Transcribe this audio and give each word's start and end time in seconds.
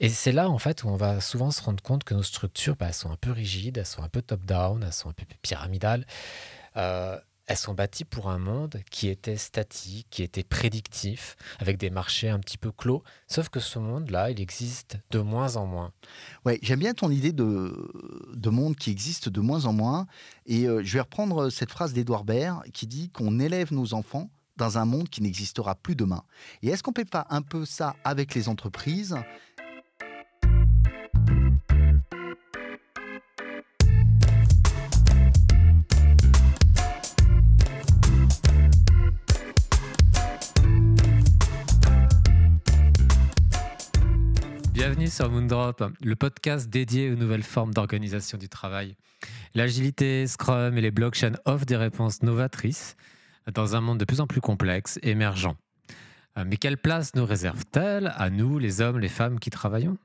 Et 0.00 0.08
c'est 0.08 0.32
là, 0.32 0.48
en 0.48 0.58
fait, 0.58 0.82
où 0.82 0.88
on 0.88 0.96
va 0.96 1.20
souvent 1.20 1.50
se 1.50 1.62
rendre 1.62 1.82
compte 1.82 2.04
que 2.04 2.14
nos 2.14 2.22
structures, 2.22 2.74
bah, 2.74 2.86
elles 2.88 2.94
sont 2.94 3.10
un 3.10 3.16
peu 3.16 3.32
rigides, 3.32 3.76
elles 3.76 3.86
sont 3.86 4.02
un 4.02 4.08
peu 4.08 4.22
top-down, 4.22 4.82
elles 4.82 4.92
sont 4.94 5.10
un 5.10 5.12
peu 5.12 5.26
pyramidales. 5.42 6.06
Euh, 6.78 7.18
elles 7.46 7.56
sont 7.56 7.74
bâties 7.74 8.04
pour 8.04 8.30
un 8.30 8.38
monde 8.38 8.80
qui 8.90 9.08
était 9.08 9.36
statique, 9.36 10.06
qui 10.08 10.22
était 10.22 10.44
prédictif, 10.44 11.36
avec 11.58 11.78
des 11.78 11.90
marchés 11.90 12.28
un 12.28 12.38
petit 12.38 12.56
peu 12.56 12.70
clos. 12.72 13.02
Sauf 13.26 13.48
que 13.48 13.60
ce 13.60 13.78
monde-là, 13.78 14.30
il 14.30 14.40
existe 14.40 14.98
de 15.10 15.18
moins 15.18 15.56
en 15.56 15.66
moins. 15.66 15.92
Ouais, 16.46 16.58
j'aime 16.62 16.78
bien 16.78 16.94
ton 16.94 17.10
idée 17.10 17.32
de, 17.32 17.74
de 18.32 18.50
monde 18.50 18.76
qui 18.76 18.90
existe 18.90 19.28
de 19.28 19.40
moins 19.40 19.66
en 19.66 19.72
moins. 19.72 20.06
Et 20.46 20.66
euh, 20.66 20.80
je 20.82 20.94
vais 20.94 21.00
reprendre 21.00 21.50
cette 21.50 21.72
phrase 21.72 21.92
d'Edouard 21.92 22.24
Baird 22.24 22.62
qui 22.72 22.86
dit 22.86 23.10
qu'on 23.10 23.38
élève 23.38 23.72
nos 23.72 23.92
enfants 23.92 24.30
dans 24.56 24.78
un 24.78 24.84
monde 24.84 25.08
qui 25.08 25.22
n'existera 25.22 25.74
plus 25.74 25.96
demain. 25.96 26.22
Et 26.62 26.68
est-ce 26.68 26.82
qu'on 26.82 26.92
peut 26.92 27.04
pas 27.04 27.26
un 27.30 27.42
peu 27.42 27.64
ça 27.64 27.96
avec 28.04 28.34
les 28.34 28.48
entreprises? 28.48 29.16
Sur 45.10 45.28
Moondrop, 45.28 45.82
le 46.02 46.14
podcast 46.14 46.70
dédié 46.70 47.10
aux 47.10 47.16
nouvelles 47.16 47.42
formes 47.42 47.74
d'organisation 47.74 48.38
du 48.38 48.48
travail. 48.48 48.94
L'agilité, 49.54 50.24
Scrum 50.28 50.78
et 50.78 50.80
les 50.80 50.92
blockchains 50.92 51.32
offrent 51.46 51.66
des 51.66 51.76
réponses 51.76 52.22
novatrices 52.22 52.96
dans 53.52 53.74
un 53.74 53.80
monde 53.80 53.98
de 53.98 54.04
plus 54.04 54.20
en 54.20 54.28
plus 54.28 54.40
complexe 54.40 55.00
émergent. 55.02 55.56
Euh, 56.38 56.44
mais 56.46 56.56
quelle 56.56 56.78
place 56.78 57.16
nous 57.16 57.24
réserve-t-elle 57.24 58.12
à 58.14 58.30
nous, 58.30 58.60
les 58.60 58.80
hommes, 58.80 59.00
les 59.00 59.08
femmes 59.08 59.40
qui 59.40 59.50
travaillons? 59.50 59.98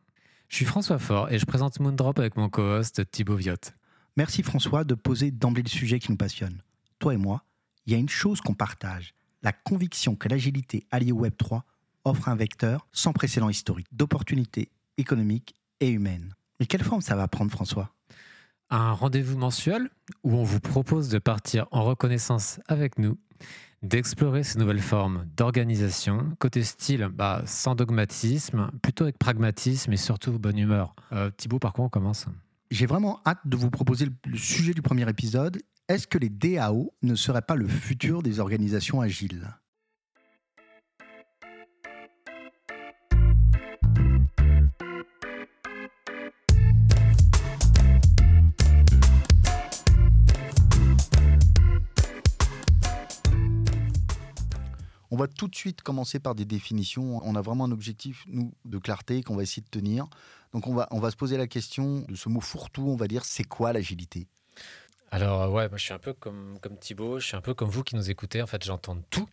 Je 0.49 0.55
suis 0.55 0.65
François 0.65 0.97
Faure 0.97 1.31
et 1.31 1.37
je 1.37 1.45
présente 1.45 1.79
Moondrop 1.79 2.17
avec 2.17 2.35
mon 2.35 2.49
co-host 2.49 3.03
Thibaut 3.11 3.35
Viotte. 3.35 3.75
Merci 4.17 4.41
François 4.41 4.83
de 4.83 4.95
poser 4.95 5.29
d'emblée 5.29 5.63
le 5.63 5.69
sujet 5.69 5.99
qui 5.99 6.09
nous 6.09 6.17
passionne. 6.17 6.63
Toi 6.97 7.13
et 7.13 7.17
moi, 7.17 7.43
il 7.85 7.93
y 7.93 7.95
a 7.95 7.99
une 7.99 8.09
chose 8.09 8.41
qu'on 8.41 8.55
partage, 8.55 9.13
la 9.43 9.51
conviction 9.51 10.15
que 10.15 10.29
l'agilité 10.29 10.87
alliée 10.89 11.11
au 11.11 11.19
Web 11.19 11.35
3 11.37 11.63
offre 12.05 12.27
un 12.27 12.35
vecteur 12.35 12.87
sans 12.91 13.13
précédent 13.13 13.49
historique 13.49 13.87
d'opportunités 13.91 14.69
économiques 14.97 15.55
et 15.79 15.89
humaines. 15.89 16.33
Mais 16.59 16.65
quelle 16.65 16.83
forme 16.83 17.01
ça 17.01 17.15
va 17.15 17.27
prendre 17.27 17.51
François? 17.51 17.91
Un 18.69 18.93
rendez-vous 18.93 19.37
mensuel 19.37 19.89
où 20.23 20.35
on 20.35 20.43
vous 20.43 20.59
propose 20.59 21.09
de 21.09 21.19
partir 21.19 21.67
en 21.71 21.83
reconnaissance 21.83 22.59
avec 22.67 22.97
nous 22.97 23.17
d'explorer 23.85 24.43
ces 24.43 24.57
nouvelles 24.57 24.81
formes 24.81 25.27
d'organisation. 25.37 26.35
Côté 26.39 26.63
style, 26.63 27.07
bah, 27.13 27.43
sans 27.45 27.75
dogmatisme, 27.75 28.71
plutôt 28.81 29.03
avec 29.03 29.19
pragmatisme 29.19 29.93
et 29.93 29.97
surtout 29.97 30.39
bonne 30.39 30.57
humeur. 30.57 30.95
Euh, 31.11 31.29
Thibaut, 31.29 31.59
par 31.59 31.73
quoi 31.73 31.85
on 31.85 31.89
commence? 31.89 32.25
J'ai 32.71 32.87
vraiment 32.87 33.21
hâte 33.25 33.41
de 33.45 33.55
vous 33.55 33.69
proposer 33.69 34.07
le 34.25 34.37
sujet 34.37 34.73
du 34.73 34.81
premier 34.81 35.07
épisode. 35.07 35.61
Est-ce 35.87 36.07
que 36.07 36.17
les 36.17 36.29
DAO 36.29 36.93
ne 37.03 37.13
seraient 37.13 37.43
pas 37.43 37.55
le 37.55 37.67
futur 37.67 38.23
des 38.23 38.39
organisations 38.39 39.01
agiles? 39.01 39.47
On 55.15 55.17
va 55.17 55.29
tout 55.29 55.47
de 55.47 55.55
suite 55.55 55.81
commencer 55.81 56.19
par 56.19 56.35
des 56.35 56.43
définitions. 56.43 57.21
On 57.23 57.35
a 57.37 57.41
vraiment 57.41 57.63
un 57.63 57.71
objectif, 57.71 58.25
nous, 58.27 58.53
de 58.65 58.77
clarté 58.77 59.23
qu'on 59.23 59.37
va 59.37 59.43
essayer 59.43 59.61
de 59.61 59.69
tenir. 59.69 60.07
Donc 60.51 60.67
on 60.67 60.73
va, 60.73 60.89
on 60.91 60.99
va 60.99 61.09
se 61.09 61.15
poser 61.15 61.37
la 61.37 61.47
question 61.47 62.01
de 62.01 62.15
ce 62.15 62.27
mot 62.27 62.41
fourre-tout, 62.41 62.85
on 62.85 62.97
va 62.97 63.07
dire, 63.07 63.23
c'est 63.23 63.45
quoi 63.45 63.71
l'agilité? 63.71 64.27
Alors 65.11 65.53
ouais, 65.53 65.69
moi 65.69 65.77
je 65.77 65.85
suis 65.85 65.93
un 65.93 65.99
peu 65.99 66.11
comme, 66.11 66.59
comme 66.59 66.77
Thibaut, 66.77 67.17
je 67.21 67.27
suis 67.27 67.37
un 67.37 67.39
peu 67.39 67.53
comme 67.53 67.69
vous 67.69 67.81
qui 67.81 67.95
nous 67.95 68.09
écoutez, 68.09 68.41
en 68.41 68.45
fait 68.45 68.61
j'entends 68.65 68.97
tout. 69.09 69.29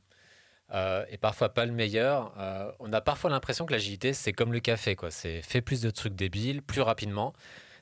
Euh, 0.73 1.05
et 1.11 1.17
parfois 1.17 1.49
pas 1.49 1.67
le 1.67 1.73
meilleur. 1.73 2.33
Euh, 2.39 2.71
on 2.79 2.93
a 2.93 3.01
parfois 3.01 3.31
l'impression 3.31 3.67
que 3.67 3.73
l'agilité, 3.73 4.13
c'est 4.13 4.33
comme 4.33 4.53
le 4.53 4.61
café, 4.61 4.95
quoi. 4.95 5.11
C'est 5.11 5.43
fait 5.43 5.63
plus 5.63 5.81
de 5.81 5.91
trucs 5.91 6.15
débiles, 6.15 6.63
plus 6.63 6.83
rapidement. 6.83 7.33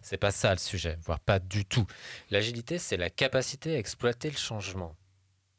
C'est 0.01 0.17
pas 0.17 0.31
ça 0.31 0.53
le 0.53 0.59
sujet, 0.59 0.97
voire 1.03 1.21
pas 1.21 1.39
du 1.39 1.67
tout. 1.67 1.85
L'agilité, 2.31 2.79
c'est 2.79 2.97
la 2.97 3.11
capacité 3.11 3.77
à 3.77 3.79
exploiter 3.79 4.31
le 4.31 4.39
changement 4.39 4.97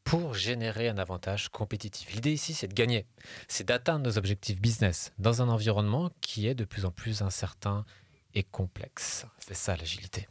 pour 0.03 0.33
générer 0.33 0.89
un 0.89 0.97
avantage 0.97 1.49
compétitif. 1.49 2.13
L'idée 2.13 2.33
ici, 2.33 2.53
c'est 2.53 2.67
de 2.67 2.73
gagner, 2.73 3.05
c'est 3.47 3.67
d'atteindre 3.67 4.05
nos 4.05 4.17
objectifs 4.17 4.59
business 4.59 5.11
dans 5.19 5.41
un 5.41 5.49
environnement 5.49 6.11
qui 6.21 6.47
est 6.47 6.55
de 6.55 6.65
plus 6.65 6.85
en 6.85 6.91
plus 6.91 7.21
incertain 7.21 7.85
et 8.33 8.43
complexe. 8.43 9.25
C'est 9.39 9.55
ça 9.55 9.75
l'agilité. 9.75 10.27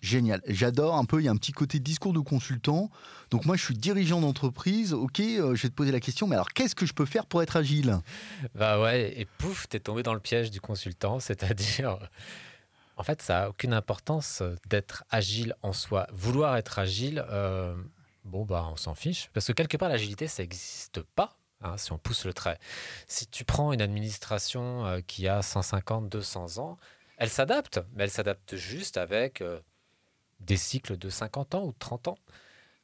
Génial. 0.00 0.42
J'adore 0.48 0.96
un 0.96 1.04
peu, 1.04 1.20
il 1.20 1.26
y 1.26 1.28
a 1.28 1.30
un 1.30 1.36
petit 1.36 1.52
côté 1.52 1.78
discours 1.78 2.12
de 2.12 2.18
consultant. 2.18 2.90
Donc 3.30 3.44
moi, 3.44 3.56
je 3.56 3.64
suis 3.64 3.76
dirigeant 3.76 4.20
d'entreprise. 4.20 4.92
Ok, 4.92 5.20
euh, 5.20 5.54
je 5.54 5.62
vais 5.62 5.68
te 5.68 5.74
poser 5.74 5.92
la 5.92 6.00
question, 6.00 6.26
mais 6.26 6.34
alors 6.34 6.48
qu'est-ce 6.48 6.74
que 6.74 6.86
je 6.86 6.92
peux 6.92 7.06
faire 7.06 7.24
pour 7.24 7.40
être 7.40 7.56
agile? 7.56 8.00
Bah 8.56 8.80
ouais, 8.80 9.14
et 9.16 9.26
pouf, 9.38 9.68
t'es 9.68 9.78
tombé 9.78 10.02
dans 10.02 10.14
le 10.14 10.20
piège 10.20 10.50
du 10.50 10.60
consultant, 10.60 11.20
c'est-à-dire... 11.20 11.98
En 12.96 13.04
fait, 13.04 13.22
ça 13.22 13.34
n'a 13.40 13.48
aucune 13.48 13.72
importance 13.72 14.42
d'être 14.68 15.04
agile 15.10 15.54
en 15.62 15.72
soi. 15.72 16.06
Vouloir 16.12 16.56
être 16.56 16.78
agile, 16.78 17.24
euh, 17.30 17.74
bon, 18.24 18.44
bah, 18.44 18.68
on 18.70 18.76
s'en 18.76 18.94
fiche. 18.94 19.30
Parce 19.32 19.46
que 19.46 19.52
quelque 19.52 19.76
part, 19.76 19.88
l'agilité, 19.88 20.26
ça 20.26 20.42
n'existe 20.42 21.02
pas. 21.02 21.36
Hein, 21.64 21.76
si 21.76 21.92
on 21.92 21.98
pousse 21.98 22.24
le 22.24 22.34
trait. 22.34 22.58
Si 23.06 23.26
tu 23.28 23.44
prends 23.44 23.72
une 23.72 23.82
administration 23.82 24.84
euh, 24.84 25.00
qui 25.00 25.28
a 25.28 25.42
150, 25.42 26.08
200 26.08 26.58
ans, 26.58 26.76
elle 27.18 27.30
s'adapte, 27.30 27.80
mais 27.94 28.04
elle 28.04 28.10
s'adapte 28.10 28.56
juste 28.56 28.96
avec 28.96 29.40
euh, 29.40 29.60
des 30.40 30.56
cycles 30.56 30.96
de 30.96 31.08
50 31.08 31.54
ans 31.54 31.64
ou 31.64 31.72
de 31.72 31.78
30 31.78 32.08
ans. 32.08 32.18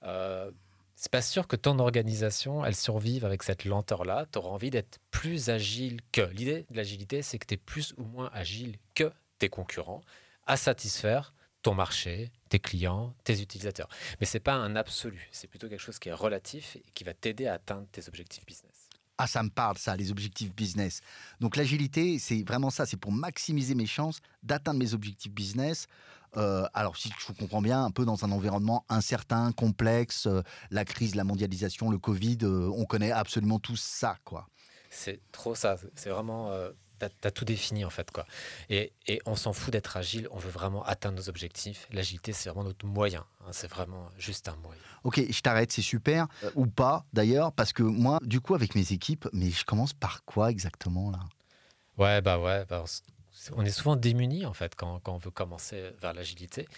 Euh, 0.05 0.53
c'est 0.95 1.11
pas 1.11 1.23
sûr 1.23 1.49
que 1.49 1.57
ton 1.57 1.79
organisation, 1.81 2.65
elle 2.65 2.77
survive 2.77 3.25
avec 3.25 3.43
cette 3.43 3.65
lenteur-là. 3.65 4.27
Tu 4.33 4.39
auras 4.39 4.51
envie 4.51 4.71
d'être 4.71 4.99
plus 5.11 5.49
agile 5.49 6.01
que. 6.13 6.23
L'idée 6.23 6.67
de 6.71 6.77
l'agilité, 6.77 7.23
c'est 7.23 7.39
que 7.39 7.47
tu 7.47 7.55
es 7.55 7.57
plus 7.57 7.95
ou 7.99 8.05
moins 8.05 8.31
agile 8.33 8.77
que 8.95 9.13
tes 9.39 9.49
concurrents 9.49 10.03
à 10.47 10.57
satisfaire 10.57 11.35
ton 11.63 11.75
marché, 11.75 12.31
tes 12.49 12.59
clients, 12.59 13.15
tes 13.25 13.41
utilisateurs. 13.41 13.89
Mais 14.21 14.27
ce 14.27 14.37
n'est 14.37 14.43
pas 14.43 14.55
un 14.55 14.77
absolu, 14.77 15.29
c'est 15.33 15.49
plutôt 15.49 15.69
quelque 15.69 15.81
chose 15.81 15.99
qui 15.99 16.09
est 16.09 16.13
relatif 16.15 16.77
et 16.77 16.85
qui 16.95 17.05
va 17.05 17.15
t'aider 17.15 17.47
à 17.47 17.55
atteindre 17.55 17.87
tes 17.91 18.07
objectifs 18.09 18.47
business. 18.47 18.89
Ah, 19.21 19.27
ça 19.27 19.43
me 19.43 19.51
parle, 19.51 19.77
ça, 19.79 19.97
les 19.97 20.13
objectifs 20.13 20.55
business. 20.55 21.01
Donc 21.41 21.57
l'agilité, 21.57 22.21
c'est 22.21 22.45
vraiment 22.45 22.71
ça, 22.71 22.87
c'est 22.87 22.97
pour 22.97 23.11
maximiser 23.11 23.75
mes 23.75 23.87
chances 23.87 24.21
d'atteindre 24.45 24.79
mes 24.79 24.95
objectifs 24.95 25.33
business. 25.33 25.89
Euh, 26.37 26.69
alors, 26.73 26.97
si 26.97 27.11
je 27.19 27.27
vous 27.27 27.35
comprends 27.35 27.63
bien, 27.63 27.85
un 27.85 27.91
peu 27.91 28.05
dans 28.05 28.25
un 28.25 28.31
environnement 28.31 28.85
incertain, 28.89 29.51
complexe, 29.51 30.27
euh, 30.27 30.43
la 30.71 30.85
crise, 30.85 31.17
la 31.17 31.25
mondialisation, 31.25 31.91
le 31.91 31.99
Covid, 31.99 32.39
euh, 32.43 32.71
on 32.77 32.85
connaît 32.85 33.11
absolument 33.11 33.59
tout 33.59 33.77
ça, 33.77 34.19
quoi. 34.25 34.47
C'est 34.91 35.21
trop 35.33 35.55
ça, 35.55 35.77
c'est 35.97 36.11
vraiment 36.11 36.51
tu 36.99 37.07
as, 37.07 37.31
tout 37.31 37.45
défini 37.45 37.85
en 37.85 37.91
fait. 37.91 38.11
Quoi. 38.11 38.27
Et, 38.71 38.93
et 39.07 39.21
on 39.27 39.37
s'en 39.37 39.53
fout 39.53 39.73
d'être 39.73 39.97
agile, 39.97 40.29
on 40.31 40.39
veut 40.39 40.51
vraiment 40.51 40.85
atteindre 40.85 41.17
nos 41.17 41.29
objectifs. 41.29 41.87
L'agilité, 41.93 42.33
c'est 42.33 42.49
vraiment 42.49 42.65
notre 42.65 42.87
moyen. 42.87 43.25
Hein, 43.41 43.51
c'est 43.53 43.69
vraiment 43.69 44.09
juste 44.19 44.49
un 44.49 44.57
moyen. 44.57 44.81
Ok, 45.05 45.21
je 45.31 45.41
t'arrête, 45.41 45.73
c'est 45.73 45.83
super. 45.83 46.27
Euh, 46.45 46.51
ou 46.55 46.67
pas 46.67 47.05
d'ailleurs, 47.13 47.53
parce 47.53 47.73
que 47.73 47.83
moi, 47.83 48.19
du 48.23 48.41
coup, 48.41 48.55
avec 48.55 48.75
mes 48.75 48.93
équipes, 48.93 49.29
mais 49.33 49.51
je 49.51 49.65
commence 49.65 49.93
par 49.93 50.25
quoi 50.25 50.51
exactement 50.51 51.11
là? 51.11 51.21
Ouais, 51.97 52.21
bah 52.21 52.39
ouais. 52.39 52.65
Bah, 52.69 52.85
on 53.53 53.65
est 53.65 53.71
souvent 53.71 53.97
démunis 53.97 54.47
en 54.47 54.53
fait 54.53 54.75
quand, 54.75 55.01
quand 55.01 55.15
on 55.15 55.19
veut 55.19 55.31
commencer 55.31 55.93
vers 56.01 56.13
l'agilité. 56.13 56.69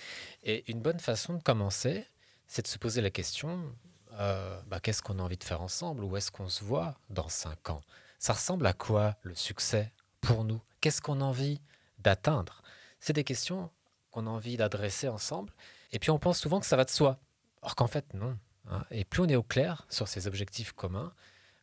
Et 0.42 0.70
une 0.70 0.80
bonne 0.80 1.00
façon 1.00 1.34
de 1.34 1.42
commencer, 1.42 2.04
c'est 2.46 2.62
de 2.62 2.68
se 2.68 2.78
poser 2.78 3.00
la 3.00 3.10
question 3.10 3.72
euh, 4.18 4.60
bah, 4.66 4.80
qu'est-ce 4.80 5.02
qu'on 5.02 5.18
a 5.18 5.22
envie 5.22 5.36
de 5.36 5.44
faire 5.44 5.62
ensemble? 5.62 6.04
Où 6.04 6.16
est-ce 6.16 6.30
qu'on 6.30 6.48
se 6.48 6.64
voit 6.64 6.94
dans 7.10 7.28
cinq 7.28 7.70
ans? 7.70 7.80
Ça 8.18 8.32
ressemble 8.32 8.66
à 8.66 8.72
quoi 8.72 9.16
le 9.22 9.34
succès? 9.34 9.92
Pour 10.20 10.44
nous 10.44 10.60
Qu'est-ce 10.80 11.02
qu'on 11.02 11.20
a 11.20 11.24
envie 11.24 11.60
d'atteindre? 11.98 12.62
C'est 13.00 13.12
des 13.12 13.24
questions 13.24 13.70
qu'on 14.10 14.26
a 14.26 14.30
envie 14.30 14.56
d'adresser 14.56 15.08
ensemble. 15.08 15.52
Et 15.92 15.98
puis 15.98 16.10
on 16.10 16.18
pense 16.18 16.38
souvent 16.38 16.60
que 16.60 16.66
ça 16.66 16.76
va 16.76 16.84
de 16.84 16.90
soi. 16.90 17.20
Or 17.62 17.74
qu'en 17.74 17.86
fait, 17.86 18.14
non. 18.14 18.38
Hein. 18.70 18.84
Et 18.90 19.04
plus 19.04 19.22
on 19.22 19.28
est 19.28 19.36
au 19.36 19.42
clair 19.42 19.86
sur 19.90 20.08
ces 20.08 20.26
objectifs 20.26 20.72
communs, 20.72 21.12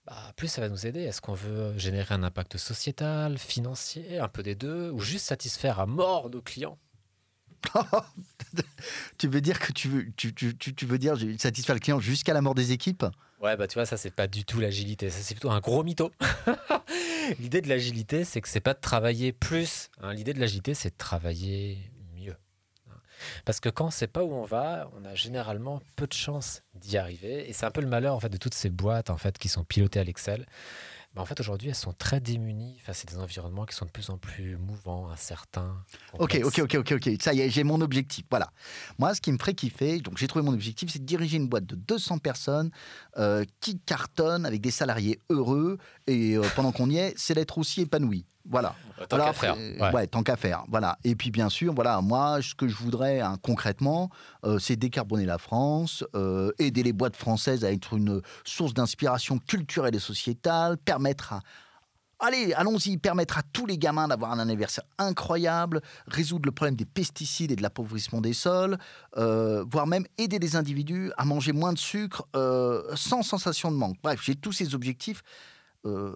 bah, 0.06 0.31
plus 0.36 0.48
ça 0.48 0.62
va 0.62 0.69
nous 0.69 0.86
aider. 0.86 1.01
Est-ce 1.01 1.21
qu'on 1.21 1.33
veut 1.33 1.77
générer 1.77 2.13
un 2.13 2.24
impact 2.24 2.57
sociétal, 2.57 3.38
financier, 3.38 4.19
un 4.19 4.27
peu 4.27 4.44
des 4.44 4.56
deux, 4.56 4.92
ou 4.92 5.00
juste 5.00 5.25
satisfaire 5.25 5.80
à 5.80 5.86
mort 5.86 6.30
nos 6.30 6.42
clients? 6.42 6.77
Tu 9.18 9.27
veux 9.27 9.42
dire 9.42 9.60
que 9.60 9.74
tu 9.74 9.89
veux, 9.89 10.12
tu, 10.12 10.86
veux 10.86 10.98
dire 10.98 11.18
satisfaire 11.39 11.75
le 11.75 11.80
client 11.80 12.00
jusqu'à 12.00 12.33
la 12.33 12.42
mort 12.42 12.56
des 12.56 12.71
équipes? 12.71 13.06
Ouais, 13.42 13.56
bah 13.56 13.68
tu 13.68 13.75
vois, 13.75 13.86
ça 13.86 13.98
c'est 13.98 14.12
pas 14.12 14.28
du 14.28 14.45
tout 14.45 14.60
l'agilité, 14.60 15.10
ça 15.12 15.19
c'est 15.22 15.36
plutôt 15.36 15.51
un 15.51 15.60
gros 15.60 15.84
mytho. 15.84 16.12
L'idée 17.39 17.62
de 17.62 17.69
l'agilité, 17.69 18.24
c'est 18.24 18.42
que 18.42 18.50
c'est 18.50 18.62
pas 18.62 18.74
de 18.74 18.80
travailler 18.80 19.31
plus. 19.31 19.89
Hein. 20.01 20.13
L'idée 20.13 20.34
de 20.34 20.39
l'agilité, 20.39 20.74
c'est 20.74 20.89
de 20.89 20.98
travailler 20.98 21.78
mieux. 22.16 22.36
Hein. 22.89 22.95
Parce 23.45 23.60
que 23.60 23.69
quand 23.69 23.88
on 23.88 23.92
sait 23.92 24.07
pas 24.07 24.24
où 24.24 24.34
on 24.34 24.45
va, 24.45 24.89
on 25.00 25.06
a 25.06 25.13
généralement 25.13 25.81
peu 25.95 26.07
de 26.07 26.13
chances 26.13 26.63
d'y 26.74 26.98
arriver. 26.98 27.48
Et 27.48 27.54
c'est 27.54 27.66
un 27.66 27.72
peu 27.72 27.81
le 27.81 27.88
malheur 27.88 28.16
en 28.16 28.19
fait 28.19 28.30
de 28.30 28.38
toutes 28.38 28.56
ces 28.56 28.69
boîtes 28.72 29.12
en 29.12 29.18
fait 29.18 29.38
qui 29.38 29.50
sont 29.50 29.63
pilotées 29.63 30.00
à 30.00 30.04
l'Excel. 30.04 30.48
En 31.18 31.25
fait, 31.25 31.40
aujourd'hui, 31.40 31.69
elles 31.69 31.75
sont 31.75 31.94
très 31.94 32.19
démunies 32.19 32.78
face 32.80 33.04
à 33.04 33.12
des 33.12 33.18
environnements 33.18 33.66
qui 33.66 33.75
sont 33.75 33.86
de 33.86 33.92
plus 33.92 34.10
en 34.10 34.18
plus 34.18 34.58
mouvants, 34.58 35.10
incertains. 35.10 35.84
Ok, 36.19 36.40
ok, 36.44 36.60
ok, 36.60 36.75
ok, 36.75 36.92
ok. 36.94 37.10
Ça 37.22 37.34
y 37.34 37.42
est, 37.42 37.50
j'ai 37.50 37.64
mon 37.64 37.81
objectif. 37.81 38.25
Voilà. 38.30 38.52
Moi, 39.00 39.14
ce 39.14 39.22
qui 39.22 39.31
me 39.31 39.38
ferait 39.38 39.54
kiffer, 39.54 40.00
donc 40.00 40.18
j'ai 40.18 40.28
trouvé 40.28 40.44
mon 40.44 40.54
objectif, 40.54 40.92
c'est 40.92 41.00
de 41.00 41.06
diriger 41.06 41.38
une 41.38 41.48
boîte 41.48 41.66
de 41.66 41.75
200 41.75 42.19
personnes 42.19 42.72
euh, 43.18 43.46
qui 43.62 43.80
cartonnent 43.80 44.46
avec 44.46 44.62
des 44.62 44.72
salariés 44.72 45.19
heureux 45.30 45.78
et 46.08 46.36
euh, 46.36 46.44
pendant 46.56 46.72
qu'on 46.72 46.90
y 46.90 46.98
est, 46.98 47.14
c'est 47.18 47.34
d'être 47.34 47.58
aussi 47.58 47.81
épanoui. 47.81 48.25
Voilà. 48.50 48.76
Tant 49.10 49.18
qu'à 49.18 49.34
faire. 49.34 49.56
Euh, 49.58 49.92
ouais. 49.92 50.08
tant 50.08 50.24
qu'à 50.24 50.36
faire. 50.36 50.64
Voilà. 50.70 50.98
Et 51.04 51.16
puis 51.16 51.32
bien 51.32 51.50
sûr, 51.50 51.74
voilà, 51.74 52.02
moi, 52.02 52.42
ce 52.42 52.56
que 52.56 52.68
je 52.68 52.76
voudrais 52.76 53.20
hein, 53.20 53.38
concrètement, 53.42 54.10
c'est 54.60 54.76
décarboner 54.76 55.26
la 55.26 55.38
France, 55.38 56.04
aider 56.60 56.84
les 56.84 56.94
boîtes 56.94 57.16
françaises 57.16 57.66
à 57.66 57.72
être 57.72 57.94
une 57.94 58.22
source 58.44 58.74
d'inspiration 58.74 59.38
culturelle 59.40 59.96
et 59.96 60.00
sociétale, 60.00 60.78
permettre 60.78 61.34
à, 61.34 61.42
Allez, 62.20 62.52
allons-y, 62.54 62.98
permettre 62.98 63.38
à 63.38 63.44
tous 63.44 63.68
les 63.68 63.78
gamins 63.78 64.08
d'avoir 64.08 64.32
un 64.32 64.40
anniversaire 64.40 64.86
incroyable, 64.98 65.82
résoudre 66.08 66.48
le 66.48 66.52
problème 66.52 66.76
des 66.76 66.86
pesticides 66.86 67.52
et 67.52 67.56
de 67.56 67.62
l'appauvrissement 67.62 68.22
des 68.22 68.34
sols, 68.34 68.78
euh, 69.18 69.64
voire 69.70 69.86
même 69.86 70.06
aider 70.18 70.40
les 70.40 70.56
individus 70.56 71.12
à 71.18 71.26
manger 71.26 71.52
moins 71.52 71.74
de 71.74 71.78
sucre 71.78 72.28
euh, 72.36 72.82
sans 72.96 73.22
sensation 73.22 73.72
de 73.72 73.78
manque. 73.78 73.98
Bref, 74.02 74.20
j'ai 74.24 74.34
tous 74.34 74.52
ces 74.52 74.74
objectifs. 74.74 75.22
Euh, 75.86 76.16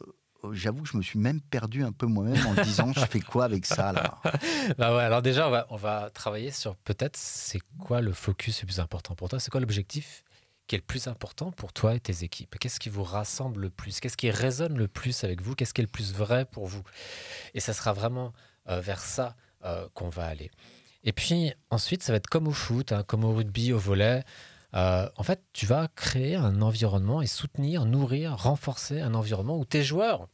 j'avoue 0.52 0.84
que 0.84 0.90
je 0.90 0.98
me 0.98 1.02
suis 1.02 1.20
même 1.20 1.42
perdu 1.42 1.84
un 1.84 1.92
peu 1.92 2.06
moi-même 2.06 2.46
en 2.48 2.54
disant 2.64 2.92
je 2.94 3.06
fais 3.06 3.20
quoi 3.20 3.46
avec 3.46 3.66
ça 3.66 3.92
là? 3.92 4.20
Bah 4.78 4.96
ouais, 4.96 5.04
alors 5.04 5.22
déjà 5.22 5.48
on 5.48 5.52
va, 5.52 5.68
on 5.70 5.76
va 5.76 6.10
travailler 6.10 6.52
sur 6.52 6.76
peut-être 6.76 7.18
c'est 7.18 7.62
quoi 7.80 8.02
le 8.02 8.14
focus 8.14 8.62
le 8.62 8.68
plus 8.68 8.80
important 8.80 9.16
pour 9.16 9.30
toi, 9.30 9.40
c'est 9.40 9.52
quoi 9.52 9.60
l'objectif 9.60 10.24
qui 10.68 10.76
est 10.76 10.80
le 10.80 10.86
plus 10.86 11.08
important 11.08 11.52
pour 11.52 11.74
toi 11.74 11.96
et 11.96 12.00
tes 12.00 12.24
équipes? 12.24 12.58
Qu'est-ce 12.58 12.80
qui 12.80 12.90
vous 12.90 13.04
rassemble 13.04 13.60
le 13.60 13.70
plus? 13.70 14.00
Qu'est-ce 14.00 14.16
qui 14.16 14.32
résonne 14.32 14.78
le 14.78 14.88
plus 14.88 15.24
avec 15.24 15.42
vous? 15.42 15.54
Qu'est-ce 15.54 15.74
qui 15.74 15.82
est 15.82 15.84
le 15.84 15.90
plus 15.90 16.14
vrai 16.14 16.46
pour 16.46 16.66
vous? 16.66 16.84
Et 17.54 17.60
ça 17.60 17.74
sera 17.74 17.92
vraiment 17.92 18.32
euh, 18.70 18.80
vers 18.80 19.02
ça 19.02 19.36
euh, 19.66 19.88
qu'on 19.94 20.10
va 20.10 20.26
aller. 20.26 20.50
Et 21.04 21.12
puis 21.12 21.52
ensuite, 21.72 22.04
ça 22.04 22.14
va 22.14 22.18
être 22.18 22.28
comme 22.28 22.48
au 22.48 22.54
foot, 22.54 22.92
hein, 22.92 23.04
comme 23.04 23.24
au 23.24 23.34
rugby, 23.34 23.74
au 23.74 23.80
volet. 23.80 24.24
Euh, 24.74 25.10
en 25.16 25.24
fait, 25.24 25.44
tu 25.54 25.66
vas 25.66 25.88
créer 25.90 26.36
un 26.36 26.62
environnement 26.62 27.22
et 27.22 27.28
soutenir, 27.28 27.86
nourrir, 27.86 28.36
renforcer 28.38 29.02
un 29.02 29.14
environnement 29.14 29.58
où 29.58 29.66
tes 29.66 29.84
joueurs, 29.84 30.28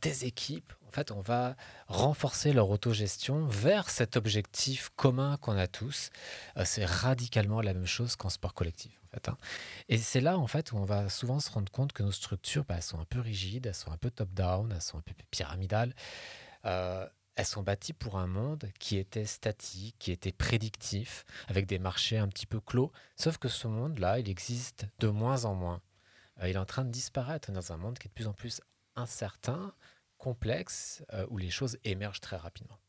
tes 0.00 0.26
équipes, 0.26 0.72
en 0.88 0.90
fait, 0.90 1.10
on 1.10 1.20
va 1.20 1.54
renforcer 1.86 2.54
leur 2.54 2.70
autogestion 2.70 3.46
vers 3.46 3.90
cet 3.90 4.16
objectif 4.16 4.88
commun 4.96 5.36
qu'on 5.36 5.58
a 5.58 5.66
tous. 5.66 6.08
Euh, 6.56 6.62
c'est 6.64 6.86
radicalement 6.86 7.60
la 7.60 7.74
même 7.74 7.86
chose 7.86 8.16
qu'en 8.16 8.30
sport 8.30 8.54
collectif. 8.54 8.98
En 9.04 9.10
fait, 9.14 9.28
hein. 9.28 9.36
Et 9.90 9.98
c'est 9.98 10.22
là, 10.22 10.38
en 10.38 10.46
fait, 10.46 10.72
où 10.72 10.78
on 10.78 10.84
va 10.86 11.10
souvent 11.10 11.40
se 11.40 11.50
rendre 11.50 11.70
compte 11.70 11.92
que 11.92 12.02
nos 12.02 12.12
structures, 12.12 12.64
bah, 12.64 12.76
elles 12.76 12.82
sont 12.82 12.98
un 12.98 13.04
peu 13.04 13.20
rigides, 13.20 13.66
elles 13.66 13.74
sont 13.74 13.92
un 13.92 13.98
peu 13.98 14.10
top-down, 14.10 14.72
elles 14.74 14.80
sont 14.80 14.96
un 14.96 15.02
peu 15.02 15.12
pyramidales. 15.30 15.94
Euh, 16.64 17.06
elles 17.38 17.46
sont 17.46 17.62
bâties 17.62 17.92
pour 17.92 18.18
un 18.18 18.26
monde 18.26 18.68
qui 18.80 18.96
était 18.96 19.24
statique, 19.24 19.94
qui 20.00 20.10
était 20.10 20.32
prédictif, 20.32 21.24
avec 21.46 21.66
des 21.66 21.78
marchés 21.78 22.18
un 22.18 22.26
petit 22.26 22.46
peu 22.46 22.58
clos. 22.58 22.90
Sauf 23.14 23.38
que 23.38 23.48
ce 23.48 23.68
monde-là, 23.68 24.18
il 24.18 24.28
existe 24.28 24.86
de 24.98 25.06
moins 25.06 25.44
en 25.44 25.54
moins. 25.54 25.80
Euh, 26.42 26.48
il 26.48 26.56
est 26.56 26.58
en 26.58 26.64
train 26.64 26.84
de 26.84 26.90
disparaître 26.90 27.52
dans 27.52 27.72
un 27.72 27.76
monde 27.76 27.96
qui 27.96 28.08
est 28.08 28.10
de 28.10 28.14
plus 28.14 28.26
en 28.26 28.32
plus 28.32 28.60
incertain, 28.96 29.72
complexe 30.16 31.04
euh, 31.12 31.26
où 31.30 31.38
les 31.38 31.48
choses 31.48 31.78
émergent 31.84 32.20
très 32.20 32.36
rapidement. 32.36 32.80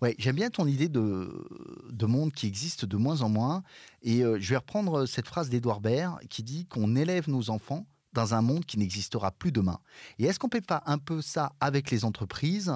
Ouais, 0.00 0.14
j'aime 0.16 0.36
bien 0.36 0.50
ton 0.50 0.68
idée 0.68 0.88
de, 0.88 1.88
de, 1.90 2.06
monde 2.06 2.32
qui 2.32 2.46
existe 2.46 2.84
de 2.84 2.96
moins 2.96 3.22
en 3.22 3.28
moins. 3.28 3.64
Et 4.02 4.22
euh, 4.22 4.38
je 4.38 4.48
vais 4.50 4.58
reprendre 4.58 5.06
cette 5.06 5.26
phrase 5.26 5.50
d'Edouard 5.50 5.80
Baird 5.80 6.20
qui 6.28 6.44
dit 6.44 6.66
qu'on 6.66 6.94
élève 6.94 7.28
nos 7.28 7.50
enfants 7.50 7.84
dans 8.12 8.34
un 8.34 8.42
monde 8.42 8.64
qui 8.64 8.78
n'existera 8.78 9.30
plus 9.30 9.52
demain. 9.52 9.80
Et 10.18 10.24
est-ce 10.24 10.38
qu'on 10.38 10.48
ne 10.48 10.52
peut 10.52 10.60
pas 10.60 10.82
un 10.86 10.98
peu 10.98 11.22
ça 11.22 11.52
avec 11.60 11.90
les 11.90 12.04
entreprises? 12.04 12.72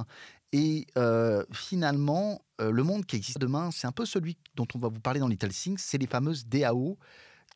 Et 0.57 0.87
euh, 0.97 1.45
finalement, 1.53 2.41
le 2.61 2.85
monde 2.85 3.05
qui 3.07 3.17
existe 3.17 3.39
demain, 3.39 3.73
c'est 3.73 3.89
un 3.89 3.93
peu 3.93 4.07
celui 4.07 4.39
dont 4.55 4.69
on 4.77 4.79
va 4.79 4.87
vous 4.87 5.01
parler 5.01 5.19
dans 5.19 5.27
Little 5.27 5.49
Things, 5.49 5.79
c'est 5.79 5.99
les 5.99 6.07
fameuses 6.07 6.47
DAO 6.47 6.97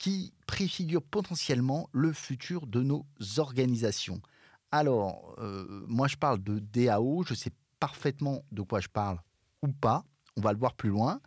qui 0.00 0.32
préfigurent 0.48 1.04
potentiellement 1.04 1.88
le 1.92 2.12
futur 2.12 2.66
de 2.66 2.82
nos 2.82 3.06
organisations. 3.36 4.20
Alors, 4.72 5.36
euh, 5.38 5.84
moi, 5.86 6.08
je 6.08 6.16
parle 6.16 6.42
de 6.42 6.58
DAO. 6.58 7.22
Je 7.24 7.34
sais 7.34 7.52
parfaitement 7.80 8.44
de 8.50 8.62
quoi 8.62 8.80
je 8.80 8.88
parle 8.88 9.20
ou 9.62 9.68
pas. 9.68 10.04
On 10.36 10.40
va 10.40 10.52
le 10.52 10.58
voir 10.58 10.74
plus 10.74 10.90
loin. 10.90 11.20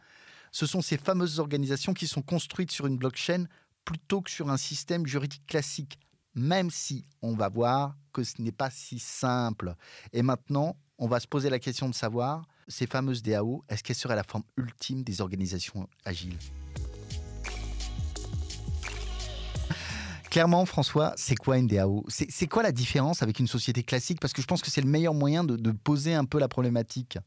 Ce 0.52 0.66
sont 0.66 0.82
ces 0.82 0.98
fameuses 0.98 1.40
organisations 1.40 1.94
qui 1.94 2.08
sont 2.08 2.22
construites 2.22 2.72
sur 2.72 2.86
une 2.86 2.98
blockchain 2.98 3.46
plutôt 3.86 4.22
que 4.22 4.30
sur 4.30 4.50
un 4.50 4.58
système 4.58 5.08
juridique 5.08 5.46
classique, 5.48 5.98
même 6.36 6.70
si 6.70 7.08
on 7.22 7.34
va 7.34 7.50
voir 7.50 7.96
que 8.14 8.24
ce 8.24 8.42
n'est 8.42 8.52
pas 8.52 8.70
si 8.70 9.00
simple. 9.00 9.76
Et 10.14 10.22
maintenant, 10.22 10.78
on 11.02 11.08
va 11.08 11.20
se 11.20 11.28
poser 11.28 11.50
la 11.50 11.58
question 11.58 11.90
de 11.90 11.96
savoir, 11.96 12.46
ces 12.68 12.86
fameuses 12.86 13.24
DAO, 13.24 13.66
est-ce 13.68 13.84
qu'elles 13.84 13.96
seraient 13.96 14.16
la 14.16 14.24
forme 14.24 14.44
ultime 14.56 15.04
des 15.04 15.20
organisations 15.20 15.90
agiles? 16.06 16.38
Clairement, 20.30 20.64
François, 20.68 21.14
c'est 21.18 21.36
quoi 21.36 21.58
une 21.58 21.66
DAO 21.68 22.06
C'est 22.08 22.48
quoi 22.48 22.62
la 22.62 22.72
différence 22.72 23.24
avec 23.24 23.40
une 23.40 23.48
société 23.48 23.82
classique? 23.82 24.20
Parce 24.22 24.32
que 24.32 24.44
je 24.44 24.48
pense 24.48 24.62
que 24.62 24.70
c'est 24.70 24.82
le 24.82 24.88
meilleur 24.88 25.16
moyen 25.16 25.44
de, 25.44 25.72
poser 25.72 26.14
un 26.14 26.24
peu 26.24 26.38
la 26.40 26.48
problématique. 26.48 27.18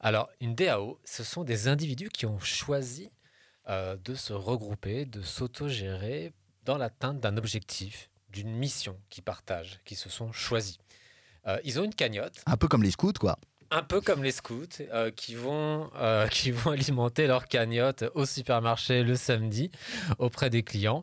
Alors, 0.00 0.30
une 0.40 0.54
DAO, 0.54 0.98
ce 1.04 1.24
sont 1.24 1.44
des 1.44 1.68
individus 1.68 2.08
qui 2.08 2.24
ont 2.24 2.40
choisi 2.40 3.10
euh, 3.68 3.98
de 4.02 4.14
se 4.14 4.32
regrouper, 4.32 5.04
de 5.04 5.20
s'autogérer 5.20 6.32
dans 6.64 6.78
l'atteinte 6.78 7.20
d'un 7.20 7.36
objectif, 7.36 8.08
d'une 8.30 8.50
mission 8.50 8.98
qu'ils 9.10 9.24
partagent, 9.24 9.78
qui 9.84 9.94
se 9.94 10.08
sont 10.08 10.32
choisis. 10.32 10.78
Euh, 11.46 11.58
ils 11.64 11.78
ont 11.78 11.84
une 11.84 11.94
cagnotte. 11.94 12.42
Un 12.46 12.56
peu 12.56 12.68
comme 12.68 12.82
les 12.82 12.90
scouts, 12.90 13.12
quoi 13.18 13.38
un 13.70 13.82
peu 13.82 14.00
comme 14.00 14.22
les 14.22 14.30
scouts 14.30 14.82
euh, 14.92 15.10
qui, 15.10 15.34
vont, 15.34 15.90
euh, 15.96 16.28
qui 16.30 16.52
vont 16.52 16.70
alimenter 16.70 17.26
leur 17.26 17.48
cagnotte 17.48 18.04
au 18.14 18.24
supermarché 18.24 19.02
le 19.02 19.16
samedi 19.16 19.70
auprès 20.18 20.48
des 20.48 20.62
clients 20.62 21.02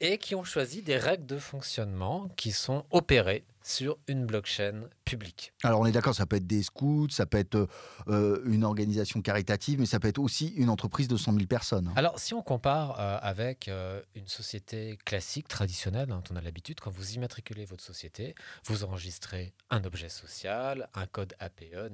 et 0.00 0.16
qui 0.16 0.34
ont 0.34 0.44
choisi 0.44 0.80
des 0.82 0.96
règles 0.96 1.26
de 1.26 1.36
fonctionnement 1.36 2.28
qui 2.36 2.52
sont 2.52 2.84
opérées 2.90 3.44
sur 3.66 3.98
une 4.06 4.26
blockchain 4.26 4.84
publique. 5.04 5.52
Alors 5.64 5.80
on 5.80 5.86
est 5.86 5.92
d'accord, 5.92 6.14
ça 6.14 6.24
peut 6.24 6.36
être 6.36 6.46
des 6.46 6.62
scouts, 6.62 7.08
ça 7.10 7.26
peut 7.26 7.36
être 7.36 7.68
euh, 8.06 8.40
une 8.46 8.62
organisation 8.62 9.20
caritative, 9.20 9.80
mais 9.80 9.86
ça 9.86 9.98
peut 9.98 10.06
être 10.06 10.20
aussi 10.20 10.48
une 10.56 10.70
entreprise 10.70 11.08
de 11.08 11.16
100 11.16 11.32
000 11.32 11.46
personnes. 11.46 11.92
Alors 11.96 12.20
si 12.20 12.32
on 12.32 12.42
compare 12.42 13.00
euh, 13.00 13.18
avec 13.20 13.66
euh, 13.66 14.00
une 14.14 14.28
société 14.28 14.96
classique, 15.04 15.48
traditionnelle, 15.48 16.06
dont 16.06 16.22
on 16.30 16.36
a 16.36 16.40
l'habitude, 16.40 16.78
quand 16.78 16.92
vous 16.92 17.14
immatriculez 17.14 17.64
votre 17.64 17.82
société, 17.82 18.36
vous 18.66 18.84
enregistrez 18.84 19.52
un 19.70 19.82
objet 19.82 20.10
social, 20.10 20.88
un 20.94 21.06
code 21.06 21.34
APE, 21.40 21.90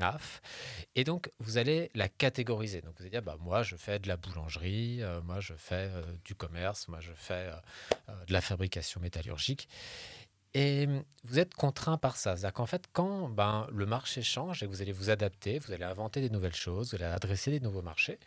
NAF, 0.00 0.42
et 0.96 1.04
donc 1.04 1.30
vous 1.38 1.56
allez 1.56 1.92
la 1.94 2.08
catégoriser. 2.08 2.80
Donc 2.80 2.94
vous 2.96 3.02
allez 3.02 3.10
dire, 3.10 3.22
bah, 3.22 3.36
moi 3.38 3.62
je 3.62 3.76
fais 3.76 4.00
de 4.00 4.08
la 4.08 4.16
boulangerie, 4.16 5.02
moi 5.24 5.38
je 5.38 5.54
fais 5.54 5.88
du 6.24 6.34
commerce, 6.34 6.88
moi 6.88 6.98
je 6.98 7.12
fais 7.14 7.50
de 8.26 8.32
la 8.32 8.40
fabrication 8.40 9.00
métallurgique. 9.00 9.68
Et 10.54 10.86
vous 11.24 11.38
êtes 11.38 11.54
contraint 11.54 11.96
par 11.96 12.16
ça. 12.16 12.36
C'est-à-dire 12.36 12.52
qu'en 12.52 12.66
fait, 12.66 12.84
quand 12.92 13.28
ben, 13.28 13.66
le 13.72 13.86
marché 13.86 14.22
change 14.22 14.62
et 14.62 14.66
que 14.66 14.70
vous 14.70 14.82
allez 14.82 14.92
vous 14.92 15.08
adapter, 15.08 15.58
vous 15.58 15.72
allez 15.72 15.84
inventer 15.84 16.20
des 16.20 16.30
nouvelles 16.30 16.54
choses, 16.54 16.90
vous 16.90 16.96
allez 16.96 17.12
adresser 17.12 17.50
des 17.50 17.60
nouveaux 17.60 17.82
marchés, 17.82 18.18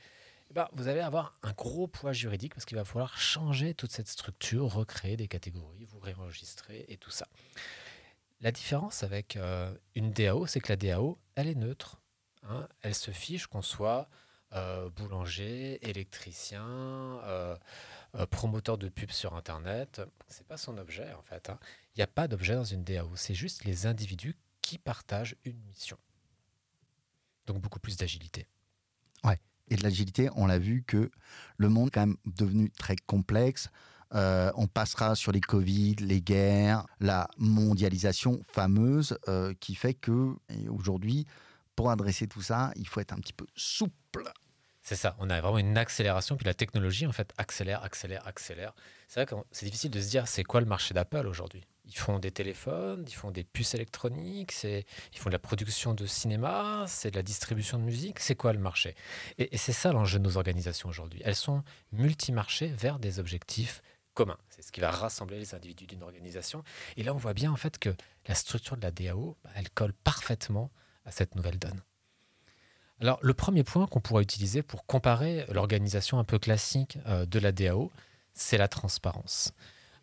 eh 0.50 0.54
ben, 0.54 0.68
vous 0.74 0.88
allez 0.88 1.02
avoir 1.02 1.38
un 1.44 1.52
gros 1.54 1.88
poids 1.88 2.14
juridique 2.14 2.54
parce 2.56 2.66
qu'il 2.66 2.78
va 2.78 2.86
falloir 2.86 3.18
changer 3.18 3.74
toute 3.74 3.92
cette 3.92 4.08
structure, 4.08 4.74
recréer 4.74 5.18
des 5.18 5.28
catégories, 5.28 5.86
vous 5.86 6.00
réenregistrer 6.00 6.86
et 6.88 6.98
tout 6.98 7.12
ça. 7.12 7.28
La 8.42 8.52
différence 8.52 9.04
avec 9.04 9.38
euh, 9.38 9.74
une 9.96 10.12
DAO, 10.12 10.46
c'est 10.46 10.60
que 10.60 10.72
la 10.72 10.76
DAO, 10.76 11.20
elle 11.36 11.48
est 11.48 11.56
neutre. 11.56 11.98
Hein. 12.44 12.68
Elle 12.82 12.96
se 12.96 13.12
fiche 13.12 13.48
qu'on 13.48 13.62
soit 13.62 14.10
euh, 14.54 14.90
boulanger, 14.90 15.80
électricien, 15.88 16.66
euh, 16.66 17.56
promoteur 18.30 18.78
de 18.78 18.90
pub 18.90 19.12
sur 19.12 19.36
Internet. 19.36 20.02
C'est 20.28 20.46
pas 20.46 20.58
son 20.58 20.78
objet 20.78 21.12
en 21.14 21.22
fait. 21.24 21.50
Hein. 21.50 21.60
Il 21.96 22.00
n'y 22.00 22.04
a 22.04 22.08
pas 22.08 22.28
d'objet 22.28 22.56
dans 22.56 22.66
une 22.66 22.84
DAO, 22.84 23.16
c'est 23.16 23.36
juste 23.36 23.64
les 23.64 23.86
individus 23.86 24.36
qui 24.62 24.78
partagent 24.78 25.36
une 25.46 25.58
mission. 25.62 25.98
Donc 27.46 27.62
beaucoup 27.62 27.80
plus 27.80 27.96
d'agilité. 27.96 28.48
Ouais, 29.24 29.40
et 29.70 29.76
de 29.76 29.84
l'agilité, 29.84 30.30
on 30.36 30.46
l'a 30.46 30.60
vu 30.60 30.84
que 30.84 31.10
le 31.58 31.70
monde 31.70 31.88
est 31.88 31.92
quand 31.92 32.08
même 32.08 32.18
devenu 32.26 32.70
très 32.72 32.96
complexe. 32.96 33.70
Euh, 34.14 34.52
on 34.56 34.68
passera 34.68 35.16
sur 35.16 35.32
les 35.32 35.42
Covid, 35.42 35.96
les 35.96 36.22
guerres, 36.22 36.86
la 37.00 37.30
mondialisation 37.38 38.42
fameuse 38.44 39.18
euh, 39.28 39.54
qui 39.60 39.76
fait 39.76 39.94
que 39.94 40.36
aujourd'hui, 40.70 41.26
pour 41.76 41.90
adresser 41.90 42.28
tout 42.28 42.42
ça, 42.42 42.72
il 42.76 42.88
faut 42.88 43.00
être 43.00 43.14
un 43.14 43.18
petit 43.18 43.34
peu 43.34 43.46
souple. 43.56 44.32
C'est 44.82 44.96
ça, 44.96 45.16
on 45.20 45.30
a 45.30 45.42
vraiment 45.42 45.58
une 45.58 45.78
accélération, 45.78 46.36
puis 46.36 46.46
la 46.46 46.54
technologie 46.54 47.08
en 47.08 47.12
fait 47.12 47.34
accélère, 47.38 47.84
accélère, 47.84 48.28
accélère. 48.28 48.76
C'est 49.08 49.22
vrai 49.22 49.26
que 49.26 49.42
c'est 49.52 49.66
difficile 49.66 49.92
de 49.92 50.00
se 50.00 50.10
dire 50.10 50.28
c'est 50.28 50.44
quoi 50.44 50.60
le 50.60 50.68
marché 50.68 50.94
d'Apple 50.94 51.26
aujourd'hui? 51.26 51.66
Ils 51.88 51.98
font 51.98 52.20
des 52.20 52.32
téléphones, 52.32 53.06
ils 53.08 53.14
font 53.14 53.32
des 53.32 53.44
puces 53.44 53.74
électroniques, 53.76 54.54
ils 54.64 55.18
font 55.18 55.30
de 55.30 55.34
la 55.34 55.40
production 55.40 55.94
de 55.94 56.06
cinéma, 56.06 56.86
c'est 56.88 57.12
de 57.12 57.16
la 57.16 57.24
distribution 57.24 57.78
de 57.78 57.84
musique. 57.84 58.20
C'est 58.20 58.36
quoi 58.36 58.54
le 58.54 58.60
marché? 58.60 58.96
Et, 59.38 59.58
c'est 59.58 59.74
ça 59.74 59.92
l'enjeu 59.92 60.20
de 60.20 60.24
nos 60.24 60.38
organisations 60.38 60.90
aujourd'hui. 60.90 61.22
Elles 61.24 61.36
sont 61.36 61.64
multimarchés 61.92 62.68
vers 62.68 63.00
des 63.00 63.20
objectifs 63.20 63.82
commun. 64.14 64.38
C'est 64.50 64.62
ce 64.62 64.72
qui 64.72 64.80
va 64.80 64.92
rassembler 64.92 65.38
les 65.38 65.54
individus 65.54 65.86
d'une 65.88 66.04
organisation. 66.04 66.64
Et 66.98 67.04
là, 67.04 67.14
on 67.14 67.18
voit 67.18 67.34
bien 67.34 67.52
en 67.52 67.58
fait 67.58 67.78
que 67.78 67.94
la 68.28 68.36
structure 68.36 68.78
de 68.78 68.82
la 68.82 68.92
DAO, 68.92 69.38
bah, 69.44 69.50
elle 69.56 69.70
colle 69.70 69.94
parfaitement 69.94 70.72
à 71.06 71.12
cette 71.12 71.36
nouvelle 71.36 71.60
donne. 71.60 71.82
Alors, 73.02 73.20
le 73.22 73.34
premier 73.34 73.64
point 73.64 73.88
qu'on 73.88 74.00
pourrait 74.00 74.24
utiliser 74.24 74.64
pour 74.64 74.86
comparer 74.86 75.46
l'organisation 75.50 76.18
un 76.18 76.24
peu 76.24 76.40
classique 76.40 76.98
euh, 77.08 77.26
de 77.26 77.40
la 77.40 77.52
DAO, 77.52 77.92
c'est 78.34 78.58
la 78.58 78.70
transparence. 78.70 79.54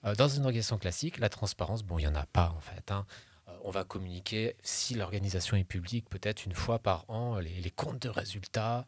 Euh, 0.05 0.15
dans 0.15 0.29
une 0.29 0.45
organisation 0.45 0.79
classique, 0.79 1.19
la 1.19 1.29
transparence, 1.29 1.83
bon, 1.83 1.99
il 1.99 2.03
n'y 2.03 2.09
en 2.09 2.15
a 2.15 2.27
pas 2.27 2.53
en 2.57 2.61
fait. 2.61 2.91
Hein. 2.91 3.07
Euh, 3.49 3.53
on 3.65 3.71
va 3.71 3.85
communiquer, 3.85 4.57
si 4.63 4.95
l'organisation 4.95 5.57
est 5.57 5.65
publique, 5.65 6.09
peut-être 6.09 6.45
une 6.45 6.55
fois 6.55 6.79
par 6.79 7.05
an, 7.09 7.39
les 7.39 7.71
comptes 7.71 8.03
de 8.03 8.09
résultats, 8.09 8.87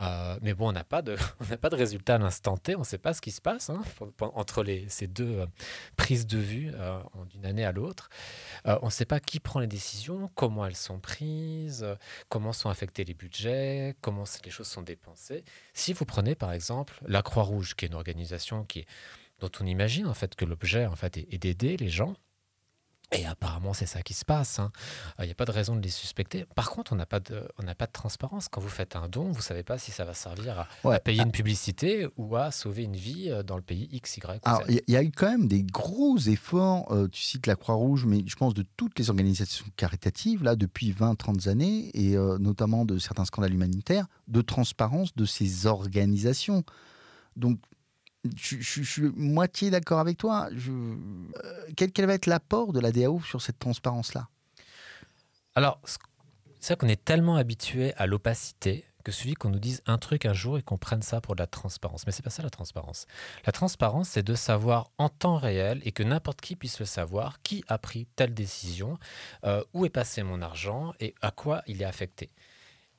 euh, 0.00 0.38
mais 0.40 0.54
bon, 0.54 0.70
on 0.70 0.72
n'a 0.72 0.84
pas, 0.84 1.02
de, 1.02 1.16
pas 1.60 1.68
de 1.68 1.76
résultat 1.76 2.16
à 2.16 2.18
l'instant 2.18 2.56
T, 2.56 2.74
on 2.74 2.80
ne 2.80 2.84
sait 2.84 2.98
pas 2.98 3.12
ce 3.12 3.20
qui 3.20 3.30
se 3.30 3.40
passe 3.40 3.70
hein, 3.70 3.82
entre 4.20 4.64
ces 4.88 5.06
deux 5.06 5.46
prises 5.96 6.26
de 6.26 6.38
vue 6.38 6.72
d'une 7.30 7.44
année 7.44 7.64
à 7.64 7.72
l'autre. 7.72 8.08
on 8.64 8.86
ne 8.86 8.90
sait 8.90 9.04
pas 9.04 9.20
qui 9.20 9.38
prend 9.38 9.60
les 9.60 9.66
décisions, 9.66 10.28
comment 10.34 10.66
elles 10.66 10.76
sont 10.76 10.98
prises, 10.98 11.86
comment 12.28 12.52
sont 12.52 12.70
affectés 12.70 13.04
les 13.04 13.14
budgets, 13.14 13.94
comment 14.00 14.24
les 14.44 14.50
choses 14.50 14.66
sont 14.66 14.82
dépensées. 14.82 15.44
Si 15.74 15.92
vous 15.92 16.04
prenez 16.04 16.34
par 16.34 16.52
exemple 16.52 16.94
la 17.06 17.22
Croix-Rouge, 17.22 17.74
qui 17.76 17.84
est 17.84 17.88
une 17.88 17.94
organisation 17.94 18.64
qui 18.64 18.86
dont 19.42 19.50
on 19.60 19.66
imagine 19.66 20.06
en 20.06 20.14
fait 20.14 20.34
que 20.34 20.44
l'objet 20.44 20.86
en 20.86 20.96
fait 20.96 21.18
est 21.18 21.38
d'aider 21.38 21.76
les 21.76 21.88
gens 21.88 22.14
et 23.12 23.26
apparemment, 23.26 23.74
c'est 23.74 23.86
ça 23.86 24.02
qui 24.02 24.14
se 24.14 24.24
passe. 24.24 24.58
Il 24.58 24.62
hein. 24.62 25.26
n'y 25.26 25.30
a 25.30 25.34
pas 25.34 25.44
de 25.44 25.50
raison 25.50 25.76
de 25.76 25.82
les 25.82 25.90
suspecter. 25.90 26.46
Par 26.54 26.70
contre, 26.70 26.92
on 26.92 26.96
n'a 26.96 27.06
pas, 27.06 27.20
de, 27.20 27.46
pas 27.78 27.86
de 27.86 27.92
transparence. 27.92 28.48
Quand 28.48 28.60
vous 28.60 28.68
faites 28.68 28.96
un 28.96 29.08
don, 29.08 29.24
vous 29.24 29.38
ne 29.38 29.42
savez 29.42 29.62
pas 29.62 29.78
si 29.78 29.90
ça 29.90 30.04
va 30.04 30.14
servir 30.14 30.66
à, 30.84 30.98
payer 31.00 31.20
ah. 31.20 31.24
une 31.24 31.32
publicité 31.32 32.08
ou 32.16 32.36
à 32.36 32.50
sauver 32.50 32.84
une 32.84 32.96
vie 32.96 33.28
euh, 33.28 33.42
dans 33.42 33.56
le 33.56 33.62
pays 33.62 33.88
X, 33.92 34.16
Y. 34.16 34.40
Alors, 34.44 34.62
il 34.68 34.80
y, 34.88 34.96
a 34.96 35.02
eu 35.02 35.12
quand 35.14 35.30
même 35.30 35.46
des 35.46 35.62
gros 35.62 36.16
efforts. 36.18 36.90
Euh, 36.90 37.08
tu 37.08 37.20
cites 37.20 37.46
la 37.46 37.56
Croix-Rouge, 37.56 38.06
mais 38.06 38.24
je 38.26 38.36
pense 38.36 38.54
de 38.54 38.64
toutes 38.76 38.98
les 38.98 39.10
organisations 39.10 39.66
caritatives, 39.76 40.42
là, 40.42 40.56
depuis 40.56 40.92
20-30 40.92 41.48
années, 41.48 41.90
et 41.92 42.16
euh, 42.16 42.38
notamment 42.38 42.84
de 42.84 42.98
certains 42.98 43.26
scandales 43.26 43.52
humanitaires, 43.52 44.06
de 44.28 44.40
transparence 44.40 45.14
de 45.14 45.26
ces 45.26 45.66
organisations. 45.66 46.64
Donc, 47.36 47.58
je, 48.36 48.82
suis 48.82 49.02
moitié 49.16 49.70
d'accord 49.70 49.98
avec 49.98 50.18
toi. 50.18 50.48
Euh, 50.50 50.96
quel, 51.76 52.06
va 52.06 52.14
être 52.14 52.26
l'apport 52.26 52.72
de 52.72 52.80
la 52.80 52.92
DAO 52.92 53.20
sur 53.22 53.42
cette 53.42 53.58
transparence-là? 53.58 54.28
Alors, 55.54 55.80
c'est 56.60 56.78
qu'on 56.78 56.88
est 56.88 57.04
tellement 57.04 57.36
habitué 57.36 57.94
à 57.96 58.06
l'opacité 58.06 58.84
que 59.02 59.10
celui 59.10 59.34
qu'on 59.34 59.50
nous 59.50 59.58
dise 59.58 59.82
un 59.86 59.98
truc 59.98 60.26
un 60.26 60.32
jour 60.32 60.58
et 60.58 60.62
qu'on 60.62 60.78
prenne 60.78 61.02
ça 61.02 61.20
pour 61.20 61.34
de 61.34 61.40
la 61.40 61.48
transparence. 61.48 62.06
Mais 62.06 62.12
c'est 62.12 62.22
pas 62.22 62.30
ça 62.30 62.44
la 62.44 62.50
transparence. 62.50 63.06
La 63.44 63.52
transparence, 63.52 64.10
c'est 64.10 64.22
de 64.22 64.34
savoir 64.34 64.90
en 64.96 65.08
temps 65.08 65.36
réel 65.36 65.80
et 65.84 65.90
que 65.90 66.04
n'importe 66.04 66.40
qui 66.40 66.54
puisse 66.54 66.78
le 66.78 66.86
savoir 66.86 67.42
qui 67.42 67.64
a 67.66 67.78
pris 67.78 68.06
telle 68.14 68.32
décision, 68.32 68.98
euh, 69.44 69.64
où 69.74 69.84
est 69.84 69.90
passé 69.90 70.22
mon 70.22 70.40
argent 70.40 70.94
et 71.00 71.16
à 71.20 71.32
quoi 71.32 71.62
il 71.66 71.82
est 71.82 71.86
affecté. 71.86 72.30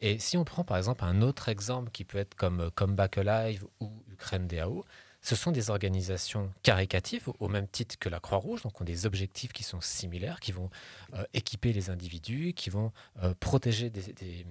Et 0.02 0.20
si 0.20 0.36
on 0.36 0.44
prend 0.44 0.66
par 0.66 0.76
exemple 0.76 1.06
un 1.06 1.22
autre 1.22 1.48
exemple 1.48 1.90
qui 1.90 2.04
peut 2.04 2.18
être 2.18 2.36
comme 2.36 2.70
Comeback 2.72 3.20
Alive 3.20 3.66
ou 3.80 3.90
Ukraine 4.12 4.48
DAO, 4.48 4.84
ce 5.24 5.38
sont 5.38 5.52
des 5.52 5.70
organisations 5.70 6.52
caricatives, 6.64 7.30
au 7.40 7.48
même 7.48 7.68
titre 7.68 7.98
que 7.98 8.10
la 8.10 8.20
Croix-Rouge, 8.20 8.64
donc 8.64 8.80
ont 8.82 8.84
des 8.84 9.06
objectifs 9.06 9.54
qui 9.54 9.64
sont 9.64 9.80
similaires, 9.80 10.42
qui 10.42 10.52
vont 10.52 10.70
euh, 11.14 11.24
équiper 11.34 11.72
les 11.72 11.90
individus, 11.90 12.54
qui 12.54 12.70
vont 12.70 12.92
euh, 13.24 13.34
protéger 13.40 13.90
des, 13.90 14.46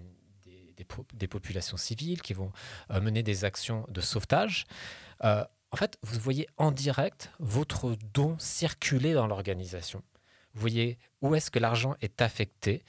populations 1.29 1.77
civiles, 1.77 2.23
qui 2.23 2.33
vont 2.33 2.53
euh, 2.91 3.03
mener 3.03 3.23
des 3.23 3.45
actions 3.45 3.87
de 3.91 4.01
sauvetage. 4.01 4.65
en 5.21 5.77
fait, 5.77 5.99
vous 6.03 6.19
voyez 6.19 6.49
en 6.57 6.73
direct 6.73 7.31
votre 7.39 7.95
don 8.15 8.39
circuler 8.39 9.13
dans 9.13 9.27
l'organisation. 9.27 10.03
Vous 10.55 10.61
voyez 10.63 10.99
où 11.21 11.35
est-ce 11.35 11.51
que 11.51 11.59
l'argent 11.59 11.97
est 12.01 12.21
affecté. 12.23 12.83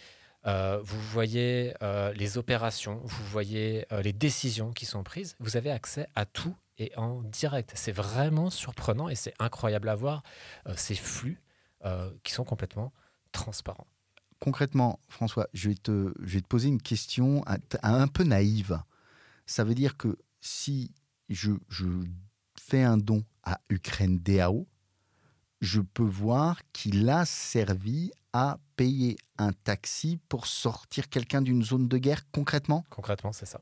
vous 0.46 1.02
voyez 1.12 1.74
les 2.16 2.38
opérations, 2.38 3.02
vous 3.04 3.26
voyez 3.26 3.86
les 4.02 4.14
décisions 4.14 4.72
qui 4.72 4.86
sont 4.86 5.04
prises. 5.04 5.36
Vous 5.40 5.56
avez 5.56 5.72
accès 5.72 6.08
à 6.16 6.26
tout 6.26 6.56
et 6.78 6.92
en 6.98 7.22
direct. 7.22 7.72
C'est 7.76 7.92
vraiment 7.92 8.50
surprenant 8.50 9.10
et 9.10 9.16
c'est 9.16 9.34
incroyable 9.40 9.90
à 9.90 9.96
voir 9.96 10.24
euh, 10.68 10.74
ces 10.76 10.96
flux 10.96 11.42
euh, 11.86 12.12
qui 12.24 12.34
sont 12.34 12.44
complètement 12.44 12.94
transparents. 13.32 13.88
Concrètement, 14.40 15.00
François, 15.08 15.48
je 15.54 15.70
vais 15.70 15.76
te, 15.76 16.14
je 16.22 16.36
vais 16.36 16.42
te 16.42 16.48
poser 16.48 16.68
une 16.68 16.82
question 16.82 17.44
un, 17.82 18.08
peu 18.08 18.24
naïve. 18.24 18.82
Ça 19.46 19.64
veut 19.64 19.76
dire 19.76 19.96
que 19.96 20.18
si 20.42 20.92
je, 21.30 21.52
je 21.70 21.86
fais 22.60 22.84
un 22.84 22.98
don 22.98 23.24
à 23.44 23.60
Ukraine 23.70 24.20
DAO, 24.20 24.68
je 25.62 25.80
peux 25.80 26.04
voir 26.04 26.60
qu'il 26.74 27.10
a 27.10 27.26
servi 27.26 28.12
à 28.34 28.60
payer 28.76 29.16
un 29.38 29.54
taxi 29.54 30.20
pour 30.28 30.46
sortir 30.46 31.10
quelqu'un 31.10 31.42
d'une 31.42 31.64
zone 31.64 31.88
de 31.88 31.98
guerre 31.98 32.30
concrètement? 32.32 32.84
Concrètement, 32.90 33.32
c'est 33.32 33.46
ça. 33.46 33.62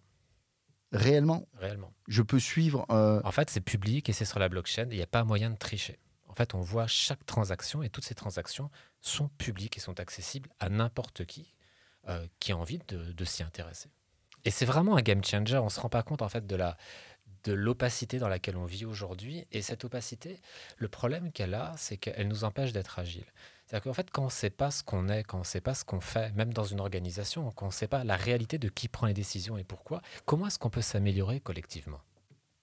Réellement? 0.92 1.48
Réellement. 1.58 1.94
Je 2.08 2.22
peux 2.22 2.40
suivre. 2.40 2.86
Euh, 2.90 3.22
en 3.24 3.32
fait, 3.32 3.50
c'est 3.50 3.62
public 3.62 4.10
et 4.10 4.14
c'est 4.14 4.26
sur 4.26 4.40
la 4.40 4.50
blockchain. 4.50 4.88
Il 4.92 4.98
n'y 4.98 5.02
a 5.04 5.08
pas 5.08 5.24
moyen 5.24 5.50
de 5.50 5.58
tricher. 5.58 6.00
En 6.28 6.34
fait, 6.34 6.54
on 6.54 6.62
voit 6.62 6.88
chaque 6.88 7.26
transaction 7.26 7.84
et 7.84 7.90
toutes 7.90 8.06
ces 8.06 8.16
transactions 8.16 8.70
sont 9.02 9.30
publiques 9.38 9.78
et 9.78 9.80
sont 9.80 10.00
accessibles 10.00 10.50
à 10.60 10.70
n'importe 10.70 11.26
qui 11.26 11.54
euh, 12.10 12.26
qui 12.40 12.52
a 12.52 12.58
envie 12.58 12.80
de, 12.88 13.26
s'y 13.26 13.44
intéresser. 13.44 13.92
Et 14.44 14.50
c'est 14.50 14.66
vraiment 14.66 14.98
un 14.98 15.04
game 15.04 15.24
changer. 15.24 15.58
On 15.58 15.66
ne 15.66 15.70
se 15.70 15.80
rend 15.80 15.90
pas 15.90 16.02
compte 16.02 16.24
en 16.24 16.30
fait 16.30 16.48
de 16.48 16.56
la 16.56 16.76
de 17.44 17.54
l'opacité 17.54 18.18
dans 18.18 18.28
laquelle 18.28 18.58
on 18.58 18.66
vit 18.66 18.86
aujourd'hui. 18.86 19.46
Et 19.52 19.62
cette 19.62 19.86
opacité, 19.86 20.40
le 20.78 20.88
problème 20.88 21.32
qu'elle 21.32 21.54
a, 21.54 21.74
c'est 21.78 21.98
qu'elle 21.98 22.28
nous 22.28 22.44
empêche 22.44 22.72
d'être 22.72 22.98
agile. 22.98 23.26
C'est-à-dire 23.72 23.84
qu'en 23.86 23.94
fait, 23.94 24.12
quand 24.12 24.24
on 24.24 24.26
ne 24.26 24.30
sait 24.30 24.50
pas 24.50 24.70
ce 24.70 24.84
qu'on 24.84 25.08
est, 25.08 25.24
quand 25.24 25.38
on 25.38 25.42
ne 25.42 25.46
sait 25.46 25.62
pas 25.62 25.74
ce 25.74 25.86
qu'on 25.86 26.02
fait, 26.02 26.34
même 26.34 26.52
dans 26.52 26.66
une 26.66 26.82
organisation, 26.82 27.50
quand 27.52 27.68
on 27.68 27.70
ne 27.70 27.74
sait 27.74 27.88
pas 27.88 28.04
la 28.04 28.18
réalité 28.18 28.58
de 28.58 28.68
qui 28.68 28.90
prend 28.90 29.08
les 29.08 29.14
décisions 29.14 29.58
et 29.58 29.64
pourquoi, 29.64 30.02
comment 30.26 30.48
est-ce 30.48 30.60
qu'on 30.60 30.70
peut 30.70 30.82
s'améliorer 30.82 31.40
collectivement? 31.40 32.02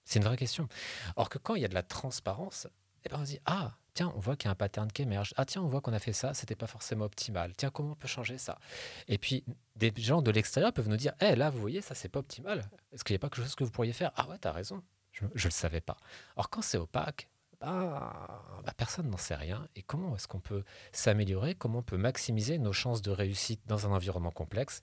C'est 0.05 0.19
une 0.19 0.25
vraie 0.25 0.37
question. 0.37 0.69
Or 1.15 1.29
que 1.29 1.39
quand 1.39 1.55
il 1.55 1.63
y 1.63 1.65
a 1.65 1.67
de 1.67 1.73
la 1.73 1.81
transparence, 1.81 2.67
eh 3.03 3.09
ben 3.09 3.17
on 3.19 3.25
se 3.25 3.31
dit, 3.31 3.39
ah, 3.45 3.75
tiens, 3.95 4.13
on 4.15 4.19
voit 4.19 4.35
qu'il 4.35 4.45
y 4.45 4.47
a 4.49 4.51
un 4.51 4.55
pattern 4.55 4.91
qui 4.91 5.01
émerge. 5.01 5.33
Ah, 5.35 5.45
tiens, 5.45 5.63
on 5.63 5.67
voit 5.67 5.81
qu'on 5.81 5.93
a 5.93 5.99
fait 5.99 6.13
ça, 6.13 6.35
c'était 6.35 6.53
pas 6.53 6.67
forcément 6.67 7.05
optimal. 7.05 7.55
Tiens, 7.57 7.71
comment 7.71 7.93
on 7.93 7.95
peut 7.95 8.07
changer 8.07 8.37
ça? 8.37 8.59
Et 9.07 9.17
puis, 9.17 9.43
des 9.77 9.91
gens 9.97 10.21
de 10.21 10.29
l'extérieur 10.29 10.73
peuvent 10.73 10.89
nous 10.89 10.97
dire, 10.97 11.13
eh, 11.21 11.35
là, 11.35 11.49
vous 11.49 11.59
voyez, 11.59 11.81
ça, 11.81 11.95
c'est 11.95 12.09
pas 12.09 12.19
optimal. 12.19 12.69
Est-ce 12.91 13.03
qu'il 13.03 13.15
n'y 13.15 13.19
a 13.19 13.19
pas 13.19 13.29
quelque 13.29 13.45
chose 13.45 13.55
que 13.55 13.63
vous 13.63 13.71
pourriez 13.71 13.93
faire? 13.93 14.11
Ah 14.15 14.27
ouais, 14.29 14.37
tu 14.39 14.47
as 14.47 14.51
raison. 14.51 14.83
Je 15.11 15.25
ne 15.25 15.31
le 15.33 15.49
savais 15.49 15.81
pas. 15.81 15.97
Or, 16.35 16.51
quand 16.51 16.61
c'est 16.61 16.77
opaque, 16.77 17.28
bah, 17.61 18.61
bah, 18.65 18.73
personne 18.77 19.09
n'en 19.09 19.17
sait 19.17 19.35
rien. 19.35 19.67
Et 19.75 19.83
comment 19.83 20.15
est-ce 20.15 20.27
qu'on 20.27 20.39
peut 20.39 20.63
s'améliorer? 20.91 21.55
Comment 21.55 21.79
on 21.79 21.83
peut 21.83 21.97
maximiser 21.97 22.57
nos 22.57 22.73
chances 22.73 23.01
de 23.01 23.11
réussite 23.11 23.61
dans 23.67 23.87
un 23.87 23.91
environnement 23.91 24.31
complexe? 24.31 24.81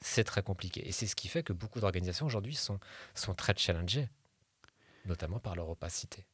C'est 0.00 0.24
très 0.24 0.42
compliqué. 0.42 0.86
Et 0.86 0.92
c'est 0.92 1.06
ce 1.06 1.16
qui 1.16 1.28
fait 1.28 1.42
que 1.42 1.52
beaucoup 1.52 1.80
d'organisations 1.80 2.26
aujourd'hui 2.26 2.54
sont, 2.54 2.78
sont 3.14 3.34
très 3.34 3.54
challengées, 3.56 4.08
notamment 5.06 5.40
par 5.40 5.56
leur 5.56 5.68
opacité. 5.68 6.26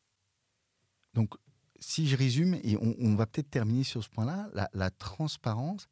Donc, 1.15 1.35
si 1.81 2.09
je 2.09 2.17
résume, 2.17 2.55
et 2.63 2.77
on, 2.77 3.15
va 3.15 3.27
peut-être 3.27 3.51
terminer 3.51 3.85
sur 3.85 4.03
ce 4.03 4.09
point-là, 4.09 4.51
la, 4.73 4.91
transparence, 4.91 5.89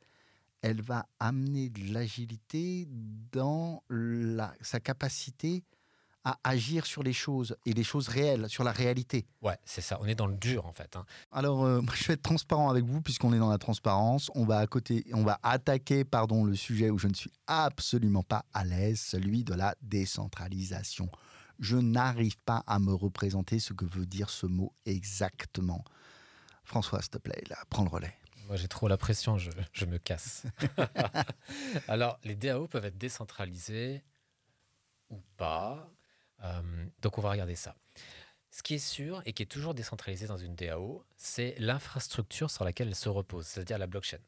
elle 0.61 0.83
va 0.83 1.07
amener 1.21 1.71
de 1.71 1.93
l'agilité 1.93 2.87
dans 3.33 3.83
la, 3.89 4.53
sa 4.61 4.81
capacité 4.81 5.65
à 6.27 6.41
agir 6.43 6.87
sur 6.87 7.05
les 7.05 7.13
choses 7.13 7.57
et 7.67 7.73
les 7.73 7.85
choses 7.85 8.09
réelles, 8.09 8.49
sur 8.49 8.65
la 8.65 8.73
réalité. 8.73 9.29
Ouais, 9.43 9.57
c'est 9.65 9.81
ça. 9.81 9.97
On 10.01 10.07
est 10.07 10.17
dans 10.17 10.27
le 10.27 10.35
dur 10.35 10.67
en 10.67 10.73
fait. 10.73 10.97
Hein. 10.97 11.07
Alors, 11.31 11.65
euh, 11.65 11.81
je 11.95 12.05
vais 12.05 12.15
être 12.15 12.23
transparent 12.23 12.69
avec 12.69 12.85
vous 12.85 13.01
puisqu'on 13.01 13.33
est 13.33 13.39
dans 13.39 13.49
la 13.49 13.59
transparence. 13.59 14.29
On 14.35 14.45
va 14.45 14.59
à 14.59 14.67
côté, 14.67 15.05
on 15.13 15.23
va 15.23 15.39
attaquer, 15.45 16.05
pardon, 16.05 16.45
le 16.45 16.57
sujet 16.57 16.91
où 16.91 16.99
je 16.99 17.07
ne 17.07 17.15
suis 17.15 17.31
absolument 17.47 18.25
pas 18.25 18.45
à 18.53 18.65
l'aise, 18.65 19.01
celui 19.01 19.45
de 19.45 19.55
la 19.55 19.77
décentralisation. 19.83 21.09
Je 21.61 21.77
n'arrive 21.77 22.37
pas 22.39 22.65
à 22.67 22.81
me 22.81 22.93
représenter 22.93 23.61
ce 23.61 23.73
que 23.73 23.85
veut 23.85 24.05
dire 24.05 24.29
ce 24.29 24.47
mot 24.47 24.75
exactement. 24.85 25.85
François, 26.65 27.01
s'il 27.03 27.11
te 27.11 27.19
plaît, 27.19 27.45
là, 27.49 27.57
prends 27.71 27.85
le 27.85 27.89
relais. 27.89 28.19
Moi, 28.49 28.57
j'ai 28.57 28.67
trop 28.67 28.89
la 28.89 28.97
pression, 28.97 29.39
je, 29.39 29.53
je 29.73 29.85
me 29.85 29.99
casse. 29.99 30.43
Alors, 31.89 32.19
les 32.25 32.35
DAO 32.35 32.67
peuvent 32.67 32.85
être 32.85 32.99
décentralisés 32.99 34.03
ou 35.09 35.21
pas. 35.37 35.89
Euh, 36.43 36.87
donc 37.03 37.19
on 37.19 37.21
va 37.21 37.31
regarder 37.31 37.57
ça. 37.57 37.77
Ce 38.51 38.63
qui 38.63 38.75
est 38.75 38.79
sûr 38.79 39.23
et 39.27 39.33
qui 39.33 39.43
est 39.43 39.47
toujours 39.47 39.75
décentralisé 39.75 40.27
dans 40.27 40.39
une 40.39 40.55
DAO, 40.55 41.05
c'est 41.17 41.55
l'infrastructure 41.59 42.51
sur 42.51 42.65
laquelle 42.65 42.89
elle 42.89 42.95
se 42.95 43.09
repose, 43.09 43.47
c'est-à-dire 43.47 43.79
la 43.79 43.87
blockchain. 43.87 44.19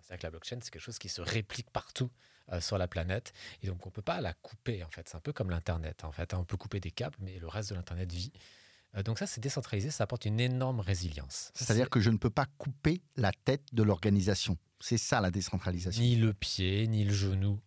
C'est-à-dire 0.00 0.18
que 0.18 0.26
la 0.26 0.30
blockchain, 0.30 0.58
c'est 0.60 0.70
quelque 0.70 0.82
chose 0.82 0.98
qui 0.98 1.08
se 1.08 1.20
réplique 1.20 1.70
partout 1.70 2.10
euh, 2.52 2.60
sur 2.60 2.78
la 2.78 2.88
planète. 2.88 3.32
Et 3.62 3.68
donc, 3.68 3.86
on 3.86 3.90
ne 3.90 3.92
peut 3.92 4.02
pas 4.02 4.20
la 4.20 4.34
couper, 4.34 4.82
en 4.82 4.90
fait. 4.90 5.08
C'est 5.08 5.16
un 5.16 5.20
peu 5.20 5.32
comme 5.32 5.50
l'Internet, 5.50 6.02
en 6.04 6.10
fait. 6.10 6.34
On 6.34 6.44
peut 6.44 6.56
couper 6.56 6.80
des 6.80 6.90
câbles, 6.90 7.16
mais 7.20 7.38
le 7.38 7.46
reste 7.46 7.70
de 7.70 7.76
l'Internet 7.76 8.12
vit. 8.12 8.32
Euh, 8.96 9.02
donc 9.02 9.18
ça, 9.18 9.26
c'est 9.26 9.40
décentralisé, 9.40 9.90
ça 9.90 10.04
apporte 10.04 10.24
une 10.24 10.40
énorme 10.40 10.80
résilience. 10.80 11.52
C'est-à-dire 11.54 11.88
que 11.88 12.00
je 12.00 12.10
ne 12.10 12.16
peux 12.16 12.30
pas 12.30 12.46
couper 12.58 13.02
la 13.16 13.30
tête 13.32 13.62
de 13.72 13.82
l'organisation. 13.82 14.58
C'est 14.80 14.98
ça, 14.98 15.20
la 15.20 15.30
décentralisation. 15.30 16.02
Ni 16.02 16.16
le 16.16 16.32
pied, 16.32 16.88
ni 16.88 17.04
le 17.04 17.12
genou, 17.12 17.60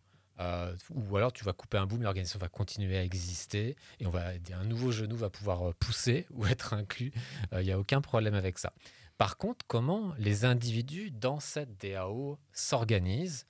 Euh, 0.43 0.75
ou 0.89 1.15
alors 1.15 1.31
tu 1.31 1.43
vas 1.43 1.53
couper 1.53 1.77
un 1.77 1.85
bout, 1.85 1.97
mais 1.97 2.03
l'organisation 2.03 2.39
va 2.39 2.49
continuer 2.49 2.97
à 2.97 3.03
exister 3.03 3.75
et 3.99 4.05
on 4.05 4.09
va, 4.09 4.31
un 4.53 4.65
nouveau 4.65 4.91
genou 4.91 5.15
va 5.15 5.29
pouvoir 5.29 5.69
euh, 5.69 5.73
pousser 5.79 6.27
ou 6.31 6.45
être 6.45 6.73
inclus. 6.73 7.13
Il 7.53 7.59
n'y 7.59 7.71
a 7.71 7.79
aucun 7.79 8.01
problème 8.01 8.33
avec 8.33 8.59
ça. 8.59 8.73
Par 9.17 9.37
contre, 9.37 9.65
comment 9.67 10.13
les 10.17 10.43
individus 10.43 11.11
dans 11.11 11.39
cette 11.39 11.77
DAO 11.81 12.39
s'organisent? 12.51 13.45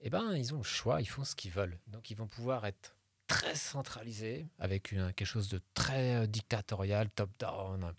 Eh 0.00 0.10
ben, 0.10 0.34
ils 0.34 0.54
ont 0.54 0.58
le 0.58 0.64
choix, 0.64 1.00
ils 1.00 1.06
font 1.06 1.24
ce 1.24 1.34
qu'ils 1.34 1.50
veulent. 1.50 1.78
Donc, 1.86 2.10
ils 2.10 2.16
vont 2.16 2.26
pouvoir 2.26 2.66
être 2.66 2.96
très 3.26 3.54
centralisés 3.54 4.46
avec 4.58 4.94
quelque 5.16 5.24
chose 5.24 5.48
de 5.48 5.60
très 5.72 6.26
dictatorial, 6.26 7.08
top-down, 7.10 7.92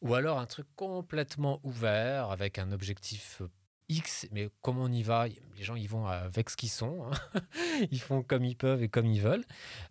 ou 0.00 0.14
alors 0.14 0.38
un 0.38 0.46
truc 0.46 0.66
complètement 0.76 1.60
ouvert 1.64 2.30
avec 2.30 2.58
un 2.58 2.72
objectif 2.72 3.42
X, 3.90 4.28
mais 4.30 4.48
comment 4.62 4.84
on 4.84 4.92
y 4.92 5.02
va? 5.02 5.26
Les 5.28 5.62
gens, 5.62 5.74
ils 5.74 5.88
vont 5.88 6.06
avec 6.06 6.48
ce 6.48 6.56
qu'ils 6.56 6.70
sont. 6.70 7.06
Hein. 7.10 7.40
ils 7.90 8.00
font 8.00 8.22
comme 8.22 8.44
ils 8.44 8.56
peuvent 8.56 8.82
et 8.82 8.88
comme 8.88 9.06
ils 9.06 9.20
veulent. 9.20 9.44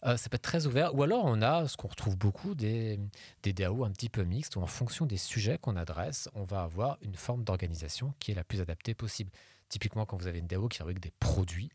Euh, 0.06 0.18
ça 0.18 0.30
peut 0.30 0.36
être 0.36 0.42
très 0.42 0.66
ouvert. 0.66 0.96
Ou 0.96 1.04
alors, 1.04 1.26
on 1.26 1.42
a 1.42 1.68
ce 1.68 1.78
qu'on 1.78 1.90
retrouve 1.90 2.18
beaucoup, 2.18 2.56
des, 2.56 3.00
des 3.44 3.54
DAO 3.54 3.84
un 3.84 3.92
petit 3.92 4.10
peu 4.10 4.24
mixtes, 4.24 4.56
où 4.56 4.62
en 4.62 4.68
fonction 4.68 5.06
des 5.06 5.18
sujets 5.18 5.58
qu'on 5.58 5.76
adresse, 5.76 6.30
on 6.34 6.44
va 6.44 6.64
avoir 6.64 6.98
une 7.02 7.16
forme 7.16 7.44
d'organisation 7.44 8.14
qui 8.20 8.32
est 8.32 8.36
la 8.36 8.44
plus 8.44 8.62
adaptée 8.62 8.94
possible. 8.94 9.32
Typiquement, 9.68 10.06
quand 10.06 10.18
vous 10.18 10.28
avez 10.28 10.40
une 10.40 10.48
DAO 10.48 10.68
qui 10.70 10.78
fabrique 10.78 11.02
des 11.02 11.14
produits 11.20 11.72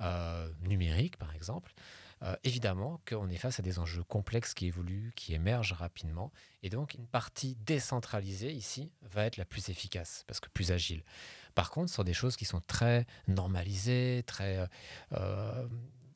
euh, 0.00 0.48
numériques, 0.62 1.16
par 1.16 1.34
exemple, 1.34 1.74
euh, 2.22 2.34
évidemment 2.44 3.00
qu'on 3.06 3.28
est 3.28 3.36
face 3.36 3.60
à 3.60 3.62
des 3.62 3.78
enjeux 3.78 4.02
complexes 4.02 4.54
qui 4.54 4.66
évoluent, 4.66 5.12
qui 5.16 5.34
émergent 5.34 5.74
rapidement. 5.74 6.32
Et 6.62 6.70
donc, 6.70 6.94
une 6.94 7.06
partie 7.06 7.56
décentralisée 7.66 8.52
ici 8.52 8.90
va 9.02 9.24
être 9.24 9.36
la 9.36 9.44
plus 9.44 9.68
efficace, 9.68 10.24
parce 10.26 10.40
que 10.40 10.48
plus 10.48 10.72
agile. 10.72 11.02
Par 11.56 11.70
contre, 11.70 11.90
sur 11.90 12.04
des 12.04 12.12
choses 12.12 12.36
qui 12.36 12.44
sont 12.44 12.60
très 12.60 13.06
normalisées, 13.28 14.22
très, 14.26 14.58
euh, 14.58 14.66
euh, 15.12 15.66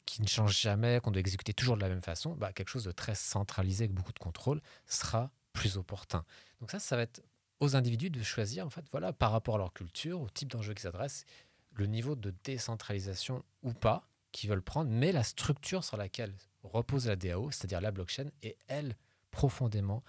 qui 0.05 0.21
ne 0.21 0.29
changent 0.29 0.61
jamais, 0.61 1.01
qu'on 1.01 1.11
doit 1.11 1.21
exécuter 1.21 1.55
toujours 1.55 1.77
de 1.77 1.81
la 1.81 1.89
même 1.89 2.03
façon, 2.03 2.35
bah, 2.35 2.53
quelque 2.53 2.69
chose 2.69 2.85
de 2.85 2.93
très 2.93 3.15
centralisé 3.15 3.85
avec 3.85 3.95
beaucoup 3.95 4.13
de 4.13 4.19
contrôle 4.19 4.61
sera 4.87 5.31
plus 5.55 5.79
opportun. 5.79 6.27
Donc 6.61 6.71
ça, 6.71 6.79
ça 6.79 6.95
va 6.95 7.03
être 7.03 7.23
aux 7.59 7.75
individus 7.75 8.11
de 8.11 8.23
choisir, 8.23 8.67
en 8.67 8.71
fait, 8.71 8.85
voilà, 8.93 9.15
par 9.15 9.33
rapport 9.33 9.55
à 9.55 9.59
leur 9.59 9.73
culture, 9.73 10.21
au 10.21 10.29
type 10.29 10.51
d'enjeu 10.51 10.75
qu'ils 10.75 10.89
adressent, 10.89 11.25
le 11.73 11.87
niveau 11.87 12.17
de 12.17 12.35
décentralisation 12.45 13.43
ou 13.63 13.73
pas 13.73 14.07
qu'ils 14.33 14.51
veulent 14.51 14.61
prendre, 14.61 14.91
mais 14.91 15.11
la 15.11 15.23
structure 15.23 15.85
sur 15.85 15.97
laquelle 15.97 16.35
repose 16.65 17.07
la 17.07 17.17
DAO, 17.17 17.51
c'est-à-dire 17.51 17.81
la 17.81 17.93
blockchain, 17.93 18.27
est, 18.43 18.59
elle, 18.69 18.95
profondément 19.31 20.03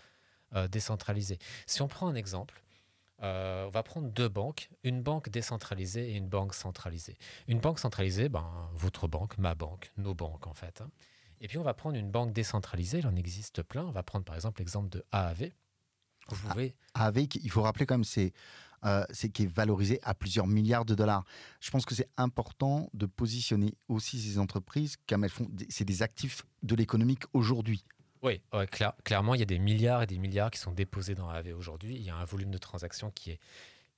euh, 0.56 0.68
décentralisée. 0.68 1.40
Si 1.68 1.82
on 1.82 1.88
prend 1.88 2.10
un 2.10 2.16
exemple, 2.16 2.62
euh, 3.24 3.66
on 3.68 3.70
va 3.70 3.84
prendre 3.84 4.08
deux 4.10 4.30
banques, 4.30 4.70
une 4.84 5.02
banque 5.02 5.30
décentralisée 5.30 6.12
et 6.12 6.16
une 6.16 6.28
banque 6.28 6.54
centralisée. 6.54 7.18
Une 7.48 7.60
banque 7.60 7.80
centralisée, 7.80 8.30
ben, 8.30 8.50
votre 8.74 9.08
banque, 9.08 9.38
ma 9.38 9.56
banque, 9.56 9.92
nos 9.98 10.16
banques 10.16 10.48
en 10.48 10.54
fait. 10.54 10.82
Hein. 10.82 10.90
Et 11.40 11.48
puis 11.48 11.58
on 11.58 11.64
va 11.64 11.74
prendre 11.74 11.98
une 11.98 12.10
banque 12.10 12.34
décentralisée, 12.34 13.00
il 13.00 13.08
en 13.08 13.16
existe 13.16 13.64
plein. 13.64 13.84
On 13.84 13.92
va 13.92 14.04
prendre 14.04 14.26
par 14.26 14.36
exemple 14.36 14.62
l'exemple 14.62 14.90
de 14.90 15.04
AAV. 15.12 15.52
Vous 16.30 16.50
pouvez... 16.50 16.76
AAV, 16.94 17.28
il 17.44 17.50
faut 17.50 17.62
rappeler 17.62 17.86
quand 17.86 17.96
même, 17.96 18.04
c'est 18.04 18.32
euh, 18.86 19.06
qui 19.34 19.44
est 19.44 19.54
valorisé 19.54 20.00
à 20.02 20.16
plusieurs 20.16 20.48
milliards 20.48 20.86
de 20.86 20.96
dollars. 20.96 21.24
Je 21.60 21.70
pense 21.70 21.86
que 21.86 21.94
c'est 21.94 22.10
important 22.18 22.90
de 22.94 23.06
positionner 23.06 23.76
aussi 23.88 24.20
ces 24.20 24.40
entreprises 24.40 24.98
comme 25.08 25.24
elles 25.24 25.30
font, 25.30 25.48
c'est 25.70 25.86
des 25.86 26.02
actifs 26.02 26.44
de 26.64 26.76
l'économique 26.76 27.24
aujourd'hui. 27.34 27.84
Oui, 28.24 28.42
clairement, 29.04 29.34
il 29.34 29.40
y 29.40 29.44
a 29.44 29.48
des 29.48 29.58
milliards 29.58 30.04
et 30.04 30.08
des 30.08 30.20
milliards 30.20 30.52
qui 30.52 30.60
sont 30.60 30.72
déposés 30.72 31.16
dans 31.16 31.30
AV 31.30 31.56
aujourd'hui. 31.58 31.96
Il 31.96 32.04
y 32.04 32.10
a 32.10 32.16
un 32.16 32.26
volume 32.26 32.52
de 32.52 32.58
transactions 32.58 33.12
qui 33.12 33.32
est 33.32 33.40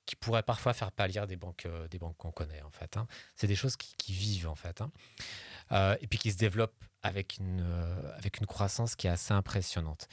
qui 0.06 0.16
pourrait 0.16 0.44
parfois 0.44 0.74
faire 0.74 0.92
pâlir 0.92 1.28
des 1.28 1.36
banques, 1.36 1.66
euh, 1.66 1.88
des 1.88 2.00
banques 2.00 2.18
qu'on 2.18 2.32
connaît 2.32 2.62
en 2.62 2.70
fait. 2.72 2.98
Hein. 2.98 3.08
C'est 3.36 3.48
des 3.48 3.56
choses 3.56 3.76
qui, 3.78 4.14
vivent 4.14 4.50
en 4.50 4.56
fait, 4.56 4.82
hein. 4.82 4.92
euh, 5.72 5.96
et 6.02 6.08
puis 6.08 6.20
qui 6.20 6.32
se 6.32 6.38
développent 6.38 6.84
avec 7.04 7.38
une 7.38 7.62
euh, 7.62 8.18
avec 8.18 8.40
une 8.40 8.46
croissance 8.46 8.96
qui 8.96 9.08
est 9.08 9.12
assez 9.12 9.34
impressionnante. 9.34 10.08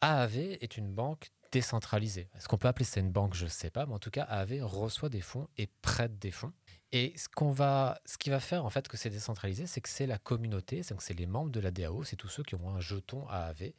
AAV 0.00 0.36
est 0.36 0.76
une 0.76 0.92
banque 0.92 1.30
décentralisée. 1.50 2.28
Est-ce 2.36 2.46
qu'on 2.46 2.58
peut 2.58 2.68
appeler 2.68 2.84
ça 2.84 3.00
une 3.00 3.10
banque? 3.10 3.34
Je 3.34 3.44
ne 3.44 3.50
sais 3.50 3.70
pas, 3.70 3.84
mais 3.86 3.94
en 3.94 3.98
tout 3.98 4.10
cas, 4.10 4.22
AAV 4.24 4.62
reçoit 4.62 5.08
des 5.08 5.20
fonds 5.20 5.48
et 5.56 5.66
prête 5.82 6.18
des 6.18 6.30
fonds. 6.30 6.52
Et 6.92 7.12
ce, 7.16 7.28
qu'on 7.28 7.50
va, 7.50 8.00
ce 8.06 8.16
qui 8.16 8.30
va 8.30 8.40
faire 8.40 8.64
en 8.64 8.70
fait 8.70 8.88
que 8.88 8.96
c'est 8.96 9.10
décentralisé, 9.10 9.66
c'est 9.66 9.80
que 9.80 9.88
c'est 9.88 10.06
la 10.06 10.18
communauté, 10.18 10.80
donc 10.88 11.02
c'est 11.02 11.14
les 11.14 11.26
membres 11.26 11.50
de 11.50 11.60
la 11.60 11.70
DAO, 11.70 12.04
c'est 12.04 12.16
tous 12.16 12.28
ceux 12.28 12.42
qui 12.42 12.54
ont 12.54 12.70
un 12.70 12.80
jeton 12.80 13.28
AAV, 13.28 13.72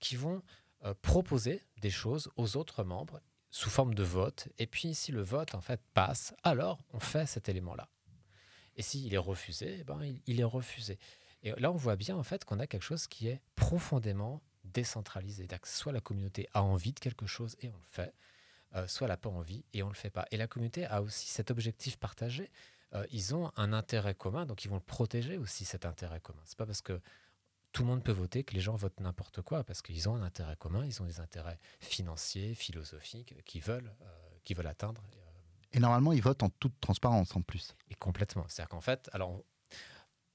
qui 0.00 0.16
vont 0.16 0.42
euh, 0.84 0.94
proposer 1.02 1.62
des 1.78 1.90
choses 1.90 2.30
aux 2.36 2.56
autres 2.56 2.82
membres 2.82 3.20
sous 3.50 3.70
forme 3.70 3.94
de 3.94 4.02
vote. 4.02 4.48
Et 4.58 4.66
puis 4.66 4.94
si 4.94 5.12
le 5.12 5.22
vote 5.22 5.54
en 5.54 5.60
fait 5.60 5.80
passe, 5.92 6.34
alors 6.42 6.78
on 6.92 7.00
fait 7.00 7.26
cet 7.26 7.48
élément-là. 7.48 7.88
Et 8.76 8.82
s'il 8.82 9.12
est 9.14 9.18
refusé, 9.18 9.76
eh 9.80 9.84
ben, 9.84 10.00
il, 10.26 10.40
est 10.40 10.44
refusé. 10.44 10.98
Et 11.42 11.52
là, 11.58 11.70
on 11.70 11.76
voit 11.76 11.96
bien 11.96 12.16
en 12.16 12.22
fait 12.22 12.44
qu'on 12.44 12.58
a 12.58 12.66
quelque 12.66 12.82
chose 12.82 13.06
qui 13.06 13.28
est 13.28 13.40
profondément 13.54 14.42
décentralisé. 14.64 15.46
Soit 15.62 15.92
la 15.92 16.00
communauté 16.00 16.48
a 16.54 16.62
envie 16.62 16.92
de 16.92 16.98
quelque 16.98 17.26
chose 17.26 17.56
et 17.60 17.68
on 17.68 17.76
le 17.76 17.86
fait, 17.86 18.12
euh, 18.74 18.86
soit 18.86 19.06
elle 19.06 19.12
n'a 19.12 19.16
pas 19.16 19.30
envie 19.30 19.64
et 19.72 19.82
on 19.82 19.86
ne 19.86 19.92
le 19.92 19.96
fait 19.96 20.10
pas. 20.10 20.26
Et 20.30 20.36
la 20.36 20.46
communauté 20.46 20.86
a 20.86 21.02
aussi 21.02 21.28
cet 21.28 21.50
objectif 21.50 21.96
partagé. 21.96 22.50
Euh, 22.94 23.06
ils 23.10 23.34
ont 23.34 23.50
un 23.56 23.72
intérêt 23.72 24.14
commun, 24.14 24.46
donc 24.46 24.64
ils 24.64 24.68
vont 24.68 24.76
le 24.76 24.80
protéger 24.80 25.36
aussi, 25.38 25.64
cet 25.64 25.84
intérêt 25.84 26.20
commun. 26.20 26.42
C'est 26.44 26.58
pas 26.58 26.66
parce 26.66 26.82
que 26.82 27.00
tout 27.72 27.82
le 27.82 27.88
monde 27.88 28.04
peut 28.04 28.12
voter 28.12 28.44
que 28.44 28.54
les 28.54 28.60
gens 28.60 28.76
votent 28.76 29.00
n'importe 29.00 29.42
quoi, 29.42 29.64
parce 29.64 29.82
qu'ils 29.82 30.08
ont 30.08 30.14
un 30.14 30.22
intérêt 30.22 30.56
commun, 30.56 30.84
ils 30.84 31.02
ont 31.02 31.04
des 31.04 31.18
intérêts 31.18 31.58
financiers, 31.80 32.54
philosophiques, 32.54 33.34
qu'ils 33.44 33.62
veulent, 33.62 33.92
euh, 34.02 34.06
qu'ils 34.44 34.56
veulent 34.56 34.68
atteindre. 34.68 35.02
Et 35.72 35.80
normalement, 35.80 36.12
ils 36.12 36.22
votent 36.22 36.44
en 36.44 36.50
toute 36.50 36.78
transparence 36.80 37.34
en 37.34 37.42
plus. 37.42 37.74
Et 37.90 37.96
complètement. 37.96 38.44
C'est-à-dire 38.48 38.68
qu'en 38.68 38.80
fait, 38.80 39.10
alors 39.12 39.42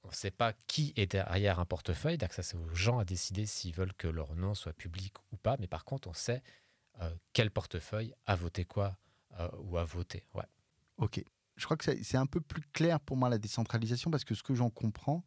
on 0.02 0.08
ne 0.08 0.14
sait 0.14 0.30
pas 0.30 0.52
qui 0.66 0.92
est 0.96 1.12
derrière 1.12 1.60
un 1.60 1.64
portefeuille, 1.64 2.18
donc 2.18 2.32
ça 2.32 2.42
c'est 2.42 2.56
aux 2.56 2.74
gens 2.74 2.98
à 2.98 3.04
décider 3.04 3.46
s'ils 3.46 3.74
veulent 3.74 3.94
que 3.94 4.08
leur 4.08 4.34
nom 4.34 4.54
soit 4.54 4.72
public 4.72 5.14
ou 5.32 5.36
pas, 5.36 5.56
mais 5.58 5.66
par 5.66 5.84
contre 5.84 6.08
on 6.08 6.14
sait 6.14 6.42
euh, 6.42 6.69
quel 7.32 7.50
portefeuille 7.50 8.14
a 8.26 8.36
voté 8.36 8.64
quoi 8.64 8.98
euh, 9.38 9.48
ou 9.60 9.78
a 9.78 9.84
voté. 9.84 10.24
Ouais. 10.34 10.44
Ok. 10.96 11.22
Je 11.56 11.64
crois 11.64 11.76
que 11.76 11.84
c'est 12.02 12.16
un 12.16 12.26
peu 12.26 12.40
plus 12.40 12.62
clair 12.72 13.00
pour 13.00 13.16
moi 13.16 13.28
la 13.28 13.38
décentralisation 13.38 14.10
parce 14.10 14.24
que 14.24 14.34
ce 14.34 14.42
que 14.42 14.54
j'en 14.54 14.70
comprends, 14.70 15.24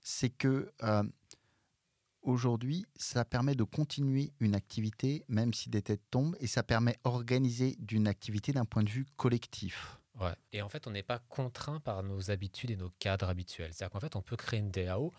c'est 0.00 0.30
que 0.30 0.72
euh, 0.82 1.04
aujourd'hui, 2.22 2.84
ça 2.96 3.24
permet 3.24 3.54
de 3.54 3.64
continuer 3.64 4.32
une 4.40 4.54
activité 4.54 5.24
même 5.28 5.54
si 5.54 5.70
des 5.70 5.82
têtes 5.82 6.02
tombent 6.10 6.36
et 6.40 6.46
ça 6.46 6.62
permet 6.62 6.98
d'organiser 7.04 7.76
d'une 7.78 8.08
activité 8.08 8.52
d'un 8.52 8.64
point 8.64 8.82
de 8.82 8.90
vue 8.90 9.06
collectif. 9.16 9.98
Ouais. 10.20 10.34
Et 10.52 10.62
en 10.62 10.68
fait, 10.68 10.86
on 10.86 10.90
n'est 10.90 11.02
pas 11.02 11.20
contraint 11.20 11.80
par 11.80 12.02
nos 12.02 12.30
habitudes 12.30 12.70
et 12.70 12.76
nos 12.76 12.90
cadres 12.98 13.28
habituels. 13.28 13.72
C'est-à-dire 13.72 13.92
qu'en 13.92 14.00
fait, 14.00 14.16
on 14.16 14.22
peut 14.22 14.36
créer 14.36 14.60
une 14.60 14.70
DAO 14.70 15.12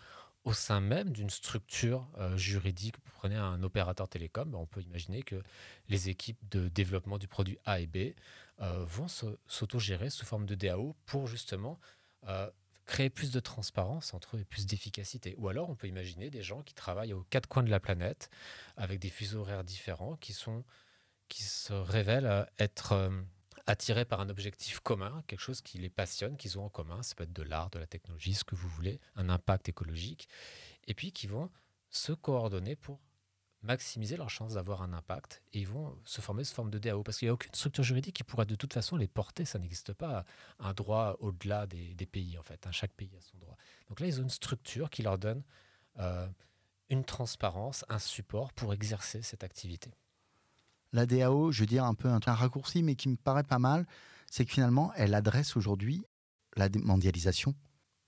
au 0.44 0.52
sein 0.52 0.80
même 0.80 1.10
d'une 1.10 1.30
structure 1.30 2.06
euh, 2.18 2.36
juridique. 2.36 2.96
Vous 3.04 3.12
prenez 3.12 3.36
un 3.36 3.62
opérateur 3.62 4.08
télécom, 4.08 4.50
ben, 4.50 4.58
on 4.58 4.66
peut 4.66 4.82
imaginer 4.82 5.22
que 5.22 5.42
les 5.88 6.10
équipes 6.10 6.38
de 6.50 6.68
développement 6.68 7.18
du 7.18 7.28
produit 7.28 7.58
A 7.64 7.80
et 7.80 7.86
B 7.86 8.14
euh, 8.60 8.84
vont 8.84 9.08
s'autogérer 9.08 10.10
sous 10.10 10.26
forme 10.26 10.46
de 10.46 10.54
DAO 10.54 10.94
pour 11.06 11.26
justement 11.26 11.80
euh, 12.28 12.48
créer 12.84 13.08
plus 13.08 13.32
de 13.32 13.40
transparence 13.40 14.12
entre 14.12 14.36
eux 14.36 14.40
et 14.40 14.44
plus 14.44 14.66
d'efficacité. 14.66 15.34
Ou 15.38 15.48
alors, 15.48 15.70
on 15.70 15.74
peut 15.74 15.88
imaginer 15.88 16.28
des 16.28 16.42
gens 16.42 16.62
qui 16.62 16.74
travaillent 16.74 17.14
aux 17.14 17.24
quatre 17.30 17.48
coins 17.48 17.62
de 17.62 17.70
la 17.70 17.80
planète 17.80 18.28
avec 18.76 19.00
des 19.00 19.08
fuseaux 19.08 19.40
horaires 19.40 19.64
différents 19.64 20.16
qui, 20.16 20.34
sont, 20.34 20.62
qui 21.28 21.42
se 21.42 21.72
révèlent 21.72 22.46
être 22.58 23.10
attirés 23.66 24.04
par 24.04 24.20
un 24.20 24.28
objectif 24.28 24.80
commun, 24.80 25.22
quelque 25.26 25.40
chose 25.40 25.60
qui 25.60 25.78
les 25.78 25.90
passionne, 25.90 26.36
qu'ils 26.36 26.58
ont 26.58 26.64
en 26.64 26.68
commun. 26.68 27.02
Ça 27.02 27.14
peut 27.14 27.24
être 27.24 27.32
de 27.32 27.42
l'art, 27.42 27.70
de 27.70 27.78
la 27.78 27.86
technologie, 27.86 28.34
ce 28.34 28.44
que 28.44 28.54
vous 28.54 28.68
voulez, 28.68 29.00
un 29.16 29.28
impact 29.28 29.68
écologique. 29.68 30.28
Et 30.86 30.94
puis 30.94 31.12
qui 31.12 31.26
vont 31.26 31.50
se 31.90 32.12
coordonner 32.12 32.76
pour 32.76 33.00
maximiser 33.62 34.16
leurs 34.16 34.30
chances 34.30 34.54
d'avoir 34.54 34.82
un 34.82 34.92
impact 34.92 35.42
et 35.54 35.60
ils 35.60 35.66
vont 35.66 35.98
se 36.04 36.20
former 36.20 36.44
sous 36.44 36.54
forme 36.54 36.70
de 36.70 36.78
DAO 36.78 37.02
parce 37.02 37.18
qu'il 37.18 37.26
n'y 37.26 37.30
a 37.30 37.32
aucune 37.32 37.54
structure 37.54 37.82
juridique 37.82 38.16
qui 38.16 38.24
pourra 38.24 38.44
de 38.44 38.54
toute 38.54 38.74
façon 38.74 38.96
les 38.96 39.08
porter. 39.08 39.46
Ça 39.46 39.58
n'existe 39.58 39.94
pas 39.94 40.26
un 40.58 40.74
droit 40.74 41.16
au-delà 41.20 41.66
des, 41.66 42.06
pays 42.06 42.36
en 42.36 42.42
fait. 42.42 42.66
Hein. 42.66 42.72
Chaque 42.72 42.92
pays 42.92 43.16
a 43.16 43.20
son 43.22 43.38
droit. 43.38 43.56
Donc 43.88 44.00
là, 44.00 44.06
ils 44.06 44.20
ont 44.20 44.22
une 44.22 44.30
structure 44.30 44.90
qui 44.90 45.02
leur 45.02 45.16
donne 45.16 45.42
euh, 45.98 46.28
une 46.90 47.04
transparence, 47.04 47.86
un 47.88 47.98
support 47.98 48.52
pour 48.52 48.74
exercer 48.74 49.22
cette 49.22 49.44
activité 49.44 49.94
la 50.94 51.06
DAO, 51.06 51.52
je 51.52 51.60
veux 51.60 51.66
dire 51.66 51.84
un 51.84 51.94
peu 51.94 52.08
un, 52.08 52.20
raccourci, 52.24 52.82
mais 52.82 52.94
qui 52.94 53.08
me 53.08 53.16
paraît 53.16 53.42
pas 53.42 53.58
mal, 53.58 53.84
c'est 54.30 54.44
que 54.46 54.52
finalement, 54.52 54.92
elle 54.96 55.14
adresse 55.14 55.56
aujourd'hui 55.56 56.02
la 56.56 56.68
mondialisation. 56.82 57.54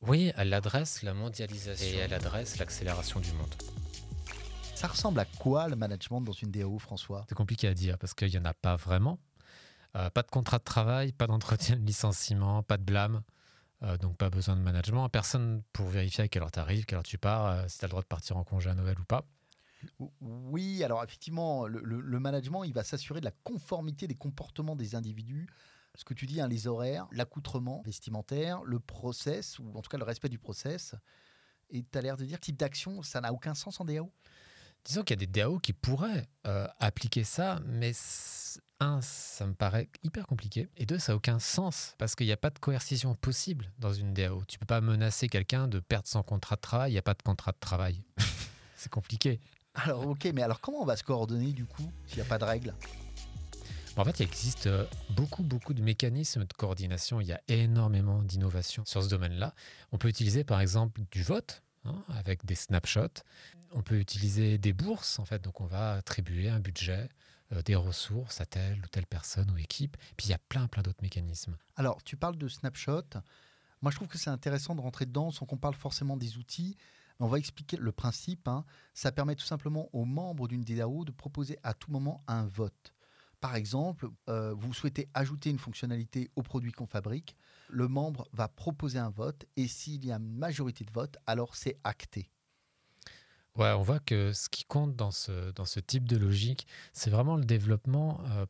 Oui, 0.02 0.32
elle 0.36 0.54
adresse 0.54 1.02
la 1.02 1.12
mondialisation 1.12 1.84
et 1.84 1.96
elle 1.96 2.14
adresse 2.14 2.58
l'accélération 2.58 3.20
du 3.20 3.32
monde. 3.32 3.54
Ça 4.74 4.86
ressemble 4.86 5.18
à 5.20 5.24
quoi 5.24 5.68
le 5.68 5.74
management 5.74 6.20
dans 6.20 6.32
une 6.32 6.50
DAO, 6.50 6.78
François? 6.78 7.24
C'est 7.28 7.34
compliqué 7.34 7.66
à 7.66 7.74
dire 7.74 7.98
parce 7.98 8.14
qu'il 8.14 8.28
n'y 8.28 8.38
en 8.38 8.44
a 8.44 8.54
pas 8.54 8.76
vraiment. 8.76 9.18
Euh, 9.96 10.10
pas 10.10 10.22
de 10.22 10.30
contrat 10.30 10.58
de 10.58 10.64
travail, 10.64 11.12
pas 11.12 11.26
d'entretien 11.26 11.76
de 11.76 11.84
licenciement, 11.84 12.62
pas 12.62 12.76
de 12.76 12.84
blâme. 12.84 13.22
Euh, 13.82 13.96
donc 13.98 14.16
pas 14.16 14.30
besoin 14.30 14.54
de 14.54 14.60
management. 14.60 15.08
Personne 15.08 15.62
pour 15.72 15.88
vérifier 15.88 16.24
à 16.24 16.28
quelle 16.28 16.42
heure 16.42 16.52
tu 16.52 16.60
arrives, 16.60 16.84
quelle 16.84 16.98
heure 16.98 17.04
tu 17.04 17.18
pars, 17.18 17.46
euh, 17.46 17.64
si 17.68 17.78
tu 17.78 17.84
as 17.84 17.88
le 17.88 17.90
droit 17.90 18.02
de 18.02 18.06
partir 18.06 18.36
en 18.36 18.44
congé 18.44 18.70
à 18.70 18.74
Noël 18.74 18.98
ou 19.00 19.04
pas. 19.04 19.24
Oui, 20.20 20.82
alors 20.84 21.02
effectivement, 21.02 21.66
le, 21.66 22.20
management, 22.20 22.64
il 22.64 22.72
va 22.72 22.84
s'assurer 22.84 23.20
de 23.20 23.24
la 23.24 23.32
conformité 23.44 24.06
des 24.06 24.14
comportements 24.14 24.76
des 24.76 24.94
individus 24.94 25.46
ce 25.96 26.04
que 26.04 26.14
tu 26.14 26.26
dis, 26.26 26.40
hein, 26.40 26.48
les 26.48 26.66
horaires, 26.66 27.06
l'accoutrement 27.10 27.82
vestimentaire, 27.84 28.62
le 28.64 28.78
process, 28.78 29.58
ou 29.58 29.72
en 29.74 29.82
tout 29.82 29.88
cas 29.88 29.98
le 29.98 30.04
respect 30.04 30.28
du 30.28 30.38
process. 30.38 30.94
Et 31.70 31.84
tu 31.90 31.98
as 31.98 32.02
l'air 32.02 32.16
de 32.16 32.24
dire 32.24 32.38
type 32.38 32.56
d'action, 32.56 33.02
ça 33.02 33.20
n'a 33.20 33.32
aucun 33.32 33.54
sens 33.54 33.80
en 33.80 33.84
DAO 33.84 34.12
Disons 34.84 35.02
qu'il 35.02 35.20
y 35.20 35.24
a 35.24 35.26
des 35.26 35.40
DAO 35.40 35.58
qui 35.58 35.72
pourraient 35.72 36.28
euh, 36.46 36.68
appliquer 36.78 37.24
ça, 37.24 37.60
mais 37.64 37.92
un, 38.78 39.00
ça 39.02 39.46
me 39.46 39.54
paraît 39.54 39.88
hyper 40.04 40.26
compliqué, 40.26 40.68
et 40.76 40.86
deux, 40.86 40.98
ça 40.98 41.12
n'a 41.12 41.16
aucun 41.16 41.40
sens, 41.40 41.94
parce 41.98 42.14
qu'il 42.14 42.26
n'y 42.26 42.32
a 42.32 42.36
pas 42.36 42.50
de 42.50 42.58
coercition 42.58 43.14
possible 43.14 43.72
dans 43.78 43.92
une 43.92 44.14
DAO. 44.14 44.44
Tu 44.46 44.58
peux 44.58 44.66
pas 44.66 44.80
menacer 44.80 45.28
quelqu'un 45.28 45.66
de 45.66 45.80
perdre 45.80 46.06
son 46.06 46.22
contrat 46.22 46.56
de 46.56 46.60
travail, 46.60 46.90
il 46.90 46.94
n'y 46.94 46.98
a 46.98 47.02
pas 47.02 47.14
de 47.14 47.22
contrat 47.22 47.52
de 47.52 47.58
travail. 47.58 48.04
c'est 48.76 48.92
compliqué. 48.92 49.40
Alors 49.76 50.06
ok, 50.06 50.28
mais 50.34 50.42
alors 50.42 50.60
comment 50.60 50.80
on 50.80 50.84
va 50.84 50.96
se 50.96 51.04
coordonner 51.04 51.52
du 51.52 51.66
coup 51.66 51.90
s'il 52.06 52.16
n'y 52.16 52.22
a 52.22 52.26
pas 52.26 52.38
de 52.38 52.44
règles? 52.44 52.74
En 53.96 54.04
fait, 54.04 54.20
il 54.20 54.24
existe 54.24 54.66
euh, 54.66 54.84
beaucoup, 55.10 55.42
beaucoup 55.42 55.72
de 55.72 55.80
mécanismes 55.80 56.44
de 56.44 56.52
coordination. 56.52 57.20
Il 57.20 57.28
y 57.28 57.32
a 57.32 57.40
énormément 57.48 58.22
d'innovations 58.22 58.84
sur 58.84 59.02
ce 59.02 59.08
domaine-là. 59.08 59.54
On 59.90 59.96
peut 59.96 60.08
utiliser 60.08 60.44
par 60.44 60.60
exemple 60.60 61.00
du 61.10 61.22
vote 61.22 61.62
hein, 61.86 61.94
avec 62.08 62.44
des 62.44 62.56
snapshots. 62.56 63.22
On 63.72 63.82
peut 63.82 63.98
utiliser 63.98 64.58
des 64.58 64.74
bourses, 64.74 65.18
en 65.18 65.24
fait. 65.24 65.42
Donc, 65.42 65.62
on 65.62 65.66
va 65.66 65.94
attribuer 65.94 66.50
un 66.50 66.60
budget, 66.60 67.08
euh, 67.52 67.62
des 67.62 67.74
ressources 67.74 68.40
à 68.40 68.46
telle 68.46 68.80
ou 68.84 68.88
telle 68.88 69.06
personne 69.06 69.50
ou 69.50 69.56
équipe. 69.56 69.96
Puis, 70.18 70.28
il 70.28 70.30
y 70.30 70.34
a 70.34 70.38
plein, 70.50 70.68
plein 70.68 70.82
d'autres 70.82 71.02
mécanismes. 71.02 71.56
Alors, 71.76 72.02
tu 72.02 72.18
parles 72.18 72.36
de 72.36 72.48
snapshot. 72.48 73.02
Moi, 73.80 73.90
je 73.90 73.96
trouve 73.96 74.08
que 74.08 74.18
c'est 74.18 74.30
intéressant 74.30 74.74
de 74.74 74.82
rentrer 74.82 75.06
dedans 75.06 75.30
sans 75.30 75.46
qu'on 75.46 75.56
parle 75.56 75.74
forcément 75.74 76.18
des 76.18 76.36
outils. 76.36 76.76
On 77.18 77.28
va 77.28 77.38
expliquer 77.38 77.76
le 77.76 77.92
principe. 77.92 78.46
Hein. 78.48 78.64
Ça 78.94 79.12
permet 79.12 79.34
tout 79.34 79.44
simplement 79.44 79.88
aux 79.92 80.04
membres 80.04 80.48
d'une 80.48 80.62
DAO 80.62 81.04
de 81.04 81.12
proposer 81.12 81.58
à 81.62 81.74
tout 81.74 81.90
moment 81.90 82.22
un 82.26 82.46
vote. 82.46 82.94
Par 83.40 83.54
exemple, 83.54 84.08
euh, 84.28 84.54
vous 84.54 84.72
souhaitez 84.72 85.08
ajouter 85.14 85.50
une 85.50 85.58
fonctionnalité 85.58 86.30
au 86.36 86.42
produit 86.42 86.72
qu'on 86.72 86.86
fabrique, 86.86 87.36
le 87.68 87.86
membre 87.88 88.28
va 88.32 88.48
proposer 88.48 88.98
un 88.98 89.10
vote 89.10 89.44
et 89.56 89.68
s'il 89.68 90.04
y 90.04 90.12
a 90.12 90.16
une 90.16 90.32
majorité 90.32 90.84
de 90.84 90.90
votes, 90.90 91.16
alors 91.26 91.54
c'est 91.54 91.78
acté. 91.84 92.30
Ouais, 93.56 93.72
on 93.72 93.82
voit 93.82 94.00
que 94.00 94.32
ce 94.32 94.48
qui 94.48 94.64
compte 94.64 94.96
dans 94.96 95.10
ce, 95.10 95.80
type 95.80 96.06
de 96.06 96.16
logique, 96.16 96.66
c'est 96.92 97.10
vraiment 97.10 97.36
le 97.36 97.44
développement 97.44 98.20
euh, 98.26 98.46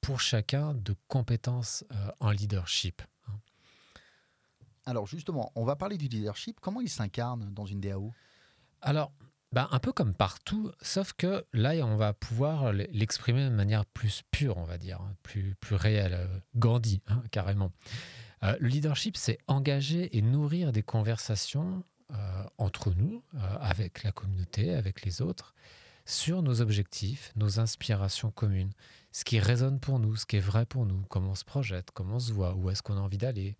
pour 0.00 0.20
chacun 0.20 0.74
de 0.74 0.94
compétences 1.08 1.84
euh, 1.92 2.10
en 2.20 2.30
leadership. 2.30 3.02
Alors 4.84 5.06
justement, 5.06 5.52
on 5.54 5.64
va 5.64 5.76
parler 5.76 5.96
du 5.96 6.08
leadership. 6.08 6.58
Comment 6.60 6.80
il 6.80 6.88
s'incarne 6.88 7.52
dans 7.52 7.66
une 7.66 7.80
DAO 7.80 8.12
Alors, 8.80 9.12
bah, 9.52 9.68
un 9.70 9.78
peu 9.78 9.92
comme 9.92 10.14
partout, 10.14 10.72
sauf 10.80 11.12
que 11.12 11.44
là, 11.52 11.74
on 11.84 11.96
va 11.96 12.14
pouvoir 12.14 12.72
l'exprimer 12.72 13.44
de 13.44 13.54
manière 13.54 13.84
plus 13.84 14.22
pure, 14.30 14.56
on 14.56 14.64
va 14.64 14.78
dire, 14.78 14.98
hein, 15.02 15.14
plus, 15.22 15.54
plus 15.56 15.74
réelle, 15.74 16.14
euh, 16.14 16.38
Gandhi, 16.56 17.02
hein, 17.06 17.22
carrément. 17.30 17.70
Euh, 18.44 18.56
le 18.60 18.68
leadership, 18.68 19.14
c'est 19.16 19.38
engager 19.48 20.16
et 20.16 20.22
nourrir 20.22 20.72
des 20.72 20.82
conversations 20.82 21.84
euh, 22.12 22.44
entre 22.56 22.94
nous, 22.94 23.22
avec 23.60 24.02
la 24.04 24.12
communauté, 24.12 24.74
avec 24.74 25.02
les 25.02 25.20
autres, 25.20 25.54
sur 26.06 26.42
nos 26.42 26.62
objectifs, 26.62 27.30
nos 27.36 27.60
inspirations 27.60 28.30
communes, 28.30 28.72
ce 29.12 29.24
qui 29.24 29.38
résonne 29.38 29.80
pour 29.80 29.98
nous, 29.98 30.16
ce 30.16 30.24
qui 30.24 30.36
est 30.36 30.40
vrai 30.40 30.64
pour 30.64 30.86
nous, 30.86 31.04
comment 31.08 31.32
on 31.32 31.34
se 31.34 31.44
projette, 31.44 31.90
comment 31.92 32.16
on 32.16 32.20
se 32.20 32.32
voit, 32.32 32.54
où 32.54 32.70
est-ce 32.70 32.82
qu'on 32.82 32.96
a 32.96 33.00
envie 33.00 33.18
d'aller, 33.18 33.56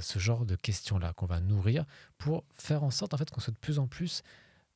ce 0.00 0.18
genre 0.18 0.44
de 0.44 0.56
questions-là 0.56 1.12
qu'on 1.12 1.26
va 1.26 1.40
nourrir 1.40 1.84
pour 2.16 2.44
faire 2.52 2.82
en 2.82 2.90
sorte 2.90 3.14
en 3.14 3.16
fait 3.16 3.30
qu'on 3.30 3.40
soit 3.40 3.52
de 3.52 3.58
plus 3.58 3.78
en 3.78 3.86
plus 3.86 4.22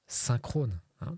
synchrone. 0.07 0.79
Hein. 1.01 1.17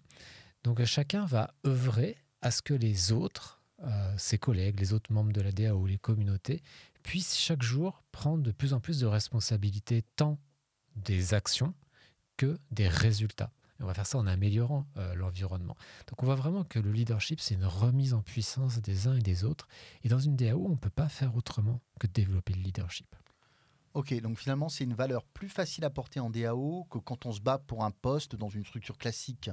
Donc 0.63 0.83
chacun 0.85 1.27
va 1.27 1.55
œuvrer 1.67 2.17
à 2.41 2.51
ce 2.51 2.63
que 2.63 2.75
les 2.75 3.13
autres, 3.13 3.61
euh, 3.83 4.15
ses 4.17 4.39
collègues, 4.39 4.81
les 4.81 4.93
autres 4.93 5.13
membres 5.13 5.33
de 5.33 5.41
la 5.41 5.53
DAO, 5.53 5.87
les 5.87 5.99
communautés, 5.99 6.63
puissent 7.03 7.37
chaque 7.37 7.63
jour 7.63 8.03
prendre 8.13 8.43
de 8.43 8.53
plus 8.53 8.73
en 8.73 8.81
plus 8.81 9.01
de 9.01 9.07
responsabilités, 9.07 10.03
tant 10.17 10.39
des 10.97 11.35
actions 11.35 11.75
que 12.37 12.59
des 12.71 12.89
résultats. 12.89 13.53
on 13.81 13.87
va 13.87 13.95
faire 13.95 14.07
ça 14.07 14.19
en 14.19 14.27
améliorant 14.27 14.87
euh, 14.97 15.15
l'environnement. 15.15 15.77
Donc 16.09 16.23
on 16.23 16.27
voit 16.27 16.35
vraiment 16.35 16.65
que 16.65 16.79
le 16.79 16.93
leadership, 16.93 17.41
c'est 17.41 17.55
une 17.55 17.67
remise 17.67 18.15
en 18.15 18.23
puissance 18.23 18.81
des 18.81 19.07
uns 19.07 19.17
et 19.17 19.23
des 19.23 19.45
autres. 19.45 19.69
Et 20.03 20.09
dans 20.09 20.19
une 20.19 20.37
DAO, 20.37 20.67
on 20.67 20.71
ne 20.71 20.77
peut 20.77 20.91
pas 20.91 21.09
faire 21.09 21.37
autrement 21.37 21.81
que 22.01 22.07
développer 22.07 22.55
le 22.55 22.63
leadership. 22.63 23.15
Ok, 23.95 24.13
donc 24.21 24.39
finalement, 24.39 24.69
c'est 24.69 24.85
une 24.85 24.95
valeur 24.95 25.25
plus 25.25 25.49
facile 25.49 25.85
à 25.85 25.91
porter 25.91 26.19
en 26.19 26.29
DAO 26.29 26.85
que 26.91 26.99
quand 26.99 27.27
on 27.27 27.33
se 27.33 27.41
bat 27.41 27.59
pour 27.59 27.85
un 27.85 27.93
poste 27.93 28.35
dans 28.35 28.49
une 28.49 28.65
structure 28.65 28.99
classique. 28.99 29.51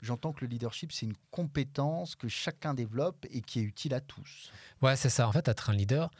J'entends 0.00 0.32
que 0.32 0.44
le 0.44 0.46
leadership, 0.46 0.92
c'est 0.92 1.06
une 1.06 1.16
compétence 1.32 2.14
que 2.14 2.28
chacun 2.28 2.72
développe 2.72 3.26
et 3.30 3.40
qui 3.40 3.58
est 3.58 3.64
utile 3.64 3.94
à 3.94 4.00
tous. 4.00 4.52
Ouais, 4.80 4.94
c'est 4.94 5.10
ça. 5.10 5.26
En 5.26 5.32
fait, 5.32 5.48
être 5.48 5.70
un 5.70 5.72
leader, 5.72 6.12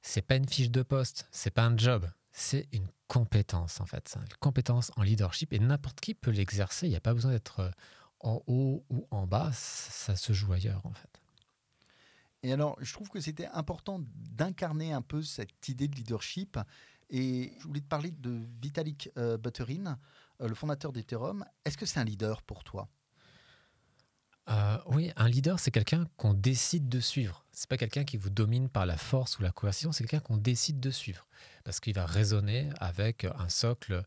c'est 0.00 0.22
pas 0.22 0.36
une 0.36 0.48
fiche 0.48 0.70
de 0.70 0.82
poste, 0.82 1.28
c'est 1.30 1.50
pas 1.50 1.64
un 1.64 1.76
job, 1.76 2.08
c'est 2.32 2.66
une 2.72 2.88
compétence 3.06 3.82
en 3.82 3.86
fait. 3.86 4.16
Une 4.16 4.36
compétence 4.40 4.90
en 4.96 5.02
leadership 5.02 5.52
et 5.52 5.58
n'importe 5.58 6.00
qui 6.00 6.14
peut 6.14 6.30
l'exercer. 6.30 6.86
Il 6.86 6.90
n'y 6.90 6.96
a 6.96 7.00
pas 7.00 7.12
besoin 7.12 7.32
d'être 7.32 7.60
euh, 7.60 7.70
en 8.20 8.42
haut 8.46 8.82
ou 8.88 9.06
en 9.10 9.26
bas, 9.26 9.50
ça 9.52 10.16
se 10.16 10.32
joue 10.32 10.54
ailleurs 10.54 10.86
en 10.86 10.92
fait. 10.92 11.17
Alors, 12.52 12.76
je 12.80 12.92
trouve 12.92 13.08
que 13.08 13.20
c'était 13.20 13.46
important 13.46 14.00
d'incarner 14.14 14.92
un 14.92 15.02
peu 15.02 15.22
cette 15.22 15.68
idée 15.68 15.88
de 15.88 15.96
leadership. 15.96 16.58
Et 17.10 17.52
je 17.58 17.66
voulais 17.66 17.80
te 17.80 17.86
parler 17.86 18.10
de 18.10 18.30
Vitalik 18.60 19.10
euh, 19.16 19.38
Buterin, 19.38 19.98
euh, 20.40 20.48
le 20.48 20.54
fondateur 20.54 20.92
d'Ethereum. 20.92 21.44
Est-ce 21.64 21.78
que 21.78 21.86
c'est 21.86 22.00
un 22.00 22.04
leader 22.04 22.42
pour 22.42 22.64
toi? 22.64 22.88
Euh, 24.50 24.78
oui, 24.86 25.12
un 25.16 25.28
leader, 25.28 25.58
c'est 25.58 25.70
quelqu'un 25.70 26.06
qu'on 26.16 26.34
décide 26.34 26.88
de 26.88 27.00
suivre. 27.00 27.44
C'est 27.52 27.68
pas 27.68 27.76
quelqu'un 27.76 28.04
qui 28.04 28.16
vous 28.16 28.30
domine 28.30 28.68
par 28.68 28.86
la 28.86 28.96
force 28.96 29.38
ou 29.38 29.42
la 29.42 29.50
coercition, 29.50 29.92
c'est 29.92 30.04
quelqu'un 30.04 30.20
qu'on 30.20 30.38
décide 30.38 30.80
de 30.80 30.90
suivre. 30.90 31.26
Parce 31.64 31.80
qu'il 31.80 31.94
va 31.94 32.06
raisonner 32.06 32.70
avec 32.78 33.24
un 33.24 33.48
socle 33.48 34.02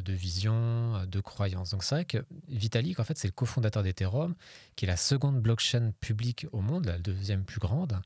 de 0.00 0.12
vision, 0.12 0.96
euh, 0.96 1.06
de 1.06 1.20
croyance. 1.20 1.70
Donc 1.70 1.84
c'est 1.84 1.94
vrai 1.94 2.04
que 2.04 2.24
Vitalik, 2.48 2.98
en 3.00 3.04
fait, 3.04 3.18
c'est 3.18 3.28
le 3.28 3.32
cofondateur 3.32 3.82
d'Ethereum, 3.82 4.34
qui 4.76 4.84
est 4.84 4.88
la 4.88 4.96
seconde 4.96 5.40
blockchain 5.40 5.92
publique 6.00 6.46
au 6.52 6.60
monde, 6.60 6.86
la 6.86 6.98
deuxième 6.98 7.44
plus 7.44 7.60
grande, 7.60 8.00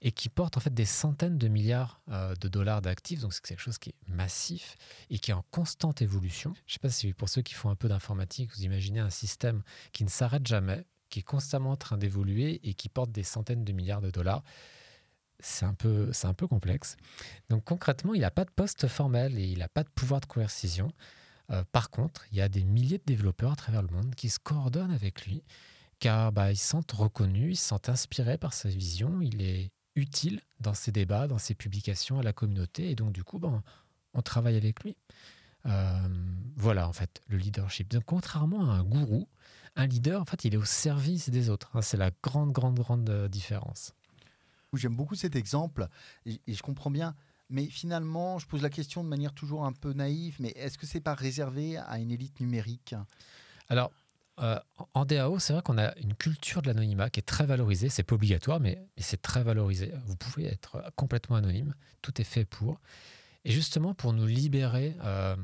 et 0.00 0.12
qui 0.12 0.28
porte 0.28 0.56
en 0.56 0.60
fait 0.60 0.74
des 0.74 0.84
centaines 0.84 1.38
de 1.38 1.48
milliards 1.48 2.00
euh, 2.10 2.34
de 2.36 2.48
dollars 2.48 2.82
d'actifs. 2.82 3.20
Donc 3.20 3.32
c'est 3.32 3.44
quelque 3.44 3.60
chose 3.60 3.78
qui 3.78 3.90
est 3.90 4.08
massif 4.08 4.76
et 5.10 5.18
qui 5.18 5.30
est 5.30 5.34
en 5.34 5.44
constante 5.50 6.02
évolution. 6.02 6.52
Je 6.66 6.70
ne 6.70 6.72
sais 6.74 6.78
pas 6.78 6.90
si 6.90 7.12
pour 7.12 7.28
ceux 7.28 7.42
qui 7.42 7.54
font 7.54 7.70
un 7.70 7.76
peu 7.76 7.88
d'informatique, 7.88 8.50
vous 8.54 8.64
imaginez 8.64 9.00
un 9.00 9.10
système 9.10 9.62
qui 9.92 10.04
ne 10.04 10.08
s'arrête 10.08 10.46
jamais, 10.46 10.84
qui 11.08 11.20
est 11.20 11.24
constamment 11.24 11.72
en 11.72 11.76
train 11.76 11.98
d'évoluer 11.98 12.60
et 12.62 12.74
qui 12.74 12.88
porte 12.88 13.10
des 13.12 13.22
centaines 13.22 13.64
de 13.64 13.72
milliards 13.72 14.00
de 14.00 14.10
dollars 14.10 14.42
c'est 15.42 15.64
un, 15.66 15.74
peu, 15.74 16.12
c'est 16.12 16.26
un 16.26 16.34
peu 16.34 16.46
complexe. 16.46 16.96
Donc 17.50 17.64
concrètement, 17.64 18.14
il 18.14 18.20
n'a 18.20 18.30
pas 18.30 18.44
de 18.44 18.50
poste 18.50 18.86
formel 18.86 19.38
et 19.38 19.44
il 19.44 19.58
n'a 19.58 19.68
pas 19.68 19.82
de 19.82 19.88
pouvoir 19.90 20.20
de 20.20 20.26
coercition. 20.26 20.88
Euh, 21.50 21.64
par 21.72 21.90
contre, 21.90 22.24
il 22.30 22.38
y 22.38 22.40
a 22.40 22.48
des 22.48 22.64
milliers 22.64 22.98
de 22.98 23.04
développeurs 23.04 23.52
à 23.52 23.56
travers 23.56 23.82
le 23.82 23.88
monde 23.88 24.14
qui 24.14 24.30
se 24.30 24.38
coordonnent 24.38 24.92
avec 24.92 25.26
lui, 25.26 25.42
car 25.98 26.32
bah, 26.32 26.50
ils 26.50 26.56
se 26.56 26.66
sentent 26.66 26.92
reconnus, 26.92 27.58
ils 27.58 27.60
se 27.60 27.68
sentent 27.68 27.88
inspirés 27.88 28.38
par 28.38 28.52
sa 28.52 28.68
vision, 28.68 29.20
il 29.20 29.42
est 29.42 29.70
utile 29.94 30.40
dans 30.60 30.74
ses 30.74 30.92
débats, 30.92 31.28
dans 31.28 31.38
ses 31.38 31.54
publications 31.54 32.18
à 32.18 32.22
la 32.22 32.32
communauté, 32.32 32.90
et 32.90 32.94
donc 32.94 33.12
du 33.12 33.24
coup, 33.24 33.38
ben, 33.38 33.62
on 34.14 34.22
travaille 34.22 34.56
avec 34.56 34.82
lui. 34.82 34.96
Euh, 35.66 36.08
voilà, 36.56 36.88
en 36.88 36.92
fait, 36.92 37.20
le 37.28 37.36
leadership. 37.36 37.88
Donc, 37.88 38.04
contrairement 38.04 38.70
à 38.70 38.74
un 38.74 38.84
gourou, 38.84 39.28
un 39.76 39.86
leader, 39.86 40.20
en 40.20 40.24
fait, 40.24 40.44
il 40.44 40.54
est 40.54 40.58
au 40.58 40.64
service 40.64 41.30
des 41.30 41.50
autres. 41.50 41.70
Hein. 41.74 41.82
c'est 41.82 41.96
la 41.96 42.10
grande, 42.22 42.52
grande, 42.52 42.78
grande 42.78 43.08
euh, 43.10 43.28
différence. 43.28 43.94
J'aime 44.74 44.96
beaucoup 44.96 45.14
cet 45.14 45.36
exemple, 45.36 45.86
et 46.24 46.40
je 46.48 46.62
comprends 46.62 46.90
bien 46.90 47.14
mais 47.52 47.66
finalement, 47.66 48.38
je 48.38 48.46
pose 48.46 48.62
la 48.62 48.70
question 48.70 49.04
de 49.04 49.08
manière 49.08 49.32
toujours 49.32 49.64
un 49.64 49.72
peu 49.72 49.92
naïve, 49.92 50.36
mais 50.40 50.52
est-ce 50.56 50.78
que 50.78 50.86
c'est 50.86 51.00
pas 51.00 51.14
réservé 51.14 51.76
à 51.76 51.98
une 51.98 52.10
élite 52.10 52.40
numérique? 52.40 52.94
Alors, 53.68 53.92
euh, 54.40 54.58
en 54.94 55.04
DAO, 55.04 55.38
c'est 55.38 55.52
vrai 55.52 55.62
qu'on 55.62 55.78
a 55.78 55.94
une 55.98 56.14
culture 56.14 56.62
de 56.62 56.68
l'anonymat 56.68 57.10
qui 57.10 57.20
est 57.20 57.24
très 57.24 57.44
valorisée. 57.44 57.90
C'est 57.90 58.02
pas 58.02 58.14
obligatoire, 58.14 58.58
mais, 58.58 58.82
c'est 58.96 59.20
très 59.20 59.42
valorisé. 59.42 59.92
Vous 60.06 60.16
pouvez 60.16 60.46
être 60.46 60.82
complètement 60.96 61.36
anonyme. 61.36 61.74
Tout 62.00 62.20
est 62.20 62.24
fait 62.24 62.44
pour. 62.44 62.80
Et 63.44 63.52
justement, 63.52 63.94
pour 63.94 64.12
nous 64.12 64.26
libérer 64.26 64.96
euh, 65.04 65.36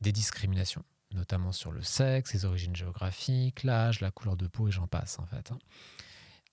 des 0.00 0.10
discriminations, 0.12 0.84
notamment 1.12 1.52
sur 1.52 1.70
le 1.70 1.82
sexe, 1.82 2.34
les 2.34 2.44
origines 2.44 2.74
géographiques, 2.74 3.62
l'âge, 3.62 4.00
la 4.00 4.10
couleur 4.10 4.36
de 4.36 4.48
peau, 4.48 4.66
et 4.68 4.72
j'en 4.72 4.88
passe, 4.88 5.18
en 5.20 5.26
fait. 5.26 5.52
Hein. 5.52 5.58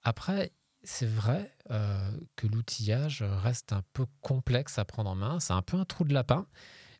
Après, 0.04 0.52
c'est 0.84 1.08
vrai 1.08 1.52
euh, 1.72 2.12
que 2.36 2.48
l'outillage 2.48 3.24
reste 3.24 3.74
un 3.74 3.84
peu 3.94 4.06
complexe 4.22 4.78
à 4.80 4.86
prendre 4.86 5.10
en 5.10 5.16
main. 5.16 5.40
C'est 5.40 5.54
un 5.54 5.62
peu 5.62 5.78
un 5.78 5.86
trou 5.86 6.04
de 6.04 6.14
lapin, 6.14 6.46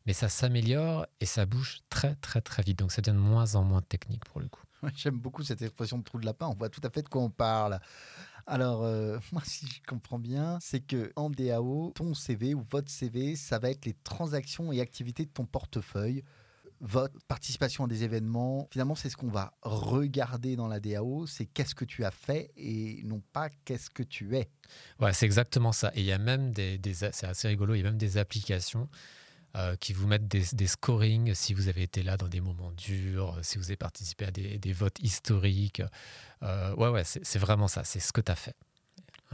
mais 0.06 0.12
ça 0.12 0.28
s'améliore 0.28 1.06
et 1.20 1.26
ça 1.26 1.46
bouge 1.46 1.80
très 1.90 2.14
très 2.16 2.40
très 2.40 2.62
vite. 2.62 2.78
Donc 2.78 2.92
ça 2.92 3.02
devient 3.02 3.16
de 3.16 3.22
moins 3.22 3.54
en 3.54 3.64
moins 3.64 3.82
technique 3.82 4.24
pour 4.24 4.40
le 4.40 4.48
coup. 4.48 4.62
J'aime 4.96 5.18
beaucoup 5.18 5.42
cette 5.42 5.62
expression 5.62 5.98
de 5.98 6.04
trou 6.04 6.18
de 6.18 6.26
lapin. 6.26 6.46
On 6.46 6.54
voit 6.54 6.68
tout 6.68 6.80
à 6.84 6.90
fait 6.90 7.02
de 7.02 7.08
quoi 7.08 7.22
on 7.22 7.30
parle. 7.30 7.78
Alors, 8.46 8.84
euh, 8.84 9.18
moi, 9.32 9.42
si 9.44 9.66
je 9.66 9.80
comprends 9.86 10.18
bien, 10.18 10.58
c'est 10.60 10.80
que 10.80 11.12
en 11.16 11.30
DAO, 11.30 11.92
ton 11.94 12.14
CV 12.14 12.54
ou 12.54 12.62
votre 12.70 12.90
CV, 12.90 13.36
ça 13.36 13.58
va 13.58 13.70
être 13.70 13.86
les 13.86 13.94
transactions 13.94 14.72
et 14.72 14.80
activités 14.80 15.24
de 15.24 15.30
ton 15.30 15.46
portefeuille 15.46 16.24
votre 16.84 17.14
participation 17.26 17.84
à 17.84 17.88
des 17.88 18.04
événements, 18.04 18.68
finalement, 18.70 18.94
c'est 18.94 19.08
ce 19.08 19.16
qu'on 19.16 19.30
va 19.30 19.54
regarder 19.62 20.54
dans 20.54 20.68
la 20.68 20.80
DAO, 20.80 21.26
c'est 21.26 21.46
qu'est-ce 21.46 21.74
que 21.74 21.86
tu 21.86 22.04
as 22.04 22.10
fait 22.10 22.52
et 22.56 23.00
non 23.04 23.22
pas 23.32 23.48
qu'est-ce 23.64 23.88
que 23.88 24.02
tu 24.02 24.36
es. 24.36 24.50
Ouais, 25.00 25.14
c'est 25.14 25.24
exactement 25.24 25.72
ça. 25.72 25.90
Et 25.94 26.00
il 26.00 26.06
y 26.06 26.12
a 26.12 26.18
même 26.18 26.52
des, 26.52 26.78
c'est 26.94 27.24
assez 27.24 27.48
rigolo, 27.48 27.74
il 27.74 27.78
y 27.78 27.80
a 27.80 27.84
même 27.84 27.96
des 27.96 28.18
applications 28.18 28.88
euh, 29.56 29.76
qui 29.76 29.94
vous 29.94 30.06
mettent 30.06 30.28
des, 30.28 30.44
des, 30.52 30.66
scorings 30.66 31.34
si 31.34 31.54
vous 31.54 31.68
avez 31.68 31.82
été 31.82 32.02
là 32.02 32.18
dans 32.18 32.28
des 32.28 32.42
moments 32.42 32.72
durs, 32.72 33.38
si 33.42 33.56
vous 33.56 33.64
avez 33.64 33.76
participé 33.76 34.26
à 34.26 34.30
des, 34.30 34.58
des 34.58 34.72
votes 34.74 34.98
historiques. 35.00 35.82
Euh, 36.42 36.74
ouais, 36.74 36.90
ouais, 36.90 37.04
c'est 37.04 37.38
vraiment 37.38 37.68
ça, 37.68 37.82
c'est 37.84 38.00
ce 38.00 38.12
que 38.12 38.20
tu 38.20 38.30
as 38.30 38.36
fait 38.36 38.56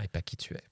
et 0.02 0.08
pas 0.08 0.22
qui 0.22 0.36
tu 0.36 0.54
es. 0.54 0.62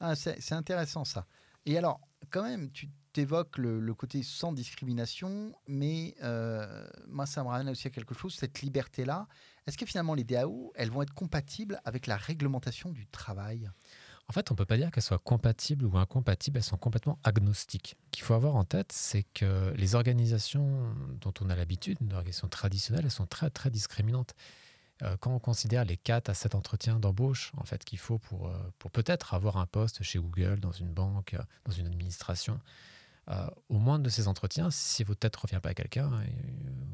Ah, 0.00 0.16
c'est 0.16 0.52
intéressant 0.52 1.04
ça. 1.04 1.26
Et 1.64 1.78
alors, 1.78 2.00
quand 2.30 2.42
même, 2.42 2.70
tu 2.72 2.88
évoques 3.18 3.58
le, 3.58 3.94
côté 3.94 4.22
sans 4.22 4.52
discrimination, 4.52 5.54
mais 5.66 6.14
euh, 6.22 6.86
moi, 7.08 7.26
ça 7.26 7.42
me 7.42 7.48
ramène 7.48 7.68
aussi 7.68 7.86
à 7.86 7.90
quelque 7.90 8.14
chose, 8.14 8.34
cette 8.34 8.62
liberté-là. 8.62 9.28
Est-ce 9.66 9.78
que 9.78 9.86
finalement, 9.86 10.14
les 10.14 10.24
DAO, 10.24 10.72
elles 10.74 10.90
vont 10.90 11.02
être 11.02 11.14
compatibles 11.14 11.80
avec 11.84 12.06
la 12.06 12.16
réglementation 12.16 12.90
du 12.90 13.06
travail? 13.06 13.70
En 14.28 14.32
fait, 14.32 14.50
on 14.50 14.54
ne 14.54 14.56
peut 14.56 14.64
pas 14.64 14.76
dire 14.76 14.90
qu'elles 14.90 15.02
soient 15.02 15.18
compatibles 15.18 15.84
ou 15.84 15.98
incompatibles, 15.98 16.58
elles 16.58 16.64
sont 16.64 16.76
complètement 16.76 17.18
agnostiques. 17.24 17.96
Ce 18.06 18.10
qu'il 18.12 18.24
faut 18.24 18.34
avoir 18.34 18.56
en 18.56 18.64
tête, 18.64 18.92
c'est 18.92 19.24
que 19.34 19.72
les 19.76 19.94
organisations 19.94 20.94
dont 21.20 21.34
on 21.40 21.50
a 21.50 21.56
l'habitude, 21.56 21.98
les 22.00 22.14
organisations 22.14 22.48
traditionnelles, 22.48 23.04
elles 23.04 23.10
sont 23.10 23.26
très, 23.26 23.50
très 23.50 23.70
discriminantes. 23.70 24.34
Euh, 25.02 25.16
quand 25.18 25.34
on 25.34 25.38
considère 25.38 25.84
les 25.84 25.96
4 25.96 26.28
à 26.28 26.34
7 26.34 26.54
entretiens 26.54 26.98
d'embauche 26.98 27.52
en 27.56 27.64
fait, 27.64 27.84
qu'il 27.84 27.98
faut 27.98 28.18
pour, 28.18 28.48
euh, 28.48 28.56
pour 28.78 28.90
peut-être 28.90 29.34
avoir 29.34 29.56
un 29.56 29.66
poste 29.66 30.02
chez 30.02 30.18
Google, 30.18 30.60
dans 30.60 30.72
une 30.72 30.92
banque, 30.92 31.34
euh, 31.34 31.42
dans 31.64 31.72
une 31.72 31.86
administration, 31.86 32.60
au 33.68 33.78
moins 33.78 33.98
de 33.98 34.08
ces 34.08 34.28
entretiens, 34.28 34.70
si 34.70 35.04
votre 35.04 35.20
tête 35.20 35.36
ne 35.36 35.40
revient 35.40 35.60
pas 35.62 35.70
à 35.70 35.74
quelqu'un, 35.74 36.10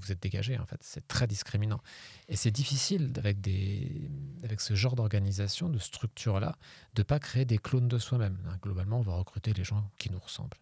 vous 0.01 0.13
êtes 0.13 0.23
dégagé. 0.23 0.59
En 0.59 0.67
fait, 0.67 0.79
c'est 0.83 1.07
très 1.09 1.27
discriminant. 1.27 1.81
Et 2.29 2.37
c'est 2.37 2.51
difficile 2.51 3.13
avec, 3.17 3.41
des, 3.41 4.11
avec 4.43 4.61
ce 4.61 4.75
genre 4.75 4.95
d'organisation, 4.95 5.69
de 5.69 5.79
structure-là, 5.79 6.57
de 6.95 7.01
ne 7.01 7.05
pas 7.05 7.19
créer 7.19 7.45
des 7.45 7.59
clones 7.59 7.89
de 7.89 7.99
soi-même. 7.99 8.39
Hein, 8.49 8.59
globalement, 8.63 8.99
on 8.99 9.03
va 9.03 9.15
recruter 9.15 9.53
les 9.53 9.65
gens 9.65 9.91
qui 9.99 10.11
nous 10.11 10.19
ressemblent. 10.19 10.57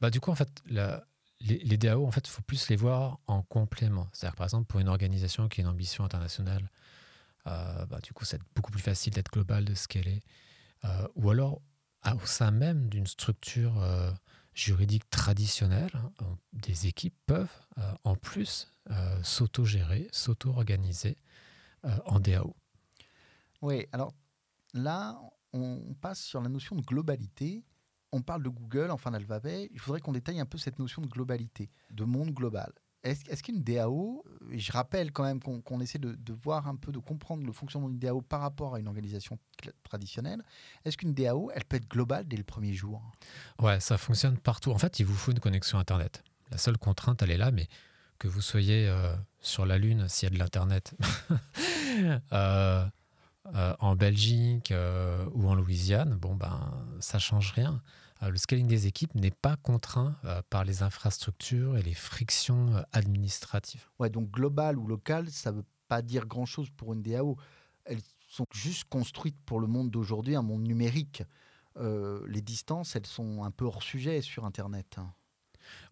Bah, 0.00 0.10
du 0.10 0.20
coup, 0.20 0.30
en 0.30 0.34
fait, 0.34 0.62
les, 1.40 1.76
DAO, 1.76 2.06
en 2.06 2.10
fait, 2.10 2.26
il 2.26 2.30
faut 2.30 2.42
plus 2.42 2.68
les 2.68 2.76
voir 2.76 3.18
en 3.26 3.42
complément. 3.42 4.08
C'est-à-dire, 4.12 4.36
par 4.36 4.44
exemple, 4.46 4.66
pour 4.66 4.80
une 4.80 4.88
organisation 4.88 5.48
qui 5.48 5.60
a 5.60 5.62
une 5.62 5.70
ambition 5.70 6.04
internationale, 6.04 6.70
euh, 7.46 7.86
bah, 7.86 8.00
du 8.02 8.12
coup, 8.12 8.24
c'est 8.24 8.40
beaucoup 8.54 8.70
plus 8.70 8.82
facile 8.82 9.12
d'être 9.12 9.32
global, 9.32 9.64
de 9.64 9.74
scaler. 9.74 10.22
Euh, 10.84 11.08
ou 11.16 11.30
alors, 11.30 11.60
au 12.06 12.26
sein 12.26 12.52
même 12.52 12.88
d'une 12.88 13.06
structure 13.06 13.82
euh, 14.58 14.64
juridique 14.64 15.08
traditionnelle, 15.10 15.90
hein, 15.94 16.36
des 16.52 16.86
équipes 16.86 17.16
peuvent 17.26 17.48
en 18.04 18.16
plus 18.16 18.72
s'auto-gérer, 19.22 20.08
s'auto-organiser 20.12 21.16
en 22.06 22.20
DAO. 22.20 22.56
Oui, 23.62 23.86
alors 23.92 24.12
là, 24.74 25.20
on 25.52 25.94
passe 26.00 26.20
sur 26.20 26.40
la 26.40 26.48
notion 26.48 26.76
de 26.76 26.82
globalité. 26.82 27.64
On 28.12 28.22
parle 28.22 28.42
de 28.42 28.48
Google, 28.48 28.90
enfin 28.90 29.10
d'Alphabet. 29.10 29.70
Je 29.74 29.82
voudrais 29.82 30.00
qu'on 30.00 30.12
détaille 30.12 30.40
un 30.40 30.46
peu 30.46 30.58
cette 30.58 30.78
notion 30.78 31.02
de 31.02 31.08
globalité, 31.08 31.70
de 31.90 32.04
monde 32.04 32.30
global. 32.30 32.72
Est-ce 33.04 33.42
qu'une 33.42 33.62
DAO, 33.62 34.24
euh, 34.26 34.54
je 34.56 34.72
rappelle 34.72 35.12
quand 35.12 35.22
même 35.22 35.40
qu'on 35.40 35.80
essaie 35.80 35.98
de, 35.98 36.32
voir 36.32 36.66
un 36.66 36.74
peu, 36.74 36.90
de 36.90 36.98
comprendre 36.98 37.46
le 37.46 37.52
fonctionnement 37.52 37.88
d'une 37.88 37.98
DAO 37.98 38.22
par 38.22 38.40
rapport 38.40 38.74
à 38.74 38.80
une 38.80 38.88
organisation 38.88 39.38
traditionnelle, 39.84 40.42
est-ce 40.84 40.96
qu'une 40.96 41.14
DAO, 41.14 41.50
elle 41.54 41.64
peut 41.64 41.76
être 41.76 41.88
globale 41.88 42.26
dès 42.26 42.36
le 42.36 42.44
premier 42.44 42.72
jour? 42.72 43.02
Ouais, 43.60 43.78
ça 43.80 43.98
fonctionne 43.98 44.36
partout. 44.36 44.72
En 44.72 44.78
fait, 44.78 44.98
il 44.98 45.06
vous 45.06 45.14
faut 45.14 45.30
une 45.30 45.40
connexion 45.40 45.78
Internet. 45.78 46.24
La 46.50 46.58
seule 46.58 46.78
contrainte, 46.78 47.22
elle 47.22 47.30
est 47.30 47.38
là, 47.38 47.52
mais 47.52 47.68
que 48.18 48.26
vous 48.26 48.40
soyez 48.40 48.88
euh, 48.88 49.14
sur 49.40 49.64
la 49.64 49.78
Lune, 49.78 50.08
s'il 50.08 50.28
y 50.28 50.32
a 50.32 50.34
de 50.34 50.38
l'Internet, 50.38 50.94
euh, 52.32 52.84
en 53.78 53.96
Belgique 53.96 54.74
ou 55.32 55.48
en 55.48 55.54
Louisiane, 55.54 56.16
bon, 56.16 56.34
ben, 56.34 56.70
ça 57.00 57.18
change 57.18 57.52
rien. 57.52 57.80
Euh, 58.22 58.30
le 58.30 58.36
scaling 58.36 58.66
des 58.66 58.86
équipes 58.86 59.14
n'est 59.14 59.30
pas 59.30 59.56
contraint 59.56 60.16
euh, 60.24 60.42
par 60.50 60.64
les 60.64 60.82
infrastructures 60.82 61.76
et 61.76 61.82
les 61.82 61.94
frictions 61.94 62.74
euh, 62.76 62.82
administratives. 62.92 63.86
Ouais, 63.98 64.10
donc 64.10 64.30
global 64.30 64.78
ou 64.78 64.86
local, 64.86 65.30
ça 65.30 65.52
ne 65.52 65.58
veut 65.58 65.66
pas 65.88 66.02
dire 66.02 66.26
grand-chose 66.26 66.70
pour 66.70 66.92
une 66.92 67.02
DAO. 67.02 67.36
Elles 67.84 68.02
sont 68.28 68.46
juste 68.52 68.84
construites 68.88 69.40
pour 69.46 69.60
le 69.60 69.66
monde 69.66 69.90
d'aujourd'hui, 69.90 70.36
un 70.36 70.42
monde 70.42 70.62
numérique. 70.62 71.22
les 71.80 72.42
distances, 72.42 72.96
elles 72.96 73.06
sont 73.06 73.44
un 73.44 73.50
peu 73.50 73.64
hors 73.64 73.82
sujet 73.82 74.20
sur 74.20 74.44
Internet. 74.44 74.98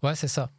Ouais, 0.02 0.14
c'est 0.14 0.28
ça. 0.28 0.50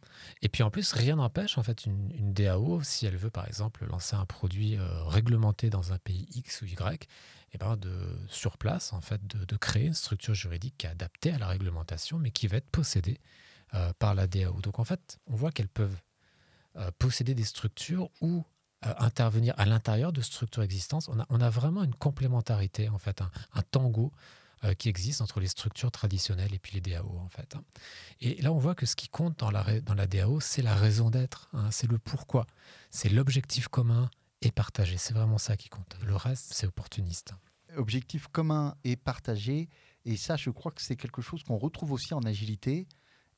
Et 0.42 0.48
puis 0.48 0.64
en 0.64 0.70
plus, 0.70 0.92
rien 0.92 1.16
n'empêche 1.16 1.58
en 1.58 1.62
fait 1.62 1.86
une, 1.86 2.32
DAO, 2.32 2.82
si 2.82 3.06
elle 3.06 3.16
veut 3.16 3.30
par 3.30 3.46
exemple 3.46 3.86
lancer 3.86 4.16
un 4.16 4.24
produit 4.24 4.76
réglementé 5.06 5.70
dans 5.70 5.92
un 5.92 5.98
pays 5.98 6.26
X 6.34 6.62
ou 6.62 6.64
Y, 6.64 7.06
eh 7.52 7.58
ben 7.58 7.76
de, 7.76 8.18
sur 8.28 8.58
place, 8.58 8.92
en 8.92 9.00
fait, 9.00 9.26
de, 9.26 9.56
créer 9.56 9.86
une 9.86 9.94
structure 9.94 10.34
juridique 10.34 10.74
qui 10.78 10.86
est 10.86 10.90
adaptée 10.90 11.32
à 11.32 11.38
la 11.38 11.46
réglementation, 11.46 12.18
mais 12.18 12.30
qui 12.30 12.46
va 12.46 12.58
être 12.58 12.70
possédée 12.70 13.18
euh, 13.74 13.92
par 13.98 14.14
la 14.14 14.26
DAO. 14.26 14.60
Donc 14.60 14.78
en 14.78 14.84
fait, 14.84 15.18
on 15.26 15.34
voit 15.34 15.50
qu'elles 15.50 15.68
peuvent 15.68 16.00
euh, 16.76 16.90
posséder 16.98 17.34
des 17.34 17.44
structures 17.44 18.10
ou 18.20 18.44
euh, 18.86 18.94
intervenir 18.98 19.54
à 19.56 19.64
l'intérieur 19.64 20.12
de 20.12 20.20
structures 20.20 20.62
existantes. 20.62 21.08
On 21.30 21.40
a, 21.40 21.50
vraiment 21.50 21.82
une 21.84 21.94
complémentarité, 21.94 22.88
en 22.88 22.98
fait, 22.98 23.22
un, 23.22 23.62
tango 23.70 24.12
qui 24.76 24.88
existe 24.88 25.20
entre 25.20 25.38
les 25.38 25.46
structures 25.46 25.92
traditionnelles 25.92 26.52
et 26.52 26.58
puis 26.58 26.72
les 26.74 26.80
DAO, 26.80 27.16
en 27.20 27.28
fait. 27.28 27.54
Hein. 27.54 27.62
Et 28.20 28.42
là, 28.42 28.52
on 28.52 28.58
voit 28.58 28.74
que 28.74 28.86
ce 28.86 28.96
qui 28.96 29.08
compte 29.08 29.38
dans 29.38 29.52
la, 29.52 29.80
dans 29.82 29.94
la 29.94 30.08
DAO, 30.08 30.40
c'est 30.40 30.62
la 30.62 30.74
raison 30.74 31.10
d'être, 31.10 31.48
hein, 31.52 31.70
c'est 31.70 31.88
le 31.88 31.96
pourquoi, 31.96 32.44
c'est 32.90 33.08
l'objectif 33.08 33.68
commun, 33.68 34.10
et 34.42 34.50
partagé. 34.50 34.96
C'est 34.96 35.14
vraiment 35.14 35.38
ça 35.38 35.56
qui 35.56 35.68
compte. 35.68 35.96
Le 36.06 36.16
reste, 36.16 36.52
c'est 36.52 36.66
opportuniste. 36.66 37.32
Objectif 37.76 38.28
commun 38.28 38.74
et 38.84 38.96
partagé. 38.96 39.68
Et 40.04 40.16
ça, 40.16 40.36
je 40.36 40.50
crois 40.50 40.72
que 40.72 40.80
c'est 40.80 40.96
quelque 40.96 41.22
chose 41.22 41.42
qu'on 41.42 41.56
retrouve 41.56 41.92
aussi 41.92 42.14
en 42.14 42.22
agilité. 42.22 42.86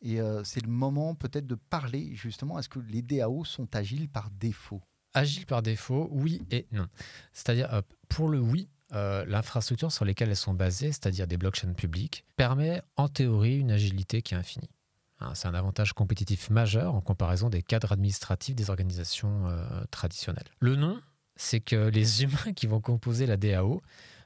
Et 0.02 0.20
euh, 0.20 0.44
c'est 0.44 0.62
le 0.62 0.70
moment 0.70 1.14
peut-être 1.14 1.46
de 1.46 1.54
parler 1.54 2.14
justement, 2.14 2.58
est-ce 2.58 2.68
que 2.68 2.78
les 2.78 3.02
DAO 3.02 3.44
sont 3.44 3.74
agiles 3.74 4.08
par 4.08 4.30
défaut 4.30 4.80
Agiles 5.12 5.46
par 5.46 5.62
défaut, 5.62 6.08
oui 6.12 6.42
et 6.50 6.66
non. 6.72 6.86
C'est-à-dire, 7.32 7.72
euh, 7.74 7.82
pour 8.08 8.28
le 8.28 8.38
oui, 8.38 8.68
euh, 8.92 9.24
l'infrastructure 9.26 9.92
sur 9.92 10.04
laquelle 10.04 10.30
elles 10.30 10.36
sont 10.36 10.54
basées, 10.54 10.92
c'est-à-dire 10.92 11.26
des 11.26 11.36
blockchains 11.36 11.74
publics, 11.74 12.24
permet 12.36 12.80
en 12.96 13.08
théorie 13.08 13.58
une 13.58 13.72
agilité 13.72 14.22
qui 14.22 14.34
est 14.34 14.36
infinie. 14.36 14.70
Hein, 15.20 15.34
c'est 15.34 15.48
un 15.48 15.54
avantage 15.54 15.92
compétitif 15.92 16.50
majeur 16.50 16.94
en 16.94 17.00
comparaison 17.00 17.50
des 17.50 17.62
cadres 17.62 17.92
administratifs 17.92 18.54
des 18.54 18.70
organisations 18.70 19.48
euh, 19.48 19.84
traditionnelles. 19.90 20.48
Le 20.60 20.76
nom, 20.76 21.00
c'est 21.36 21.60
que 21.60 21.88
les 21.88 22.22
humains 22.22 22.52
qui 22.54 22.66
vont 22.66 22.80
composer 22.80 23.26
la 23.26 23.36
DAO, 23.36 23.82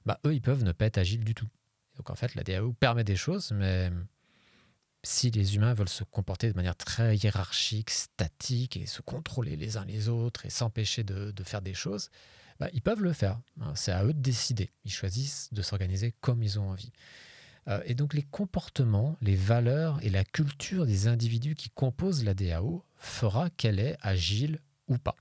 bah, 0.07 0.21
eux, 0.27 0.35
ils 0.35 0.43
peuvent 0.43 0.65
ne 0.65 0.73
pas 0.73 0.87
être 0.87 0.99
agiles 0.99 1.25
du 1.25 1.35
tout. 1.35 1.49
Donc 1.97 2.11
en 2.11 2.15
fait, 2.15 2.35
la 2.35 2.43
DAO 2.43 2.73
permet 2.73 3.05
des 3.05 3.17
choses, 3.17 3.53
mais 3.53 3.91
si 5.03 5.31
les 5.31 5.57
humains 5.57 5.75
veulent 5.75 5.89
se 5.89 6.05
comporter 6.05 6.51
de 6.51 6.57
manière 6.57 6.77
très 6.77 7.17
hiérarchique, 7.17 7.91
statique, 7.91 8.77
et 8.77 8.87
se 8.87 9.03
contrôler 9.03 9.57
les 9.57 9.77
uns 9.77 9.85
les 9.85 10.09
autres, 10.09 10.47
et 10.47 10.51
s'empêcher 10.51 11.05
de, 11.05 11.33
faire 11.45 11.63
des 11.63 11.75
choses, 11.75 12.11
bah, 12.59 12.69
ils 12.73 12.83
peuvent 12.83 13.03
le 13.03 13.13
faire. 13.13 13.41
Hein, 13.61 13.73
c'est 13.75 13.93
à 13.93 14.05
eux 14.05 14.13
de 14.13 14.21
décider. 14.21 14.71
Ils 14.85 14.93
choisissent 14.93 15.53
de 15.53 15.63
s'organiser 15.63 16.15
comme 16.21 16.43
ils 16.43 16.59
ont 16.59 16.71
envie. 16.71 16.93
Euh, 17.69 17.81
et 17.87 17.95
donc 17.95 18.15
les 18.15 18.23
comportements, 18.23 19.17
les 19.21 19.37
valeurs 19.37 19.99
et 20.03 20.11
la 20.11 20.25
culture 20.25 20.87
des 20.87 21.09
individus 21.09 21.55
qui 21.55 21.71
composent 21.71 22.25
la 22.25 22.35
DAO 22.35 22.85
fera 22.97 23.51
qu'elle 23.51 23.79
est 23.79 23.97
agile 24.01 24.61
ou 24.89 24.99
pas. 24.99 25.17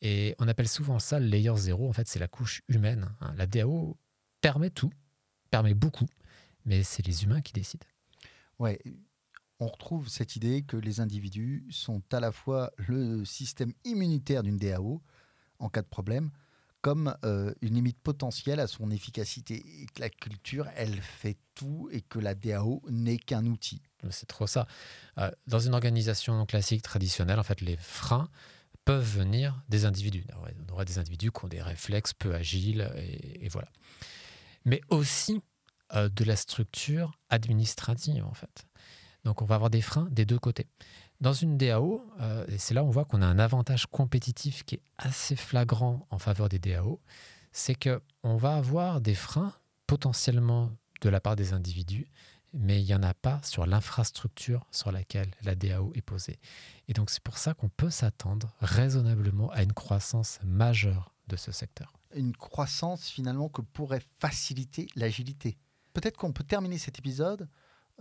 Et 0.00 0.34
on 0.38 0.48
appelle 0.48 0.68
souvent 0.68 0.98
ça 0.98 1.20
le 1.20 1.26
layer 1.26 1.56
zéro. 1.56 1.88
En 1.88 1.92
fait, 1.92 2.08
c'est 2.08 2.18
la 2.18 2.28
couche 2.28 2.62
humaine. 2.68 3.08
Hein. 3.20 3.34
La 3.36 3.46
DAO 3.46 3.96
permet 4.40 4.70
tout, 4.70 4.92
permet 5.50 5.74
beaucoup, 5.74 6.08
mais 6.64 6.82
c'est 6.82 7.06
les 7.06 7.22
humains 7.22 7.40
qui 7.40 7.52
décident. 7.52 7.86
Ouais, 8.58 8.80
on 9.60 9.68
retrouve 9.68 10.08
cette 10.08 10.34
idée 10.34 10.62
que 10.62 10.76
les 10.76 10.98
individus 10.98 11.64
sont 11.70 12.02
à 12.12 12.18
la 12.18 12.32
fois 12.32 12.72
le 12.76 13.24
système 13.24 13.72
immunitaire 13.84 14.42
d'une 14.42 14.56
DAO 14.56 15.00
en 15.60 15.68
cas 15.68 15.82
de 15.82 15.86
problème, 15.86 16.30
comme 16.82 17.16
euh, 17.24 17.54
une 17.62 17.74
limite 17.74 17.98
potentielle 18.00 18.60
à 18.60 18.66
son 18.66 18.90
efficacité. 18.90 19.64
Que 19.94 20.00
la 20.00 20.10
culture, 20.10 20.66
elle 20.76 21.00
fait 21.00 21.38
tout 21.54 21.88
et 21.92 22.02
que 22.02 22.18
la 22.18 22.34
DAO 22.34 22.82
n'est 22.90 23.18
qu'un 23.18 23.46
outil. 23.46 23.80
C'est 24.10 24.26
trop 24.26 24.48
ça. 24.48 24.66
Euh, 25.18 25.30
dans 25.46 25.60
une 25.60 25.74
organisation 25.74 26.44
classique, 26.44 26.82
traditionnelle, 26.82 27.38
en 27.38 27.44
fait, 27.44 27.60
les 27.60 27.76
freins 27.76 28.28
peuvent 28.84 29.16
venir 29.18 29.62
des 29.68 29.84
individus. 29.84 30.26
On 30.68 30.72
aurait 30.72 30.84
des 30.84 30.98
individus 30.98 31.30
qui 31.30 31.44
ont 31.44 31.48
des 31.48 31.62
réflexes 31.62 32.12
peu 32.12 32.34
agiles, 32.34 32.90
et, 32.96 33.48
voilà. 33.48 33.68
Mais 34.64 34.80
aussi 34.88 35.40
euh, 35.94 36.08
de 36.08 36.24
la 36.24 36.34
structure 36.34 37.12
administrative, 37.30 38.24
en 38.24 38.34
fait. 38.34 38.66
Donc 39.24 39.40
on 39.40 39.44
va 39.44 39.54
avoir 39.54 39.70
des 39.70 39.82
freins 39.82 40.08
des 40.10 40.24
deux 40.24 40.38
côtés. 40.38 40.66
Dans 41.22 41.32
une 41.32 41.56
DAO, 41.56 42.04
euh, 42.20 42.44
et 42.48 42.58
c'est 42.58 42.74
là 42.74 42.82
où 42.82 42.88
on 42.88 42.90
voit 42.90 43.04
qu'on 43.04 43.22
a 43.22 43.26
un 43.26 43.38
avantage 43.38 43.86
compétitif 43.86 44.64
qui 44.64 44.74
est 44.74 44.82
assez 44.98 45.36
flagrant 45.36 46.04
en 46.10 46.18
faveur 46.18 46.48
des 46.48 46.58
DAO, 46.58 47.00
c'est 47.52 47.76
qu'on 47.76 48.36
va 48.36 48.56
avoir 48.56 49.00
des 49.00 49.14
freins 49.14 49.54
potentiellement 49.86 50.72
de 51.00 51.08
la 51.08 51.20
part 51.20 51.36
des 51.36 51.52
individus, 51.52 52.08
mais 52.52 52.82
il 52.82 52.86
n'y 52.86 52.94
en 52.96 53.04
a 53.04 53.14
pas 53.14 53.40
sur 53.44 53.66
l'infrastructure 53.66 54.66
sur 54.72 54.90
laquelle 54.90 55.30
la 55.42 55.54
DAO 55.54 55.92
est 55.94 56.02
posée. 56.02 56.40
Et 56.88 56.92
donc 56.92 57.08
c'est 57.08 57.22
pour 57.22 57.38
ça 57.38 57.54
qu'on 57.54 57.68
peut 57.68 57.90
s'attendre 57.90 58.52
raisonnablement 58.58 59.48
à 59.52 59.62
une 59.62 59.72
croissance 59.72 60.40
majeure 60.42 61.14
de 61.28 61.36
ce 61.36 61.52
secteur. 61.52 61.92
Une 62.16 62.34
croissance 62.34 63.06
finalement 63.06 63.48
que 63.48 63.62
pourrait 63.62 64.02
faciliter 64.18 64.88
l'agilité. 64.96 65.56
Peut-être 65.92 66.16
qu'on 66.16 66.32
peut 66.32 66.42
terminer 66.42 66.78
cet 66.78 66.98
épisode 66.98 67.48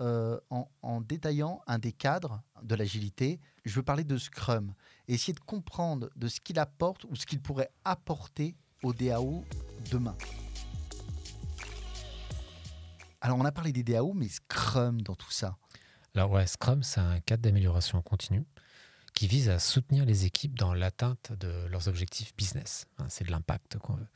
euh, 0.01 0.39
en, 0.49 1.01
détaillant 1.01 1.61
un 1.67 1.77
des 1.77 1.91
cadres 1.91 2.41
de 2.63 2.73
l'agilité. 2.73 3.39
Je 3.65 3.75
veux 3.75 3.83
parler 3.83 4.03
de 4.03 4.17
Scrum 4.17 4.73
et 5.07 5.13
essayer 5.13 5.33
de 5.33 5.39
comprendre 5.39 6.09
de 6.15 6.27
ce 6.27 6.39
qu'il 6.41 6.57
apporte 6.57 7.03
ou 7.05 7.15
ce 7.15 7.27
qu'il 7.27 7.39
pourrait 7.39 7.69
apporter 7.85 8.55
au 8.81 8.93
DAO 8.93 9.45
demain. 9.91 10.17
Alors, 13.21 13.37
on 13.37 13.45
a 13.45 13.51
parlé 13.51 13.71
des 13.71 13.83
DAO, 13.83 14.13
mais 14.13 14.27
Scrum 14.27 15.01
dans 15.01 15.15
tout 15.15 15.29
ça. 15.29 15.55
Alors, 16.15 16.31
ouais, 16.31 16.47
Scrum, 16.47 16.81
c'est 16.81 16.99
un 16.99 17.19
cadre 17.19 17.43
d'amélioration 17.43 18.01
continue 18.01 18.43
qui 19.13 19.27
vise 19.27 19.49
à 19.49 19.59
soutenir 19.59 20.05
les 20.05 20.25
équipes 20.25 20.57
dans 20.57 20.73
l'atteinte 20.73 21.31
de 21.33 21.67
leurs 21.67 21.87
objectifs 21.87 22.35
business. 22.35 22.87
C'est 23.09 23.25
de 23.25 23.31
l'impact 23.31 23.77
qu'on 23.77 23.93
veut. 23.93 24.07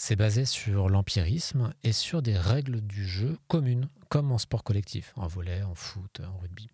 C'est 0.00 0.14
basé 0.14 0.44
sur 0.44 0.88
l'empirisme 0.88 1.74
et 1.82 1.90
sur 1.92 2.22
des 2.22 2.38
règles 2.38 2.80
du 2.80 3.04
jeu 3.04 3.36
communes, 3.48 3.88
comme 4.08 4.30
en 4.30 4.38
sport 4.38 4.62
collectif, 4.62 5.12
en 5.16 5.26
volet, 5.26 5.64
en 5.64 5.74
foot, 5.74 6.20
en 6.20 6.38
rugby. 6.38 6.70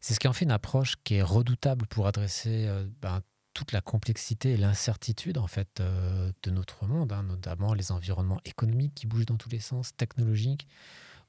C'est 0.00 0.12
ce 0.12 0.18
qui 0.18 0.26
en 0.26 0.32
fait 0.32 0.44
une 0.44 0.50
approche 0.50 0.96
qui 1.04 1.14
est 1.14 1.22
redoutable 1.22 1.86
pour 1.86 2.08
adresser 2.08 2.66
euh, 2.66 2.84
ben, 3.00 3.22
toute 3.54 3.70
la 3.70 3.80
complexité 3.80 4.54
et 4.54 4.56
l'incertitude 4.56 5.38
en 5.38 5.46
fait 5.46 5.78
euh, 5.78 6.32
de 6.42 6.50
notre 6.50 6.84
monde, 6.84 7.12
hein, 7.12 7.22
notamment 7.22 7.74
les 7.74 7.92
environnements 7.92 8.40
économiques 8.44 8.94
qui 8.96 9.06
bougent 9.06 9.26
dans 9.26 9.36
tous 9.36 9.50
les 9.50 9.60
sens, 9.60 9.96
technologiques 9.96 10.66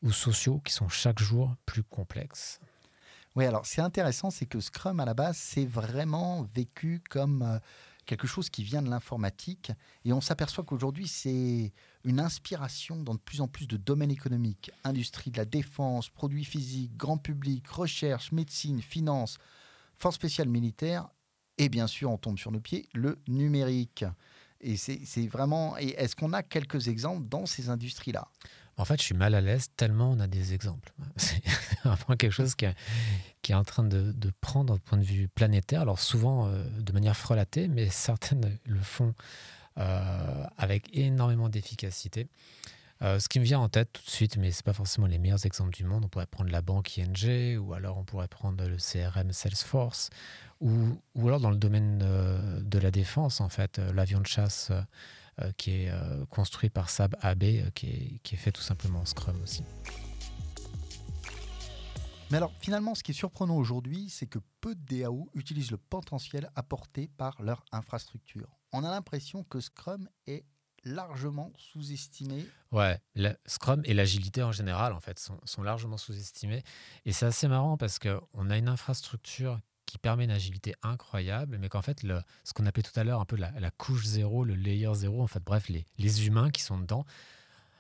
ou 0.01 0.11
sociaux 0.11 0.59
qui 0.65 0.73
sont 0.73 0.89
chaque 0.89 1.19
jour 1.19 1.55
plus 1.67 1.83
complexes. 1.83 2.59
Oui, 3.35 3.45
alors 3.45 3.67
c'est 3.67 3.81
intéressant, 3.81 4.31
c'est 4.31 4.47
que 4.47 4.59
Scrum 4.59 4.99
à 4.99 5.05
la 5.05 5.13
base, 5.13 5.37
c'est 5.37 5.65
vraiment 5.65 6.47
vécu 6.55 7.03
comme 7.07 7.43
euh, 7.43 7.59
quelque 8.09 8.25
chose 8.25 8.49
qui 8.49 8.63
vient 8.63 8.81
de 8.81 8.89
l'informatique 8.89 9.71
et 10.03 10.13
on 10.13 10.19
s'aperçoit 10.19 10.63
qu'aujourd'hui 10.63 11.07
c'est 11.07 11.71
une 12.03 12.19
inspiration 12.19 13.03
dans 13.03 13.13
de 13.13 13.19
plus 13.19 13.39
en 13.39 13.47
plus 13.47 13.67
de 13.67 13.77
domaines 13.77 14.09
économiques, 14.09 14.71
industrie 14.83 15.29
de 15.29 15.37
la 15.37 15.45
défense, 15.45 16.09
produits 16.09 16.43
physiques, 16.43 16.97
grand 16.97 17.19
public, 17.19 17.67
recherche, 17.67 18.31
médecine, 18.31 18.81
finance, 18.81 19.37
force 19.95 20.15
spéciale 20.15 20.49
militaire 20.49 21.07
et 21.59 21.69
bien 21.69 21.85
sûr 21.85 22.09
on 22.09 22.17
tombe 22.17 22.39
sur 22.39 22.51
nos 22.51 22.59
pieds 22.59 22.89
le 22.95 23.19
numérique. 23.27 24.03
Et 24.61 24.75
c'est 24.75 25.27
vraiment. 25.27 25.77
Est-ce 25.77 26.17
qu'on 26.17 26.33
a 26.33 26.43
quelques 26.43 26.89
exemples 26.89 27.29
dans 27.29 27.45
ces 27.45 27.69
industries-là? 27.69 28.27
En 28.79 28.85
fait, 28.85 28.97
je 28.97 29.03
suis 29.03 29.15
mal 29.15 29.35
à 29.35 29.41
l'aise 29.41 29.67
tellement 29.75 30.11
on 30.11 30.19
a 30.21 30.27
des 30.27 30.53
exemples. 30.53 30.93
C'est 31.17 31.43
vraiment 31.83 32.15
quelque 32.17 32.31
chose 32.31 32.55
qui 32.55 32.65
est, 32.65 33.53
en 33.53 33.65
train 33.65 33.83
de, 33.83 34.13
prendre 34.39 34.73
d'un 34.73 34.79
point 34.79 34.97
de 34.97 35.03
vue 35.03 35.27
planétaire. 35.27 35.81
Alors 35.81 35.99
souvent 35.99 36.47
euh, 36.47 36.63
de 36.79 36.93
manière 36.93 37.17
frelatée, 37.17 37.67
mais 37.67 37.89
certaines 37.91 38.57
le 38.65 38.79
font 38.79 39.13
euh, 39.77 40.45
avec 40.57 40.89
énormément 40.95 41.49
d'efficacité. 41.49 42.29
Euh, 43.01 43.19
ce 43.19 43.27
qui 43.29 43.39
me 43.39 43.45
vient 43.45 43.59
en 43.59 43.69
tête 43.69 43.91
tout 43.93 44.03
de 44.03 44.09
suite, 44.09 44.37
mais 44.37 44.51
ce 44.51 44.63
pas 44.63 44.73
forcément 44.73 45.07
les 45.07 45.19
meilleurs 45.19 45.45
exemples 45.45 45.73
du 45.73 45.83
monde, 45.83 46.05
on 46.05 46.09
pourrait 46.09 46.25
prendre 46.25 46.49
la 46.49 46.61
banque 46.61 46.97
ING, 46.97 47.57
ou 47.57 47.73
alors 47.73 47.97
on 47.97 48.03
pourrait 48.03 48.27
prendre 48.29 48.65
le 48.65 48.77
CRM 48.77 49.31
Salesforce, 49.31 50.09
ou, 50.61 50.71
ou 51.15 51.27
alors 51.27 51.39
dans 51.39 51.51
le 51.51 51.57
domaine 51.57 51.99
de 51.99 52.79
la 52.79 52.91
défense, 52.91 53.39
en 53.39 53.47
fait, 53.47 53.79
l'avion 53.93 54.19
de 54.19 54.27
chasse 54.27 54.73
qui 55.57 55.71
est 55.71 55.91
construit 56.29 56.69
par 56.69 56.89
Saab 56.89 57.15
AB, 57.21 57.71
qui 57.73 57.87
est, 57.87 58.19
qui 58.23 58.35
est 58.35 58.37
fait 58.37 58.51
tout 58.51 58.61
simplement 58.61 58.99
en 58.99 59.05
Scrum 59.05 59.41
aussi. 59.43 59.63
Mais 62.31 62.37
alors 62.37 62.53
finalement, 62.59 62.93
ce 62.93 63.01
qui 63.01 63.11
est 63.11 63.15
surprenant 63.15 63.55
aujourd'hui, 63.55 64.07
c'est 64.09 64.27
que 64.27 64.37
peu 64.61 64.75
de 64.75 65.01
DAO 65.01 65.29
utilisent 65.33 65.71
le 65.71 65.77
potentiel 65.77 66.51
apporté 66.55 67.09
par 67.17 67.41
leur 67.41 67.65
infrastructure. 67.71 68.59
On 68.71 68.83
a 68.83 68.91
l'impression 68.91 69.43
que 69.43 69.59
Scrum 69.59 70.07
est 70.27 70.45
largement 70.83 71.51
sous-estimé. 71.57 72.45
Ouais, 72.71 72.99
Scrum 73.47 73.81
et 73.85 73.95
l'agilité 73.95 74.43
en 74.43 74.51
général, 74.51 74.93
en 74.93 74.99
fait, 74.99 75.19
sont, 75.19 75.63
largement 75.63 75.97
sous-estimés. 75.97 76.63
Et 77.05 77.13
c'est 77.13 77.25
assez 77.25 77.47
marrant 77.47 77.77
parce 77.77 77.97
qu'on 77.97 78.49
a 78.49 78.57
une 78.57 78.69
infrastructure 78.69 79.59
qui 79.89 79.97
permet 79.97 80.25
une 80.25 80.31
agilité 80.31 80.75
incroyable, 80.83 81.57
mais 81.59 81.69
qu'en 81.69 81.81
fait, 81.81 82.03
le, 82.03 82.21
ce 82.43 82.53
qu'on 82.53 82.65
appelait 82.65 82.83
tout 82.83 82.97
à 82.99 83.03
l'heure 83.03 83.19
un 83.19 83.25
peu 83.25 83.35
la, 83.35 83.71
couche 83.71 84.05
zéro, 84.05 84.43
le 84.43 84.55
layer 84.55 84.93
zéro, 84.93 85.21
en 85.21 85.27
fait, 85.27 85.43
bref, 85.43 85.69
les, 85.69 85.85
les 85.97 86.27
humains 86.27 86.51
qui 86.51 86.61
sont 86.61 86.77
dedans, 86.77 87.05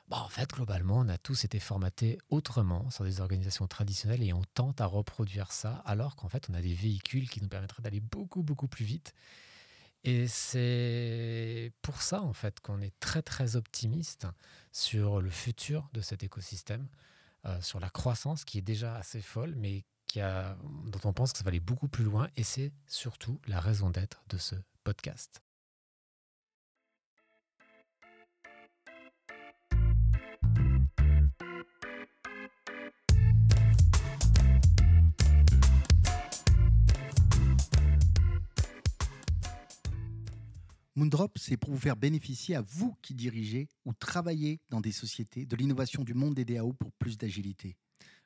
bah, 0.09 0.17
en 0.21 0.29
fait, 0.29 0.49
globalement, 0.49 0.97
on 0.97 1.07
a 1.07 1.19
tous 1.19 1.45
été 1.45 1.59
formatés 1.59 2.17
autrement 2.29 2.89
sur 2.89 3.03
des 3.03 3.21
organisations 3.21 3.67
traditionnelles 3.67 4.23
et 4.23 4.33
on 4.33 4.41
tente 4.55 4.81
à 4.81 4.87
reproduire 4.87 5.51
ça, 5.51 5.83
alors 5.85 6.15
qu'en 6.15 6.29
fait, 6.29 6.47
on 6.49 6.55
a 6.55 6.61
des 6.61 6.73
véhicules 6.73 7.29
qui 7.29 7.41
nous 7.41 7.47
permettraient 7.47 7.83
d'aller 7.83 7.99
beaucoup, 7.99 8.41
beaucoup 8.41 8.67
plus 8.67 8.85
vite. 8.85 9.13
Et 10.03 10.27
c'est 10.27 11.71
pour 11.81 12.01
ça, 12.01 12.21
en 12.21 12.33
fait, 12.33 12.59
qu'on 12.59 12.81
est 12.81 12.97
très, 12.99 13.21
très 13.21 13.55
optimiste 13.55 14.25
sur 14.71 15.21
le 15.21 15.29
futur 15.29 15.89
de 15.93 16.01
cet 16.01 16.23
écosystème, 16.23 16.87
euh, 17.45 17.61
sur 17.61 17.79
la 17.79 17.89
croissance 17.89 18.45
qui 18.45 18.57
est 18.57 18.63
déjà 18.63 18.95
assez 18.95 19.21
folle, 19.21 19.53
mais 19.57 19.83
qui 20.09 20.19
dont 20.19 20.99
on 21.05 21.13
pense 21.13 21.31
que 21.31 21.37
ça 21.37 21.43
va 21.45 21.49
aller 21.49 21.59
beaucoup 21.61 21.87
plus 21.87 22.03
loin. 22.03 22.27
Et 22.35 22.43
c'est 22.43 22.73
surtout 22.87 23.39
la 23.47 23.61
raison 23.61 23.89
d'être 23.89 24.23
de 24.27 24.37
ce 24.37 24.55
podcast. 24.83 25.41
Moondrop, 40.95 41.37
c'est 41.37 41.55
pour 41.55 41.71
vous 41.71 41.79
faire 41.79 41.95
bénéficier 41.95 42.55
à 42.55 42.61
vous 42.61 42.93
qui 43.01 43.13
dirigez 43.13 43.69
ou 43.85 43.93
travaillez 43.93 44.59
dans 44.69 44.81
des 44.81 44.91
sociétés 44.91 45.45
de 45.45 45.55
l'innovation 45.55 46.03
du 46.03 46.13
monde 46.13 46.33
des 46.33 46.43
DAO 46.43 46.73
pour 46.73 46.91
plus 46.91 47.17
d'agilité. 47.17 47.77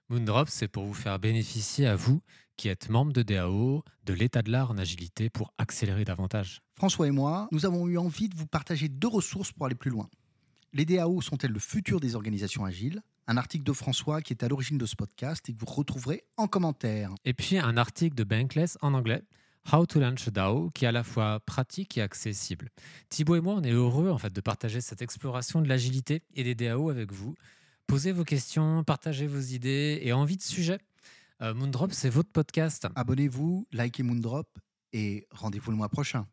Moondrop, 0.10 0.50
c'est 0.50 0.68
pour 0.68 0.86
vous 0.86 0.94
faire 0.94 1.18
bénéficier 1.18 1.88
à 1.88 1.96
vous 1.96 2.22
qui 2.58 2.68
êtes 2.68 2.90
membre 2.90 3.14
de 3.14 3.24
DAO 3.24 3.84
de 4.06 4.14
l'état 4.14 4.42
de 4.42 4.52
l'art 4.52 4.72
en 4.72 4.78
agilité 4.78 5.30
pour 5.30 5.54
accélérer 5.58 6.06
davantage. 6.06 6.62
François 6.74 7.08
et 7.08 7.12
moi, 7.12 7.48
nous 7.52 7.66
avons 7.66 7.88
eu 7.88 7.98
envie 7.98 8.30
de 8.30 8.36
vous 8.36 8.46
partager 8.46 8.90
deux 8.90 9.08
ressources 9.08 9.52
pour 9.52 9.66
aller 9.66 9.76
plus 9.76 9.92
loin. 9.92 10.10
Les 10.74 10.86
DAO 10.86 11.22
sont-elles 11.22 11.52
le 11.52 11.60
futur 11.60 12.00
des 12.00 12.16
organisations 12.16 12.66
agiles? 12.66 13.02
Un 13.28 13.38
article 13.38 13.64
de 13.64 13.74
François 13.74 14.22
qui 14.22 14.34
est 14.34 14.44
à 14.44 14.50
l'origine 14.50 14.78
de 14.78 14.86
ce 14.86 14.96
podcast 14.96 15.48
et 15.48 15.54
que 15.54 15.60
vous 15.60 15.72
retrouverez 15.72 16.24
en 16.36 16.48
commentaire. 16.48 17.12
Et 17.24 17.34
puis 17.34 17.58
un 17.58 17.78
article 17.78 18.16
de 18.16 18.24
Bankless 18.24 18.78
en 18.82 18.94
anglais 18.94 19.24
How 19.72 19.86
to 19.86 20.00
Launch 20.00 20.28
a 20.28 20.32
DAO, 20.32 20.72
qui 20.72 20.84
est 20.84 20.90
à 20.90 20.92
la 20.92 21.04
fois 21.04 21.40
pratique 21.40 21.98
et 21.98 22.02
accessible. 22.02 22.70
Thibaut 23.10 23.36
et 23.36 23.42
moi, 23.42 23.54
on 23.56 23.64
est 23.64 23.72
heureux 23.72 24.10
en 24.10 24.18
fait 24.18 24.34
de 24.34 24.42
partager 24.42 24.82
cette 24.82 25.02
exploration 25.02 25.62
de 25.62 25.70
l'agilité 25.70 26.22
et 26.36 26.44
des 26.44 26.54
DAO 26.54 26.90
avec 26.90 27.14
vous. 27.14 27.34
Posez 27.94 28.12
vos 28.12 28.24
questions, 28.24 28.84
partagez 28.84 29.28
vos 29.28 29.40
idées 29.40 30.00
et 30.02 30.14
envie 30.14 30.36
de 30.36 30.42
sujet. 30.42 30.80
Euh, 31.44 31.54
Moondrop, 31.54 31.94
c'est 31.94 32.10
votre 32.10 32.32
podcast. 32.32 32.88
Abonnez-vous, 32.96 33.68
likez 33.72 34.02
Moondrop 34.02 34.50
et 34.94 35.28
rendez-vous 35.30 35.70
le 35.70 35.78
mois 35.78 35.90
prochain. 35.90 36.26